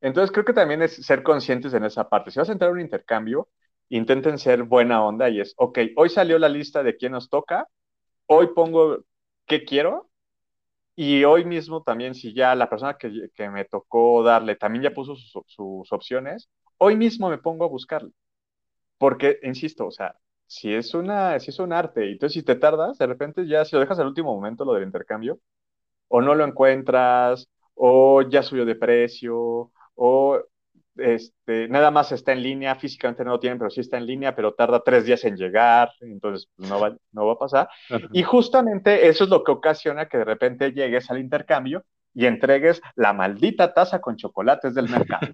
Entonces 0.00 0.30
creo 0.32 0.44
que 0.44 0.52
también 0.52 0.82
es 0.82 0.94
ser 1.06 1.22
conscientes 1.22 1.74
en 1.74 1.84
esa 1.84 2.08
parte. 2.08 2.30
Si 2.30 2.38
vas 2.38 2.48
a 2.48 2.52
entrar 2.52 2.70
a 2.70 2.74
un 2.74 2.80
intercambio, 2.80 3.48
intenten 3.88 4.38
ser 4.38 4.62
buena 4.64 5.04
onda 5.04 5.28
y 5.30 5.40
es, 5.40 5.54
ok, 5.56 5.78
hoy 5.96 6.08
salió 6.10 6.38
la 6.38 6.48
lista 6.48 6.82
de 6.82 6.96
quién 6.96 7.12
nos 7.12 7.30
toca, 7.30 7.68
hoy 8.26 8.48
pongo 8.54 8.98
qué 9.46 9.64
quiero 9.64 10.10
y 10.96 11.24
hoy 11.24 11.44
mismo 11.44 11.82
también, 11.82 12.14
si 12.14 12.34
ya 12.34 12.54
la 12.54 12.70
persona 12.70 12.96
que, 12.98 13.30
que 13.34 13.50
me 13.50 13.64
tocó 13.66 14.22
darle 14.22 14.56
también 14.56 14.84
ya 14.84 14.92
puso 14.94 15.16
sus, 15.16 15.44
sus 15.46 15.92
opciones, 15.92 16.50
hoy 16.78 16.96
mismo 16.96 17.30
me 17.30 17.38
pongo 17.38 17.64
a 17.64 17.68
buscarle. 17.68 18.12
Porque, 18.98 19.38
insisto, 19.42 19.86
o 19.86 19.90
sea, 19.90 20.16
si 20.46 20.72
es 20.74 20.94
una, 20.94 21.38
si 21.40 21.50
es 21.50 21.58
un 21.58 21.72
arte, 21.72 22.06
y 22.06 22.12
entonces 22.12 22.34
si 22.34 22.42
te 22.44 22.56
tardas, 22.56 22.98
de 22.98 23.06
repente 23.06 23.46
ya 23.46 23.64
si 23.64 23.74
lo 23.76 23.80
dejas 23.80 23.98
al 23.98 24.06
último 24.06 24.34
momento 24.34 24.64
lo 24.64 24.74
del 24.74 24.84
intercambio, 24.84 25.38
o 26.08 26.22
no 26.22 26.34
lo 26.34 26.44
encuentras, 26.44 27.48
o 27.74 28.22
ya 28.22 28.42
subió 28.42 28.64
de 28.64 28.76
precio, 28.76 29.72
o 29.94 30.40
este, 30.96 31.68
nada 31.68 31.90
más 31.90 32.12
está 32.12 32.32
en 32.32 32.42
línea, 32.42 32.74
físicamente 32.76 33.24
no 33.24 33.32
lo 33.32 33.40
tienen, 33.40 33.58
pero 33.58 33.70
sí 33.70 33.80
está 33.80 33.98
en 33.98 34.06
línea, 34.06 34.34
pero 34.34 34.54
tarda 34.54 34.82
tres 34.82 35.04
días 35.04 35.24
en 35.24 35.36
llegar, 35.36 35.90
entonces 36.00 36.48
no 36.56 36.80
va, 36.80 36.96
no 37.12 37.26
va 37.26 37.34
a 37.34 37.38
pasar. 37.38 37.68
Y 38.12 38.22
Ajá. 38.22 38.22
justamente 38.22 39.08
eso 39.08 39.24
es 39.24 39.30
lo 39.30 39.44
que 39.44 39.52
ocasiona 39.52 40.08
que 40.08 40.18
de 40.18 40.24
repente 40.24 40.72
llegues 40.72 41.10
al 41.10 41.18
intercambio 41.18 41.84
y 42.16 42.26
entregues 42.26 42.82
la 42.96 43.12
maldita 43.12 43.74
taza 43.74 44.00
con 44.00 44.16
chocolates 44.16 44.74
del 44.74 44.88
mercado. 44.88 45.28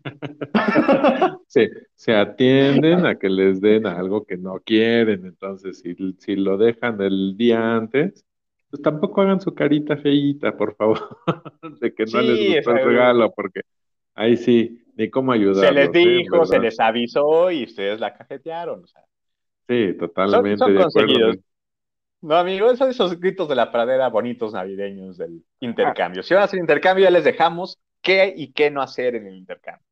Se, 1.46 1.70
se 1.94 2.14
atienden 2.14 3.06
a 3.06 3.16
que 3.18 3.28
les 3.28 3.60
den 3.60 3.86
algo 3.86 4.24
que 4.24 4.36
no 4.36 4.60
quieren, 4.60 5.26
entonces 5.26 5.80
si, 5.80 5.94
si 6.18 6.36
lo 6.36 6.56
dejan 6.58 7.00
el 7.00 7.36
día 7.36 7.76
antes, 7.76 8.24
pues 8.70 8.82
tampoco 8.82 9.20
hagan 9.22 9.40
su 9.40 9.54
carita 9.54 9.96
feíta, 9.98 10.56
por 10.56 10.74
favor, 10.76 11.18
de 11.80 11.94
que 11.94 12.06
no 12.06 12.22
les 12.22 12.38
Sí, 12.38 12.46
gustó 12.56 12.70
el 12.72 12.84
regalo, 12.84 13.32
porque 13.32 13.62
ahí 14.14 14.36
sí, 14.36 14.82
ni 14.96 15.10
cómo 15.10 15.32
se 15.54 15.72
les 15.72 15.88
¿eh? 15.88 15.90
Dijo, 15.92 16.46
se 16.46 16.58
les 16.58 16.80
avisó 16.80 17.50
y 17.50 17.64
ustedes 17.64 18.00
la 18.00 18.14
cajetearon. 18.14 18.84
O 18.84 18.86
sea, 18.86 19.02
Sí, 19.68 19.94
son, 19.94 19.98
totalmente 19.98 20.58
son 20.58 20.74
de 20.74 20.82
acuerdo, 20.82 21.34
amigo. 22.22 22.34
No, 22.34 22.36
amigo, 22.36 22.76
son 22.76 22.90
esos 22.90 23.18
gritos 23.18 23.48
de 23.48 23.54
la 23.56 23.70
pradera 23.72 24.08
bonitos 24.08 24.52
navideños 24.52 25.16
del 25.18 25.44
intercambio. 25.60 26.22
Si 26.22 26.34
van 26.34 26.42
a 26.42 26.44
hacer 26.46 26.60
intercambio, 26.60 27.04
ya 27.04 27.10
les 27.10 27.24
dejamos 27.24 27.80
qué 28.00 28.32
y 28.36 28.52
qué 28.52 28.70
no 28.70 28.82
hacer 28.82 29.14
en 29.16 29.26
el 29.26 29.36
intercambio. 29.36 29.86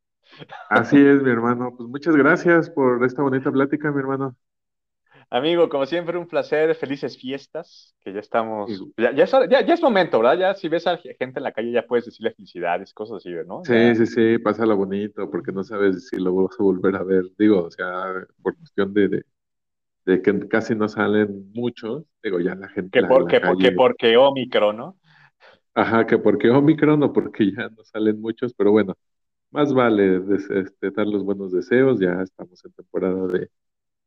Así 0.69 0.97
es, 0.97 1.23
mi 1.23 1.31
hermano. 1.31 1.75
Pues 1.77 1.89
muchas 1.89 2.17
gracias 2.17 2.71
por 2.71 3.05
esta 3.05 3.23
bonita 3.23 3.51
plática, 3.53 3.91
mi 3.93 4.01
hermano. 4.01 4.37
Amigo, 5.31 5.69
como 5.69 5.87
siempre, 5.87 6.19
un 6.19 6.27
placer, 6.29 6.75
felices 6.75 7.17
fiestas, 7.19 7.95
que 8.01 8.13
ya 8.13 8.21
estamos, 8.21 8.87
ya, 8.97 9.13
ya, 9.13 9.25
es, 9.25 9.35
hora- 9.35 9.49
ya, 9.49 9.61
ya 9.65 9.75
es 9.75 9.83
momento, 9.83 10.19
¿verdad? 10.21 10.39
Ya 10.39 10.55
si 10.55 10.69
ves 10.69 10.87
a 10.87 10.97
gente 10.99 11.39
en 11.39 11.43
la 11.43 11.53
calle 11.53 11.73
ya 11.73 11.87
puedes 11.87 12.05
decirle 12.07 12.33
felicidades, 12.35 12.93
cosas 12.95 13.19
así, 13.19 13.31
¿no? 13.47 13.63
Sí, 13.63 13.95
sí, 13.95 14.07
sí, 14.07 14.39
pásalo 14.39 14.77
bonito, 14.77 15.31
porque 15.31 15.53
no 15.53 15.63
sabes 15.63 16.09
si 16.09 16.17
lo 16.17 16.35
vas 16.35 16.57
a 16.59 16.63
volver 16.63 16.97
a 16.97 17.03
ver. 17.05 17.25
Digo, 17.39 17.65
o 17.65 17.71
sea, 17.71 18.27
por 18.43 18.57
cuestión 18.57 18.93
de, 18.95 19.09
de, 19.09 19.25
de 20.07 20.23
que 20.23 20.49
casi 20.49 20.75
no 20.75 20.89
salen 20.89 21.51
muchos, 21.55 22.05
digo, 22.23 22.41
ya 22.41 22.55
la 22.55 22.69
gente, 22.69 22.93
que 22.93 23.03
la, 23.03 23.09
por, 23.09 23.27
la 23.27 23.29
que 23.29 23.41
por, 23.41 23.59
que 23.59 23.73
calle, 23.73 23.73
porque 23.73 24.17
Omicron, 24.17 24.77
¿no? 24.77 24.99
ajá, 25.75 26.07
que 26.07 26.19
porque 26.19 26.51
Omicron 26.51 27.03
o 27.03 27.13
porque 27.13 27.53
ya 27.53 27.69
no 27.69 27.85
salen 27.85 28.21
muchos, 28.21 28.55
pero 28.55 28.73
bueno, 28.73 28.95
más 29.51 29.73
vale 29.75 30.21
des- 30.21 30.51
este, 30.51 30.91
dar 30.93 31.09
los 31.09 31.25
buenos 31.25 31.53
deseos, 31.53 32.01
ya 32.01 32.23
estamos 32.23 32.65
en 32.65 32.73
temporada 32.75 33.27
de, 33.29 33.51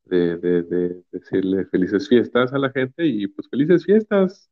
de, 0.06 0.38
de, 0.38 0.64
de 0.64 1.04
decirle 1.12 1.66
felices 1.68 2.10
fiestas 2.10 2.54
a 2.54 2.58
la 2.60 2.72
gente 2.72 3.06
y 3.08 3.28
pues 3.28 3.50
felices 3.50 3.86
fiestas, 3.86 4.50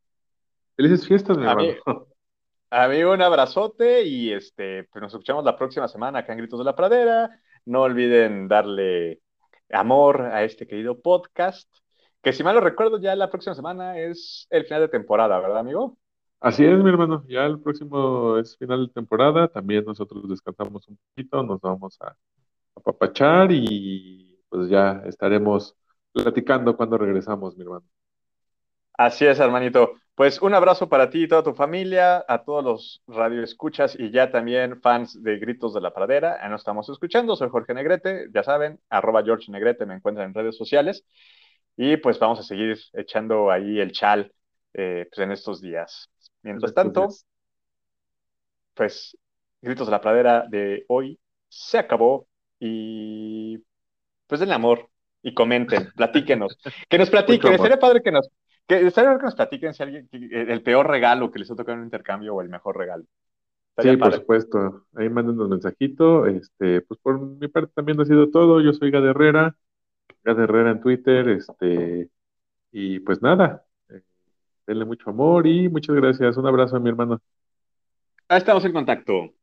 felices 0.78 1.08
fiestas, 1.08 1.38
mi 1.38 1.46
A 1.46 1.56
mí, 1.56 1.74
hermano. 1.74 1.78
Amigo, 2.72 3.14
un 3.14 3.22
abrazote 3.22 4.04
y 4.06 4.32
este, 4.32 4.86
pues 4.86 5.02
nos 5.02 5.14
escuchamos 5.14 5.44
la 5.46 5.58
próxima 5.58 5.88
semana 5.88 6.20
acá 6.20 6.34
en 6.34 6.40
Gritos 6.40 6.60
de 6.60 6.66
la 6.66 6.76
Pradera. 6.76 7.30
No 7.66 7.82
olviden 7.84 8.48
darle 8.48 9.22
amor 9.74 10.22
a 10.22 10.44
este 10.44 10.68
querido 10.68 11.02
podcast, 11.02 11.70
que 12.22 12.34
si 12.34 12.44
mal 12.44 12.56
no 12.56 12.62
recuerdo, 12.62 13.00
ya 13.00 13.16
la 13.16 13.30
próxima 13.30 13.56
semana 13.56 13.98
es 13.98 14.48
el 14.50 14.66
final 14.66 14.82
de 14.82 14.90
temporada, 14.90 15.40
¿verdad, 15.40 15.60
amigo? 15.60 15.98
Así 16.40 16.66
es, 16.66 16.78
mi 16.84 16.90
hermano. 16.90 17.24
Ya 17.28 17.46
el 17.46 17.60
próximo 17.60 18.38
es 18.38 18.58
final 18.58 18.88
de 18.88 18.94
temporada. 18.94 19.48
También 19.48 19.86
nosotros 19.86 20.28
descansamos 20.28 20.88
un 20.88 20.98
poquito, 20.98 21.44
nos 21.44 21.62
vamos 21.62 21.98
a 22.02 22.16
apapachar 22.76 23.52
y 23.52 24.40
pues 24.50 24.70
ya 24.70 25.04
estaremos 25.06 25.76
platicando 26.12 26.76
cuando 26.76 26.98
regresamos, 26.98 27.56
mi 27.56 27.64
hermano. 27.64 27.86
Así 29.06 29.26
es, 29.26 29.40
hermanito. 29.40 29.96
Pues 30.14 30.40
un 30.44 30.54
abrazo 30.54 30.88
para 30.88 31.10
ti 31.10 31.24
y 31.24 31.28
toda 31.28 31.42
tu 31.42 31.56
familia, 31.56 32.24
a 32.28 32.44
todos 32.44 32.64
los 32.64 33.04
radioescuchas 33.08 34.00
y 34.00 34.12
ya 34.12 34.30
también 34.30 34.80
fans 34.80 35.24
de 35.24 35.40
Gritos 35.40 35.74
de 35.74 35.82
la 35.82 35.92
Pradera. 35.92 36.38
Ya 36.40 36.50
nos 36.50 36.62
estamos 36.62 36.88
escuchando. 36.88 37.36
Soy 37.36 37.50
Jorge 37.50 37.74
Negrete, 37.74 38.28
ya 38.32 38.44
saben, 38.44 38.80
arroba 38.92 39.24
George 39.24 39.52
Negrete, 39.52 39.88
me 39.88 39.96
encuentran 39.96 40.28
en 40.28 40.36
redes 40.36 40.56
sociales. 40.56 41.04
Y 41.76 41.98
pues 41.98 42.20
vamos 42.20 42.42
a 42.42 42.44
seguir 42.44 42.78
echando 42.94 43.50
ahí 43.50 43.80
el 43.80 43.92
chal 43.92 44.32
eh, 44.76 45.08
pues 45.10 45.26
en 45.26 45.32
estos 45.32 45.62
días. 45.62 46.12
En 46.44 46.52
Mientras 46.52 46.76
tanto, 46.76 47.08
pues 48.76 49.18
Gritos 49.64 49.88
de 49.88 49.92
la 49.92 50.02
Pradera 50.02 50.46
de 50.48 50.86
hoy 50.90 51.20
se 51.50 51.80
acabó 51.80 52.28
y 52.60 53.58
pues 54.28 54.42
den 54.42 54.52
amor 54.52 54.90
y 55.24 55.34
comenten, 55.34 55.92
platíquenos, 55.96 56.56
que 56.88 57.00
nos 57.00 57.10
platiquen, 57.10 57.54
estaría 57.54 57.80
padre 57.80 58.04
que 58.04 58.12
nos, 58.12 58.30
que 58.80 58.88
estaría 58.88 59.18
que 59.18 59.24
nos 59.24 59.36
platiquen 59.36 59.74
si 59.74 59.84
alguien, 59.84 60.08
el 60.12 60.62
peor 60.62 60.88
regalo 60.88 61.32
que 61.32 61.40
les 61.40 61.52
ha 61.52 61.56
tocado 61.56 61.74
en 61.74 61.80
un 61.80 61.86
intercambio 61.86 62.36
o 62.36 62.42
el 62.42 62.50
mejor 62.50 62.78
regalo. 62.78 63.04
Sí, 63.78 63.98
por 63.98 64.14
supuesto. 64.14 64.86
Ahí 64.96 65.10
mándenos 65.10 65.50
mensajito. 65.50 66.26
Este, 66.28 66.82
pues 66.82 67.00
por 67.02 67.20
mi 67.20 67.48
parte 67.48 67.74
también 67.74 68.00
ha 68.00 68.06
sido 68.06 68.30
todo. 68.30 68.62
Yo 68.62 68.74
soy 68.74 68.92
Gad 68.92 69.08
Herrera, 69.08 69.56
Gad 70.24 70.40
Herrera 70.40 70.72
en 70.72 70.82
Twitter, 70.82 71.30
este, 71.30 72.10
y 72.72 73.00
pues 73.00 73.22
nada, 73.22 73.66
eh, 73.90 74.02
denle 74.68 74.86
mucho 74.86 75.10
amor 75.10 75.48
y 75.48 75.68
muchas 75.68 75.96
gracias. 75.96 76.38
Un 76.38 76.48
abrazo 76.48 76.78
a 76.78 76.80
mi 76.80 76.90
hermano. 76.90 77.20
Ahí 78.28 78.38
estamos 78.38 78.64
en 78.66 78.74
contacto. 78.74 79.34